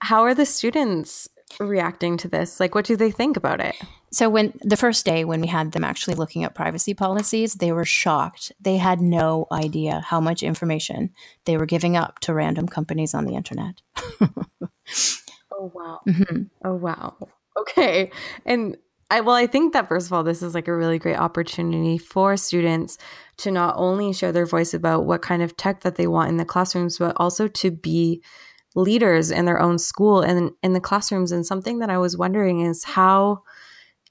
how 0.00 0.22
are 0.22 0.34
the 0.34 0.46
students 0.46 1.28
reacting 1.58 2.16
to 2.18 2.28
this? 2.28 2.60
Like 2.60 2.74
what 2.74 2.84
do 2.84 2.96
they 2.96 3.10
think 3.10 3.36
about 3.36 3.60
it? 3.60 3.74
So 4.12 4.28
when 4.28 4.52
the 4.62 4.76
first 4.76 5.04
day 5.04 5.24
when 5.24 5.40
we 5.40 5.46
had 5.46 5.72
them 5.72 5.84
actually 5.84 6.14
looking 6.14 6.44
at 6.44 6.54
privacy 6.54 6.94
policies, 6.94 7.54
they 7.54 7.72
were 7.72 7.84
shocked. 7.84 8.52
They 8.60 8.76
had 8.76 9.00
no 9.00 9.46
idea 9.52 10.00
how 10.04 10.20
much 10.20 10.42
information 10.42 11.10
they 11.44 11.56
were 11.56 11.66
giving 11.66 11.96
up 11.96 12.18
to 12.20 12.34
random 12.34 12.66
companies 12.68 13.14
on 13.14 13.24
the 13.24 13.34
internet. 13.34 13.82
Oh 15.60 15.70
wow. 15.74 16.00
hmm 16.06 16.42
Oh 16.64 16.74
wow. 16.74 17.16
Okay. 17.58 18.10
And 18.46 18.78
I 19.10 19.20
well 19.20 19.34
I 19.36 19.46
think 19.46 19.74
that 19.74 19.88
first 19.88 20.06
of 20.06 20.12
all 20.12 20.22
this 20.22 20.42
is 20.42 20.54
like 20.54 20.68
a 20.68 20.76
really 20.76 20.98
great 20.98 21.18
opportunity 21.18 21.98
for 21.98 22.36
students 22.36 22.96
to 23.38 23.50
not 23.50 23.74
only 23.76 24.12
share 24.12 24.32
their 24.32 24.46
voice 24.46 24.72
about 24.72 25.04
what 25.04 25.20
kind 25.20 25.42
of 25.42 25.56
tech 25.56 25.82
that 25.82 25.96
they 25.96 26.06
want 26.06 26.30
in 26.30 26.38
the 26.38 26.44
classrooms 26.44 26.98
but 26.98 27.14
also 27.16 27.46
to 27.48 27.70
be 27.70 28.22
leaders 28.74 29.30
in 29.30 29.44
their 29.44 29.60
own 29.60 29.78
school 29.78 30.20
and 30.22 30.52
in 30.62 30.72
the 30.72 30.80
classrooms 30.80 31.32
and 31.32 31.44
something 31.44 31.80
that 31.80 31.90
I 31.90 31.98
was 31.98 32.16
wondering 32.16 32.60
is 32.60 32.84
how 32.84 33.42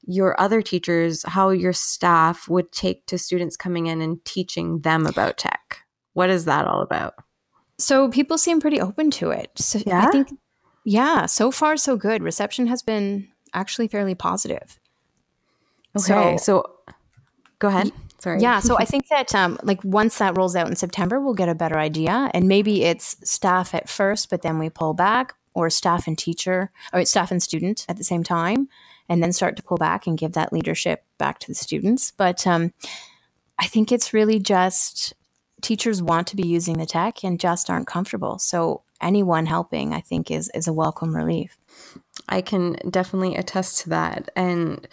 your 0.04 0.40
other 0.40 0.62
teachers 0.62 1.24
how 1.28 1.50
your 1.50 1.74
staff 1.74 2.48
would 2.48 2.72
take 2.72 3.06
to 3.08 3.18
students 3.18 3.58
coming 3.58 3.88
in 3.88 4.02
and 4.02 4.24
teaching 4.24 4.82
them 4.82 5.08
about 5.08 5.38
tech. 5.38 5.80
What 6.14 6.30
is 6.30 6.46
that 6.46 6.68
all 6.68 6.82
about? 6.82 7.16
So 7.80 8.10
people 8.10 8.38
seem 8.38 8.60
pretty 8.60 8.82
open 8.82 9.10
to 9.12 9.32
it. 9.32 9.52
So 9.58 9.80
Yeah? 9.86 10.06
I 10.08 10.12
think, 10.12 10.30
yeah, 10.90 11.26
so 11.28 11.52
far 11.52 11.78
so 11.78 11.96
good. 11.98 12.24
Reception 12.24 12.68
has 12.68 12.82
been 12.82 13.28
actually 13.54 13.88
fairly 13.88 14.16
positive. 14.16 14.80
Okay. 15.98 16.38
So- 16.38 16.38
So, 16.38 16.94
go 17.60 17.68
ahead. 17.68 17.92
Sorry. 18.20 18.42
Yeah, 18.42 18.60
so 18.60 18.78
I 18.78 18.86
think 18.92 19.08
that 19.10 19.34
um, 19.36 19.58
like 19.64 19.82
once 19.84 20.18
that 20.18 20.36
rolls 20.38 20.56
out 20.56 20.68
in 20.68 20.76
September, 20.76 21.20
we'll 21.20 21.34
get 21.44 21.48
a 21.50 21.56
better 21.56 21.78
idea, 21.80 22.30
and 22.34 22.48
maybe 22.48 22.84
it's 22.84 23.16
staff 23.24 23.74
at 23.74 23.88
first, 23.90 24.30
but 24.30 24.42
then 24.42 24.60
we 24.60 24.70
pull 24.70 24.94
back. 24.94 25.34
or 25.56 25.70
staff 25.70 26.08
and 26.08 26.18
teacher 26.18 26.70
or 26.94 27.04
staff 27.06 27.32
and 27.32 27.42
student 27.44 27.86
at 27.90 27.98
the 27.98 28.04
same 28.04 28.24
time 28.24 28.68
and 29.10 29.22
then 29.24 29.34
start 29.34 29.56
to 29.58 29.64
pull 29.64 29.78
back 29.78 30.06
and 30.08 30.18
give 30.18 30.34
that 30.34 30.54
leadership 30.54 31.04
back 31.18 31.40
to 31.40 31.48
the 31.48 31.56
students 31.56 32.12
but 32.24 32.46
um, 32.46 32.72
i 33.58 33.66
think 33.74 33.92
it's 33.92 34.14
really 34.14 34.40
just 34.40 35.14
teachers 35.62 36.02
want 36.04 36.28
to 36.28 36.36
be 36.36 36.48
using 36.48 36.78
the 36.78 36.86
tech 36.86 37.24
and 37.26 37.40
just 37.40 37.70
aren't 37.70 37.88
comfortable 37.88 38.38
so 38.38 38.84
anyone 39.02 39.46
helping 39.46 39.94
i 39.94 40.02
think 40.02 40.32
is 40.32 40.50
is 40.54 40.68
a 40.68 40.74
welcome 40.74 41.16
relief. 41.16 41.58
I 42.28 42.42
can 42.42 42.74
definitely 42.90 43.36
attest 43.36 43.82
to 43.82 43.90
that. 43.90 44.30
And 44.36 44.88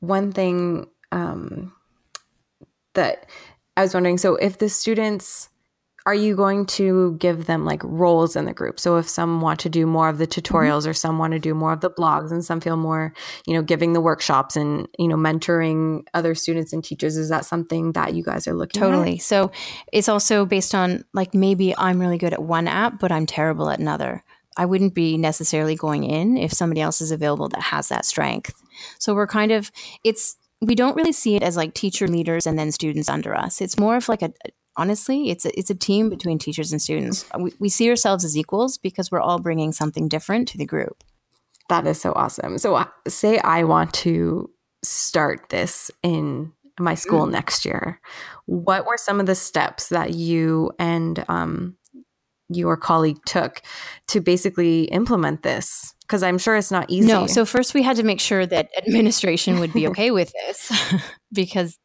one 0.00 0.32
thing 0.32 0.86
um, 1.12 1.72
that 2.94 3.26
i 3.76 3.82
was 3.82 3.94
wondering 3.94 4.18
so 4.18 4.36
if 4.36 4.58
the 4.58 4.68
students 4.68 5.50
are 6.08 6.14
you 6.14 6.34
going 6.34 6.64
to 6.64 7.14
give 7.18 7.44
them 7.44 7.66
like 7.66 7.84
roles 7.84 8.34
in 8.34 8.46
the 8.46 8.54
group? 8.54 8.80
So 8.80 8.96
if 8.96 9.06
some 9.06 9.42
want 9.42 9.60
to 9.60 9.68
do 9.68 9.84
more 9.84 10.08
of 10.08 10.16
the 10.16 10.26
mm-hmm. 10.26 10.40
tutorials 10.40 10.80
mm-hmm. 10.80 10.88
or 10.88 10.94
some 10.94 11.18
want 11.18 11.34
to 11.34 11.38
do 11.38 11.52
more 11.52 11.70
of 11.70 11.82
the 11.82 11.90
blogs 11.90 12.32
and 12.32 12.42
some 12.42 12.62
feel 12.62 12.78
more, 12.78 13.12
you 13.46 13.52
know, 13.52 13.60
giving 13.60 13.92
the 13.92 14.00
workshops 14.00 14.56
and, 14.56 14.88
you 14.98 15.06
know, 15.06 15.16
mentoring 15.16 16.04
other 16.14 16.34
students 16.34 16.72
and 16.72 16.82
teachers, 16.82 17.18
is 17.18 17.28
that 17.28 17.44
something 17.44 17.92
that 17.92 18.14
you 18.14 18.24
guys 18.24 18.48
are 18.48 18.54
looking 18.54 18.80
totally. 18.80 19.16
At? 19.16 19.20
So 19.20 19.52
it's 19.92 20.08
also 20.08 20.46
based 20.46 20.74
on 20.74 21.04
like 21.12 21.34
maybe 21.34 21.76
I'm 21.76 22.00
really 22.00 22.16
good 22.16 22.32
at 22.32 22.42
one 22.42 22.68
app, 22.68 22.98
but 23.00 23.12
I'm 23.12 23.26
terrible 23.26 23.68
at 23.68 23.78
another. 23.78 24.24
I 24.56 24.64
wouldn't 24.64 24.94
be 24.94 25.18
necessarily 25.18 25.76
going 25.76 26.04
in 26.04 26.38
if 26.38 26.54
somebody 26.54 26.80
else 26.80 27.02
is 27.02 27.10
available 27.10 27.50
that 27.50 27.64
has 27.64 27.88
that 27.88 28.06
strength. 28.06 28.54
So 28.98 29.14
we're 29.14 29.26
kind 29.26 29.52
of 29.52 29.70
it's 30.04 30.38
we 30.62 30.74
don't 30.74 30.96
really 30.96 31.12
see 31.12 31.36
it 31.36 31.42
as 31.42 31.54
like 31.54 31.74
teacher 31.74 32.08
leaders 32.08 32.46
and 32.46 32.58
then 32.58 32.72
students 32.72 33.10
under 33.10 33.34
us. 33.34 33.60
It's 33.60 33.78
more 33.78 33.96
of 33.96 34.08
like 34.08 34.22
a, 34.22 34.32
honestly 34.78 35.28
it's 35.28 35.44
a, 35.44 35.58
it's 35.58 35.68
a 35.68 35.74
team 35.74 36.08
between 36.08 36.38
teachers 36.38 36.72
and 36.72 36.80
students. 36.80 37.26
We, 37.38 37.52
we 37.58 37.68
see 37.68 37.90
ourselves 37.90 38.24
as 38.24 38.36
equals 38.36 38.78
because 38.78 39.10
we're 39.10 39.20
all 39.20 39.38
bringing 39.38 39.72
something 39.72 40.08
different 40.08 40.48
to 40.48 40.58
the 40.58 40.64
group. 40.64 41.04
That 41.68 41.86
is 41.86 42.00
so 42.00 42.12
awesome. 42.14 42.56
So 42.56 42.76
uh, 42.76 42.86
say 43.06 43.38
i 43.38 43.64
want 43.64 43.92
to 43.92 44.50
start 44.82 45.50
this 45.50 45.90
in 46.02 46.52
my 46.80 46.94
school 46.94 47.26
mm. 47.26 47.32
next 47.32 47.64
year. 47.64 48.00
What 48.46 48.86
were 48.86 48.96
some 48.96 49.20
of 49.20 49.26
the 49.26 49.34
steps 49.34 49.88
that 49.88 50.14
you 50.14 50.70
and 50.78 51.24
um, 51.28 51.76
your 52.48 52.76
colleague 52.76 53.18
took 53.26 53.60
to 54.06 54.20
basically 54.20 54.84
implement 54.84 55.42
this? 55.42 55.94
Because 56.02 56.22
i'm 56.22 56.38
sure 56.38 56.56
it's 56.56 56.70
not 56.70 56.88
easy. 56.88 57.06
no 57.06 57.26
so 57.26 57.44
first 57.44 57.74
we 57.74 57.82
had 57.82 57.96
to 57.96 58.02
make 58.02 58.18
sure 58.18 58.46
that 58.46 58.70
administration 58.78 59.60
would 59.60 59.74
be 59.74 59.86
okay 59.88 60.10
with 60.10 60.32
this 60.32 60.72
because 61.32 61.76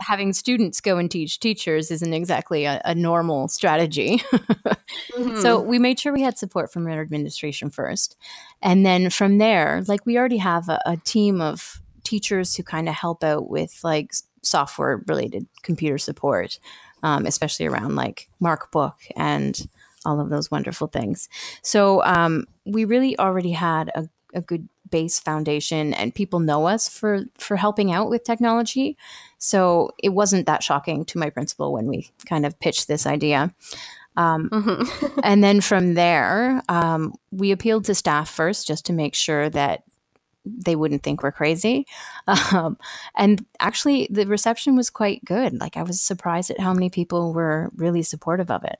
having 0.00 0.32
students 0.32 0.80
go 0.80 0.98
and 0.98 1.10
teach 1.10 1.40
teachers 1.40 1.90
isn't 1.90 2.12
exactly 2.12 2.64
a, 2.64 2.80
a 2.84 2.94
normal 2.94 3.48
strategy. 3.48 4.18
mm-hmm. 4.32 5.40
So 5.40 5.60
we 5.60 5.78
made 5.78 6.00
sure 6.00 6.12
we 6.12 6.22
had 6.22 6.38
support 6.38 6.72
from 6.72 6.86
our 6.86 7.00
administration 7.00 7.70
first. 7.70 8.16
And 8.62 8.84
then 8.84 9.10
from 9.10 9.38
there, 9.38 9.82
like 9.86 10.06
we 10.06 10.18
already 10.18 10.38
have 10.38 10.68
a, 10.68 10.80
a 10.86 10.96
team 10.96 11.40
of 11.40 11.80
teachers 12.02 12.56
who 12.56 12.62
kind 12.62 12.88
of 12.88 12.94
help 12.94 13.22
out 13.22 13.48
with 13.48 13.80
like 13.84 14.12
software 14.42 15.02
related 15.06 15.46
computer 15.62 15.98
support, 15.98 16.58
um, 17.02 17.26
especially 17.26 17.66
around 17.66 17.96
like 17.96 18.28
Markbook 18.42 18.94
and 19.16 19.68
all 20.04 20.20
of 20.20 20.30
those 20.30 20.50
wonderful 20.50 20.86
things. 20.86 21.28
So 21.62 22.02
um, 22.04 22.46
we 22.64 22.84
really 22.84 23.18
already 23.18 23.52
had 23.52 23.90
a, 23.94 24.08
a 24.34 24.40
good 24.40 24.68
base 24.90 25.18
foundation 25.18 25.94
and 25.94 26.14
people 26.14 26.40
know 26.40 26.66
us 26.66 26.88
for 26.88 27.24
for 27.38 27.56
helping 27.56 27.92
out 27.92 28.10
with 28.10 28.24
technology. 28.24 28.96
So 29.38 29.90
it 30.02 30.10
wasn't 30.10 30.46
that 30.46 30.62
shocking 30.62 31.04
to 31.06 31.18
my 31.18 31.30
principal 31.30 31.72
when 31.72 31.86
we 31.86 32.10
kind 32.26 32.44
of 32.44 32.58
pitched 32.60 32.88
this 32.88 33.06
idea. 33.06 33.54
Um, 34.16 34.50
mm-hmm. 34.50 35.20
and 35.24 35.42
then 35.42 35.60
from 35.60 35.94
there 35.94 36.62
um, 36.68 37.14
we 37.30 37.52
appealed 37.52 37.84
to 37.86 37.94
staff 37.94 38.28
first 38.28 38.66
just 38.66 38.86
to 38.86 38.92
make 38.92 39.14
sure 39.14 39.48
that 39.50 39.84
they 40.44 40.74
wouldn't 40.74 41.02
think 41.02 41.22
we're 41.22 41.32
crazy. 41.32 41.86
Um, 42.52 42.78
and 43.16 43.44
actually 43.58 44.08
the 44.10 44.24
reception 44.26 44.76
was 44.76 44.88
quite 44.88 45.24
good. 45.24 45.60
Like 45.60 45.76
i 45.76 45.82
was 45.82 46.00
surprised 46.00 46.50
at 46.50 46.60
how 46.60 46.72
many 46.72 46.90
people 46.90 47.32
were 47.32 47.70
really 47.74 48.02
supportive 48.02 48.50
of 48.50 48.62
it. 48.64 48.78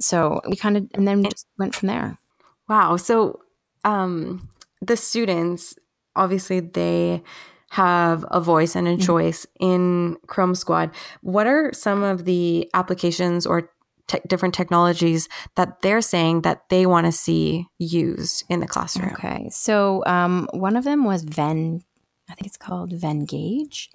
So 0.00 0.40
we 0.48 0.56
kind 0.56 0.76
of 0.76 0.88
and 0.94 1.08
then 1.08 1.22
we 1.22 1.28
just 1.28 1.46
went 1.56 1.74
from 1.74 1.88
there. 1.88 2.18
Wow. 2.68 2.96
So 2.96 3.40
um 3.84 4.48
the 4.80 4.96
students, 4.96 5.74
obviously, 6.14 6.60
they 6.60 7.22
have 7.70 8.24
a 8.30 8.40
voice 8.40 8.76
and 8.76 8.86
a 8.86 8.92
mm-hmm. 8.92 9.02
choice 9.02 9.46
mm-hmm. 9.60 9.72
in 9.72 10.16
Chrome 10.26 10.54
Squad. 10.54 10.90
What 11.22 11.46
are 11.46 11.72
some 11.72 12.02
of 12.02 12.24
the 12.24 12.70
applications 12.74 13.46
or 13.46 13.70
te- 14.06 14.20
different 14.26 14.54
technologies 14.54 15.28
that 15.56 15.82
they're 15.82 16.00
saying 16.00 16.42
that 16.42 16.68
they 16.68 16.86
want 16.86 17.06
to 17.06 17.12
see 17.12 17.66
used 17.78 18.44
in 18.48 18.60
the 18.60 18.66
classroom? 18.66 19.10
Okay, 19.12 19.48
so 19.50 20.04
um, 20.06 20.48
one 20.52 20.76
of 20.76 20.84
them 20.84 21.04
was 21.04 21.24
Ven. 21.24 21.82
I 22.28 22.34
think 22.34 22.46
it's 22.46 22.56
called 22.56 22.92
Venngage. 22.92 23.88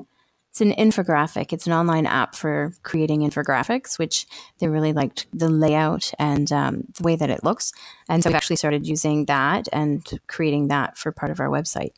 It's 0.51 0.59
an 0.59 0.73
infographic. 0.73 1.53
It's 1.53 1.65
an 1.65 1.71
online 1.71 2.05
app 2.05 2.35
for 2.35 2.73
creating 2.83 3.21
infographics, 3.21 3.97
which 3.97 4.27
they 4.59 4.67
really 4.67 4.91
liked 4.91 5.25
the 5.31 5.47
layout 5.47 6.11
and 6.19 6.51
um, 6.51 6.83
the 6.97 7.03
way 7.03 7.15
that 7.15 7.29
it 7.29 7.41
looks. 7.41 7.71
And 8.09 8.21
so 8.21 8.29
we 8.29 8.35
actually 8.35 8.57
started 8.57 8.85
using 8.85 9.25
that 9.25 9.69
and 9.71 10.05
creating 10.27 10.67
that 10.67 10.97
for 10.97 11.13
part 11.13 11.31
of 11.31 11.39
our 11.39 11.47
website, 11.47 11.91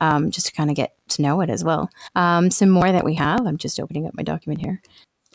um, 0.00 0.32
just 0.32 0.48
to 0.48 0.52
kind 0.52 0.70
of 0.70 0.76
get 0.76 0.96
to 1.10 1.22
know 1.22 1.40
it 1.40 1.50
as 1.50 1.62
well. 1.62 1.88
Um, 2.16 2.50
some 2.50 2.68
more 2.68 2.90
that 2.90 3.04
we 3.04 3.14
have. 3.14 3.46
I'm 3.46 3.56
just 3.56 3.78
opening 3.78 4.08
up 4.08 4.14
my 4.14 4.24
document 4.24 4.60
here. 4.60 4.82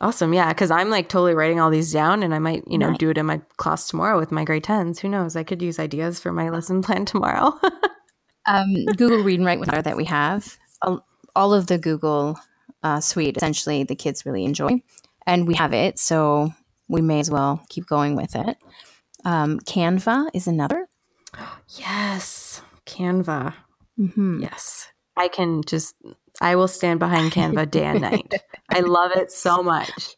Awesome. 0.02 0.34
Yeah. 0.34 0.54
Cause 0.54 0.70
I'm 0.70 0.90
like 0.90 1.08
totally 1.08 1.34
writing 1.34 1.62
all 1.62 1.70
these 1.70 1.94
down 1.94 2.24
and 2.24 2.36
I 2.36 2.40
might, 2.40 2.64
you 2.68 2.78
know, 2.78 2.90
nice. 2.90 2.98
do 2.98 3.10
it 3.10 3.18
in 3.18 3.26
my 3.26 3.40
class 3.56 3.88
tomorrow 3.88 4.20
with 4.20 4.34
my 4.34 4.44
grade 4.44 4.66
10s. 4.66 5.00
Who 5.00 5.08
knows? 5.08 5.38
I 5.38 5.44
could 5.44 5.62
use 5.62 5.80
ideas 5.80 6.20
for 6.20 6.34
my 6.34 6.50
lesson 6.50 6.82
plan 6.82 7.06
tomorrow. 7.06 7.58
um, 8.46 8.74
Google 8.98 9.24
Read 9.24 9.40
and 9.40 9.46
Write 9.46 9.64
that 9.86 9.96
we 9.96 10.04
have. 10.04 10.58
All 10.82 11.54
of 11.54 11.68
the 11.68 11.78
Google 11.78 12.38
uh, 12.86 13.00
suite 13.00 13.36
essentially 13.36 13.84
the 13.84 13.96
kids 13.96 14.26
really 14.26 14.46
enjoy. 14.46 14.82
And 15.26 15.48
we 15.48 15.56
have 15.56 15.74
it, 15.74 15.98
so 15.98 16.54
we 16.88 17.02
may 17.02 17.20
as 17.20 17.32
well 17.32 17.64
keep 17.70 17.88
going 17.88 18.16
with 18.16 18.36
it. 18.36 18.58
Um, 19.26 19.60
Canva 19.62 20.30
is 20.36 20.46
another. 20.46 20.88
Yes, 21.80 22.62
Canva. 22.86 23.56
Mm-hmm. 24.00 24.44
Yes. 24.44 24.88
I 25.18 25.30
can 25.30 25.64
just, 25.64 25.96
I 26.40 26.56
will 26.56 26.68
stand 26.68 27.00
behind 27.00 27.32
Canva 27.32 27.72
day 27.72 27.86
and 27.86 28.02
night. 28.02 28.36
I 28.70 28.82
love 28.82 29.12
it 29.16 29.32
so 29.32 29.64
much. 29.64 30.16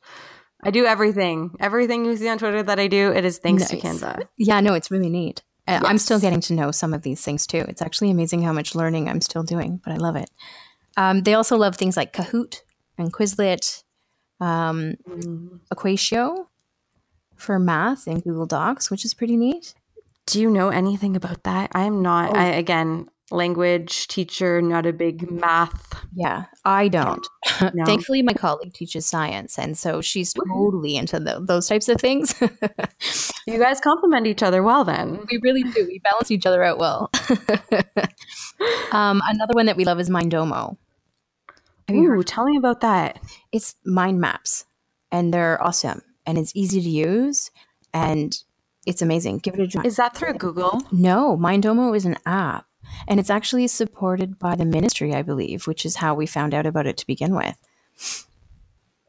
I 0.62 0.72
do 0.72 0.86
everything. 0.86 1.52
Everything 1.62 2.04
you 2.04 2.18
see 2.18 2.28
on 2.28 2.38
Twitter 2.38 2.64
that 2.64 2.80
I 2.80 2.88
do, 2.88 3.14
it 3.14 3.24
is 3.24 3.38
thanks 3.38 3.62
nice. 3.62 3.70
to 3.70 3.78
Canva. 3.78 4.28
Yeah, 4.38 4.60
no, 4.60 4.74
it's 4.74 4.92
really 4.92 5.10
neat. 5.10 5.42
Yes. 5.70 5.84
I'm 5.86 5.98
still 6.00 6.20
getting 6.20 6.42
to 6.42 6.54
know 6.54 6.72
some 6.72 6.94
of 6.94 7.04
these 7.04 7.24
things 7.24 7.48
too. 7.48 7.64
It's 7.70 7.82
actually 7.82 8.12
amazing 8.12 8.42
how 8.42 8.52
much 8.52 8.76
learning 8.76 9.08
I'm 9.08 9.22
still 9.22 9.44
doing, 9.44 9.80
but 9.84 9.94
I 9.94 9.98
love 9.98 10.18
it. 10.18 10.30
Um, 10.98 11.22
they 11.22 11.36
also 11.36 11.56
love 11.56 11.76
things 11.76 11.96
like 11.96 12.12
Kahoot 12.12 12.62
and 12.98 13.14
Quizlet, 13.14 13.84
um, 14.42 14.96
mm. 15.08 15.60
Equatio 15.74 16.48
for 17.36 17.60
math 17.60 18.08
in 18.08 18.20
Google 18.20 18.48
Docs, 18.48 18.90
which 18.92 19.06
is 19.06 19.14
pretty 19.14 19.38
neat. 19.38 19.74
Do 20.26 20.42
you 20.42 20.50
know 20.50 20.70
anything 20.70 21.16
about 21.16 21.44
that? 21.44 21.72
I'm 21.74 22.02
not. 22.02 22.32
Oh. 22.32 22.40
I 22.40 22.46
again, 22.48 23.08
language 23.32 24.08
teacher, 24.08 24.62
not 24.62 24.86
a 24.86 24.92
big 24.92 25.30
math. 25.32 26.04
Yeah, 26.14 26.46
I 26.66 26.88
don't. 26.88 27.26
No. 27.74 27.86
Thankfully, 27.86 28.22
my 28.22 28.34
colleague 28.34 28.74
teaches 28.74 29.08
science, 29.08 29.58
and 29.58 29.76
so 29.76 30.00
she's 30.00 30.32
totally 30.32 30.96
into 30.96 31.20
the, 31.20 31.40
those 31.40 31.68
types 31.68 31.90
of 31.90 32.00
things. 32.00 32.36
you 33.48 33.58
guys 33.58 33.80
complement 33.80 34.28
each 34.28 34.44
other 34.44 34.62
well, 34.62 34.84
then. 34.84 35.26
We 35.32 35.40
really 35.42 35.64
do. 35.64 35.88
We 35.88 36.00
balance 36.00 36.30
each 36.30 36.46
other 36.46 36.64
out 36.64 36.78
well. 36.78 37.10
um, 38.92 39.24
another 39.28 39.54
one 39.54 39.66
that 39.66 39.76
we 39.76 39.86
love 39.86 40.00
is 40.00 40.08
Mindomo. 40.08 40.78
Ooh, 41.92 42.24
tell 42.24 42.46
me 42.46 42.58
about 42.58 42.82
that. 42.82 43.20
It's 43.52 43.76
mind 43.86 44.20
maps, 44.20 44.66
and 45.12 45.34
they're 45.34 45.62
awesome, 45.64 46.02
and 46.26 46.38
it's 46.38 46.52
easy 46.56 46.82
to 46.82 46.90
use, 46.90 47.52
and 47.94 48.38
it's 48.86 49.02
amazing. 49.02 49.40
Give 49.40 49.54
it 49.56 49.62
a 49.62 49.68
try. 49.68 49.84
Is 49.84 49.96
that 49.96 50.16
through 50.16 50.34
Google? 50.34 50.82
No, 50.92 51.38
Mindomo 51.38 51.96
is 51.96 52.06
an 52.06 52.18
app, 52.26 52.66
and 53.08 53.20
it's 53.20 53.30
actually 53.30 53.68
supported 53.68 54.38
by 54.38 54.56
the 54.56 54.66
ministry, 54.66 55.14
I 55.14 55.22
believe, 55.22 55.68
which 55.68 55.86
is 55.86 55.98
how 55.98 56.14
we 56.14 56.26
found 56.26 56.54
out 56.54 56.66
about 56.66 56.88
it 56.88 56.98
to 56.98 57.08
begin 57.08 57.36
with. 57.36 57.58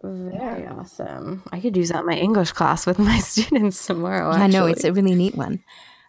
Very 0.02 0.66
awesome. 0.66 1.42
I 1.50 1.58
could 1.58 1.76
use 1.76 1.88
that 1.88 2.00
in 2.00 2.06
my 2.06 2.16
English 2.16 2.52
class 2.52 2.86
with 2.86 2.98
my 2.98 3.18
students 3.20 3.84
tomorrow. 3.84 4.36
Yeah, 4.36 4.46
no, 4.46 4.66
it's 4.66 4.84
a 4.84 4.92
really 4.92 5.14
neat 5.14 5.34
one. 5.34 5.64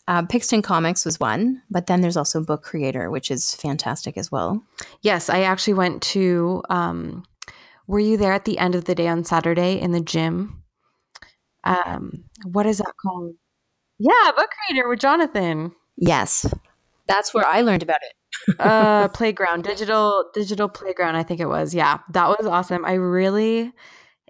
Uh, 0.09 0.23
Pixton 0.23 0.63
Comics 0.63 1.05
was 1.05 1.19
one, 1.19 1.61
but 1.69 1.85
then 1.85 2.01
there's 2.01 2.17
also 2.17 2.43
Book 2.43 2.63
Creator, 2.63 3.11
which 3.11 3.29
is 3.29 3.53
fantastic 3.53 4.17
as 4.17 4.31
well. 4.31 4.63
Yes, 5.03 5.29
I 5.29 5.41
actually 5.41 5.75
went 5.75 6.01
to. 6.01 6.63
Um, 6.71 7.23
were 7.85 7.99
you 7.99 8.17
there 8.17 8.33
at 8.33 8.45
the 8.45 8.57
end 8.57 8.73
of 8.73 8.85
the 8.85 8.95
day 8.95 9.07
on 9.07 9.23
Saturday 9.23 9.79
in 9.79 9.91
the 9.91 10.01
gym? 10.01 10.63
Um, 11.63 12.23
what 12.43 12.65
is 12.65 12.79
that 12.79 12.93
called? 12.99 13.35
Yeah, 13.99 14.31
Book 14.35 14.49
Creator 14.65 14.89
with 14.89 14.99
Jonathan. 14.99 15.73
Yes, 15.95 16.51
that's 17.05 17.31
where 17.31 17.45
I 17.45 17.61
learned 17.61 17.83
about 17.83 17.99
it. 18.01 18.55
uh, 18.59 19.07
playground, 19.13 19.63
digital, 19.63 20.25
digital 20.33 20.69
playground. 20.69 21.17
I 21.17 21.23
think 21.23 21.39
it 21.39 21.47
was. 21.47 21.75
Yeah, 21.75 21.99
that 22.13 22.29
was 22.29 22.47
awesome. 22.47 22.83
I 22.83 22.93
really 22.93 23.73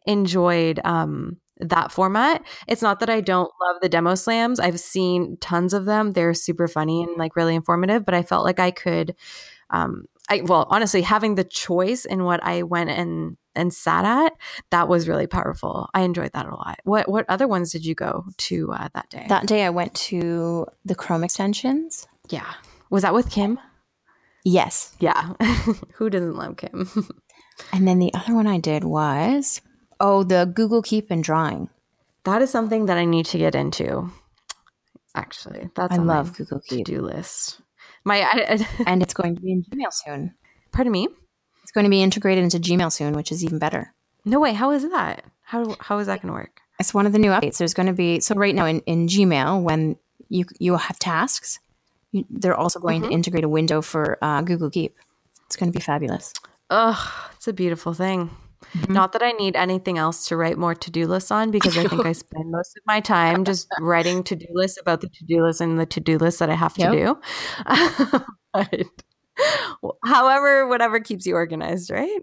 enjoyed 0.06 0.82
um, 0.84 1.38
that 1.60 1.92
format. 1.92 2.44
It's 2.68 2.82
not 2.82 3.00
that 3.00 3.10
I 3.10 3.22
don't 3.22 3.52
love 3.62 3.78
the 3.82 3.90
demo 3.90 4.16
slams. 4.16 4.60
I've 4.60 4.80
seen 4.80 5.38
tons 5.42 5.74
of 5.74 5.86
them. 5.86 6.12
They're 6.12 6.34
super 6.34 6.68
funny 6.68 7.04
and 7.04 7.18
like 7.18 7.36
really 7.36 7.56
informative, 7.56 8.06
but 8.06 8.14
I 8.14 8.24
felt 8.24 8.46
like 8.46 8.60
I 8.60 8.72
could 8.72 9.16
um 9.70 10.06
I 10.30 10.42
well, 10.42 10.68
honestly, 10.70 11.02
having 11.02 11.36
the 11.36 11.44
choice 11.44 12.06
in 12.06 12.24
what 12.24 12.44
I 12.44 12.64
went 12.64 12.92
and 12.92 13.38
and 13.56 13.74
sat 13.74 14.06
at, 14.06 14.34
that 14.70 14.88
was 14.88 15.08
really 15.08 15.28
powerful. 15.28 15.90
I 15.94 16.02
enjoyed 16.02 16.32
that 16.34 16.46
a 16.46 16.56
lot. 16.56 16.80
What 16.84 17.10
what 17.10 17.26
other 17.28 17.48
ones 17.48 17.72
did 17.72 17.86
you 17.86 17.96
go 17.96 18.26
to 18.38 18.72
uh, 18.72 18.90
that 18.94 19.10
day? 19.10 19.26
That 19.28 19.48
day 19.48 19.66
I 19.66 19.70
went 19.72 19.94
to 19.96 20.68
the 20.86 20.96
Chrome 20.96 21.24
extensions. 21.24 22.08
yeah. 22.30 22.54
Was 22.92 23.04
that 23.04 23.14
with 23.14 23.30
Kim? 23.30 23.60
Yes. 24.44 24.96
Yeah. 25.00 25.34
Who 25.94 26.10
doesn't 26.10 26.36
love 26.36 26.58
Kim? 26.58 26.88
And 27.74 27.86
then 27.86 28.00
the 28.00 28.14
other 28.14 28.34
one 28.34 28.48
I 28.48 28.58
did 28.58 28.86
was 28.86 29.60
oh, 30.00 30.24
the 30.24 30.46
Google 30.46 30.82
Keep 30.82 31.12
and 31.12 31.24
drawing. 31.24 31.70
that 32.24 32.42
is 32.42 32.50
something 32.50 32.86
that 32.88 32.98
I 32.98 33.06
need 33.06 33.26
to 33.28 33.38
get 33.38 33.56
into. 33.56 34.12
Actually, 35.16 35.70
that's 35.76 35.98
I 35.98 36.02
love 36.02 36.36
Google 36.38 36.60
Keep. 36.62 36.86
to-do 36.86 37.02
list. 37.02 37.62
My 38.06 38.22
I, 38.22 38.54
I, 38.54 38.68
And 38.88 39.02
it's 39.02 39.14
going 39.14 39.36
to 39.36 39.42
be 39.42 39.52
in 39.52 39.64
Gmail 39.64 39.92
soon. 39.92 40.34
pardon 40.72 40.92
me. 40.94 41.08
It's 41.64 41.72
going 41.72 41.84
to 41.84 41.90
be 41.90 42.02
integrated 42.02 42.44
into 42.44 42.60
Gmail 42.60 42.92
soon, 42.92 43.14
which 43.14 43.32
is 43.32 43.44
even 43.44 43.60
better. 43.60 43.94
No 44.26 44.40
way. 44.40 44.54
How 44.54 44.72
is 44.72 44.90
that? 44.90 45.24
How 45.44 45.76
how 45.80 45.98
is 46.00 46.08
that 46.08 46.22
going 46.22 46.34
to 46.34 46.40
work? 46.40 46.62
It's 46.80 46.94
one 46.94 47.06
of 47.06 47.12
the 47.12 47.20
new 47.20 47.32
updates. 47.32 47.58
There's 47.58 47.74
going 47.74 47.88
to 47.88 47.94
be 47.94 48.20
so 48.20 48.36
right 48.36 48.56
now 48.56 48.66
in, 48.66 48.80
in 48.82 49.08
Gmail 49.08 49.62
when 49.64 49.98
you 50.30 50.46
you 50.60 50.78
have 50.78 50.98
tasks, 51.00 51.60
you, 52.12 52.26
they're 52.30 52.56
also 52.56 52.80
going 52.80 53.02
to 53.02 53.10
integrate 53.10 53.44
a 53.44 53.50
window 53.50 53.82
for 53.82 54.18
uh, 54.22 54.42
Google 54.42 54.70
Keep. 54.70 54.96
It's 55.48 55.56
going 55.56 55.72
to 55.72 55.78
be 55.78 55.84
fabulous. 55.84 56.34
Ugh, 56.70 57.12
it's 57.36 57.48
a 57.48 57.54
beautiful 57.54 57.94
thing. 57.94 58.30
Mm-hmm. 58.74 58.94
Not 58.94 59.14
that 59.14 59.24
I 59.24 59.32
need 59.32 59.56
anything 59.56 59.98
else 59.98 60.28
to 60.28 60.36
write 60.36 60.58
more 60.58 60.76
to 60.76 60.92
do 60.92 61.08
lists 61.08 61.32
on 61.32 61.52
because 61.52 61.78
I 61.78 61.86
think 61.86 62.06
I 62.06 62.12
spend 62.14 62.52
most 62.52 62.78
of 62.78 62.84
my 62.86 63.00
time 63.00 63.44
just 63.46 63.68
writing 63.80 64.24
to 64.24 64.36
do 64.36 64.46
lists 64.52 64.80
about 64.80 65.02
the 65.02 65.08
to 65.08 65.26
do 65.26 65.44
list 65.44 65.62
and 65.62 65.80
the 65.80 65.86
to 65.88 66.00
do 66.00 66.18
list 66.18 66.40
that 66.40 66.50
I 66.50 66.56
have 66.56 66.74
to 66.76 66.92
do. 66.92 67.18
But, 68.52 68.88
however, 70.04 70.68
whatever 70.68 71.00
keeps 71.00 71.28
you 71.28 71.36
organized, 71.36 71.92
right? 71.92 72.22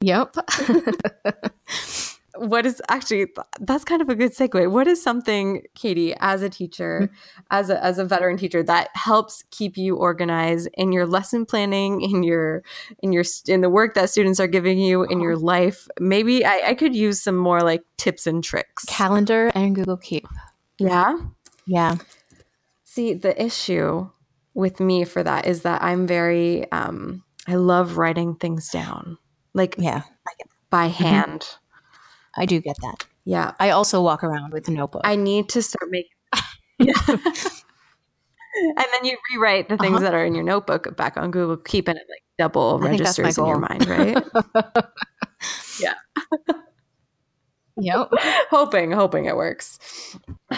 Yep. 0.00 0.36
what 2.38 2.66
is 2.66 2.82
actually 2.88 3.26
that's 3.60 3.84
kind 3.84 4.02
of 4.02 4.08
a 4.08 4.14
good 4.14 4.32
segue. 4.32 4.70
What 4.70 4.86
is 4.86 5.02
something 5.02 5.62
katie 5.74 6.14
as 6.20 6.42
a 6.42 6.48
teacher 6.48 7.02
mm-hmm. 7.04 7.42
as 7.50 7.70
a, 7.70 7.82
as 7.82 7.98
a 7.98 8.04
veteran 8.04 8.36
teacher 8.36 8.62
that 8.62 8.88
helps 8.94 9.44
keep 9.50 9.76
you 9.76 9.96
organized 9.96 10.68
in 10.74 10.92
your 10.92 11.06
lesson 11.06 11.46
planning 11.46 12.00
in 12.00 12.22
your 12.22 12.62
in 13.02 13.12
your 13.12 13.24
in 13.46 13.60
the 13.60 13.70
work 13.70 13.94
that 13.94 14.10
students 14.10 14.40
are 14.40 14.46
giving 14.46 14.78
you 14.78 15.04
in 15.04 15.20
your 15.20 15.34
uh-huh. 15.34 15.44
life? 15.44 15.88
Maybe 15.98 16.44
i, 16.44 16.60
I 16.68 16.74
could 16.74 16.94
use 16.94 17.20
some 17.20 17.36
more 17.36 17.60
like 17.60 17.84
tips 17.96 18.26
and 18.26 18.42
tricks. 18.42 18.84
Calendar 18.84 19.50
and 19.54 19.74
Google 19.74 19.96
Keep. 19.96 20.26
yeah? 20.78 21.18
Yeah. 21.66 21.96
see 22.84 23.14
the 23.14 23.40
issue 23.42 24.08
with 24.54 24.80
me 24.80 25.04
for 25.04 25.22
that 25.22 25.46
is 25.46 25.62
that 25.62 25.82
i'm 25.82 26.06
very 26.06 26.70
um 26.72 27.22
i 27.46 27.54
love 27.54 27.96
writing 27.96 28.34
things 28.34 28.70
down. 28.70 29.18
Like 29.54 29.74
Yeah. 29.78 30.02
by 30.70 30.88
mm-hmm. 30.88 31.04
hand 31.04 31.48
I 32.36 32.46
do 32.46 32.60
get 32.60 32.76
that. 32.82 33.06
yeah 33.24 33.52
I 33.58 33.70
also 33.70 34.02
walk 34.02 34.22
around 34.24 34.52
with 34.52 34.68
a 34.68 34.70
notebook. 34.72 35.02
I 35.04 35.16
need 35.16 35.48
to 35.50 35.62
start 35.62 35.88
making. 35.90 36.10
And 38.58 38.86
then 38.90 39.04
you 39.04 39.18
rewrite 39.34 39.68
the 39.68 39.76
things 39.76 39.96
Uh-huh. 39.96 40.04
that 40.04 40.14
are 40.14 40.24
in 40.24 40.34
your 40.34 40.42
notebook 40.44 40.96
back 40.96 41.18
on 41.18 41.30
Google 41.30 41.58
Keep, 41.58 41.88
and 41.88 41.98
it 41.98 42.06
like 42.08 42.22
double 42.38 42.80
I 42.82 42.88
think 42.88 43.02
that's 43.02 43.18
my 43.18 43.24
registers 43.24 43.38
in 43.38 43.46
your 43.46 43.58
mind, 43.58 43.86
right? 43.86 44.24
Yeah. 45.78 45.92
Yep. 47.78 48.08
hoping, 48.50 48.92
hoping 48.92 49.26
it 49.26 49.36
works. 49.36 49.78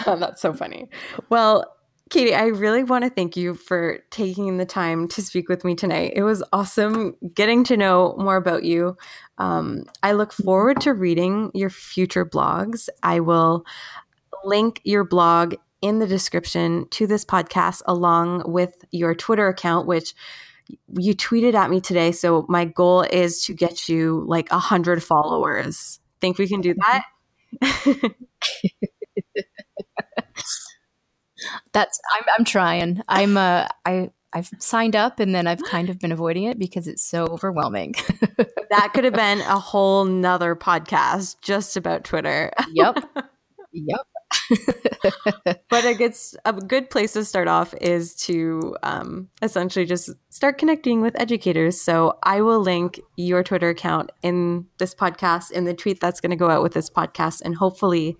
That's 0.05 0.41
so 0.41 0.53
funny. 0.53 0.87
Well, 1.29 1.65
Katie, 2.09 2.33
I 2.33 2.45
really 2.45 2.83
want 2.83 3.03
to 3.03 3.09
thank 3.11 3.37
you 3.37 3.53
for 3.53 3.99
taking 4.09 4.57
the 4.57 4.65
time 4.65 5.07
to 5.09 5.21
speak 5.21 5.47
with 5.47 5.63
me 5.63 5.75
tonight. 5.75 6.13
It 6.15 6.23
was 6.23 6.43
awesome 6.51 7.15
getting 7.35 7.63
to 7.65 7.77
know 7.77 8.15
more 8.17 8.35
about 8.35 8.63
you. 8.63 8.97
Um, 9.37 9.83
I 10.01 10.13
look 10.13 10.33
forward 10.33 10.81
to 10.81 10.93
reading 10.95 11.51
your 11.53 11.69
future 11.69 12.25
blogs. 12.25 12.89
I 13.03 13.19
will 13.19 13.63
link 14.43 14.81
your 14.83 15.03
blog 15.03 15.53
in 15.81 15.99
the 15.99 16.07
description 16.07 16.87
to 16.91 17.05
this 17.05 17.23
podcast 17.23 17.83
along 17.85 18.51
with 18.51 18.83
your 18.91 19.13
Twitter 19.13 19.47
account, 19.47 19.85
which 19.85 20.15
you 20.97 21.13
tweeted 21.13 21.53
at 21.53 21.69
me 21.69 21.79
today. 21.79 22.11
So 22.11 22.45
my 22.49 22.65
goal 22.65 23.01
is 23.01 23.43
to 23.45 23.53
get 23.53 23.87
you 23.87 24.25
like 24.27 24.51
a 24.51 24.59
hundred 24.59 25.03
followers. 25.03 25.99
Think 26.21 26.39
we 26.39 26.47
can 26.47 26.61
do 26.61 26.73
that? 26.73 28.11
That's 31.79 31.99
I'm 32.13 32.23
I'm 32.37 32.45
trying. 32.45 33.01
I'm 33.07 33.37
uh 33.37 33.67
I 33.85 34.09
I've 34.33 34.51
signed 34.59 34.95
up 34.95 35.19
and 35.19 35.33
then 35.33 35.47
I've 35.47 35.63
kind 35.63 35.89
of 35.89 35.97
been 35.97 36.11
avoiding 36.11 36.43
it 36.43 36.59
because 36.59 36.87
it's 36.87 37.01
so 37.01 37.25
overwhelming. 37.27 37.95
that 38.69 38.91
could 38.93 39.05
have 39.05 39.13
been 39.13 39.39
a 39.41 39.57
whole 39.57 40.03
nother 40.03 40.55
podcast 40.55 41.37
just 41.41 41.77
about 41.77 42.03
Twitter. 42.03 42.51
yep. 42.71 42.97
Yep. 43.71 44.01
but 45.69 45.85
a 45.85 45.93
good 45.93 46.13
a 46.45 46.53
good 46.53 46.89
place 46.89 47.13
to 47.13 47.23
start 47.25 47.47
off 47.47 47.73
is 47.81 48.15
to 48.15 48.75
um, 48.83 49.29
essentially 49.41 49.85
just 49.85 50.11
start 50.29 50.57
connecting 50.57 51.01
with 51.01 51.19
educators. 51.19 51.79
So 51.79 52.17
I 52.23 52.41
will 52.41 52.59
link 52.59 52.99
your 53.15 53.43
Twitter 53.43 53.69
account 53.69 54.11
in 54.21 54.65
this 54.77 54.93
podcast 54.95 55.51
in 55.51 55.65
the 55.65 55.73
tweet 55.73 55.99
that's 55.99 56.19
going 56.19 56.31
to 56.31 56.35
go 56.35 56.49
out 56.49 56.63
with 56.63 56.73
this 56.73 56.89
podcast, 56.89 57.41
and 57.41 57.55
hopefully 57.55 58.17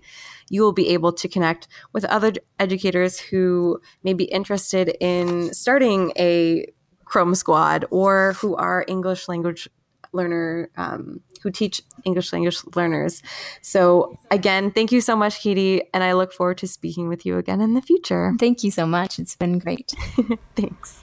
you 0.48 0.62
will 0.62 0.72
be 0.72 0.88
able 0.88 1.12
to 1.12 1.28
connect 1.28 1.68
with 1.92 2.04
other 2.06 2.32
educators 2.58 3.18
who 3.18 3.80
may 4.02 4.14
be 4.14 4.24
interested 4.24 4.96
in 5.00 5.52
starting 5.54 6.12
a 6.18 6.66
Chrome 7.04 7.34
Squad 7.34 7.84
or 7.90 8.34
who 8.34 8.54
are 8.54 8.84
English 8.86 9.28
language 9.28 9.68
learner 10.12 10.70
um, 10.76 11.20
who 11.42 11.50
teach 11.50 11.82
English 12.04 12.32
language 12.32 12.58
learners. 12.74 13.22
So 13.62 14.18
again, 14.30 14.70
thank 14.70 14.92
you 14.92 15.00
so 15.00 15.16
much, 15.16 15.40
Katie, 15.40 15.82
and 15.94 16.04
I 16.04 16.12
look 16.12 16.32
forward 16.32 16.58
to 16.58 16.68
speaking 16.68 17.08
with 17.08 17.24
you 17.24 17.38
again 17.38 17.60
in 17.60 17.74
the 17.74 17.82
future. 17.82 18.34
Thank 18.38 18.62
you 18.64 18.70
so 18.70 18.86
much. 18.86 19.18
It's 19.18 19.36
been 19.36 19.58
great. 19.58 19.92
Thanks. 20.56 21.00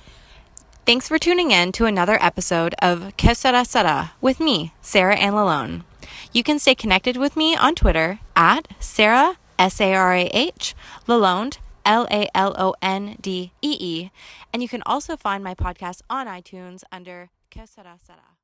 Thanks 0.85 1.07
for 1.09 1.19
tuning 1.19 1.51
in 1.51 1.73
to 1.73 1.85
another 1.85 2.17
episode 2.21 2.73
of 2.81 3.11
Que 3.17 3.35
Sera 3.35 3.65
Sera 3.65 4.13
with 4.21 4.39
me, 4.39 4.73
Sarah 4.81 5.17
Ann 5.17 5.33
Lalonde. 5.33 5.83
You 6.31 6.43
can 6.43 6.59
stay 6.59 6.75
connected 6.75 7.17
with 7.17 7.35
me 7.35 7.57
on 7.57 7.75
Twitter 7.75 8.19
at 8.35 8.69
Sarah, 8.79 9.37
S 9.59 9.81
A 9.81 9.93
R 9.93 10.13
A 10.13 10.25
H, 10.27 10.75
Lalonde, 11.05 11.57
L 11.83 12.07
A 12.09 12.29
L 12.33 12.55
O 12.57 12.73
N 12.81 13.17
D 13.19 13.51
E 13.61 13.77
E, 13.79 14.11
and 14.53 14.61
you 14.61 14.69
can 14.69 14.81
also 14.85 15.17
find 15.17 15.43
my 15.43 15.55
podcast 15.55 16.01
on 16.09 16.27
iTunes 16.27 16.83
under 16.91 17.31
Que 17.49 17.65
Sera 17.65 17.97
Sera. 18.01 18.36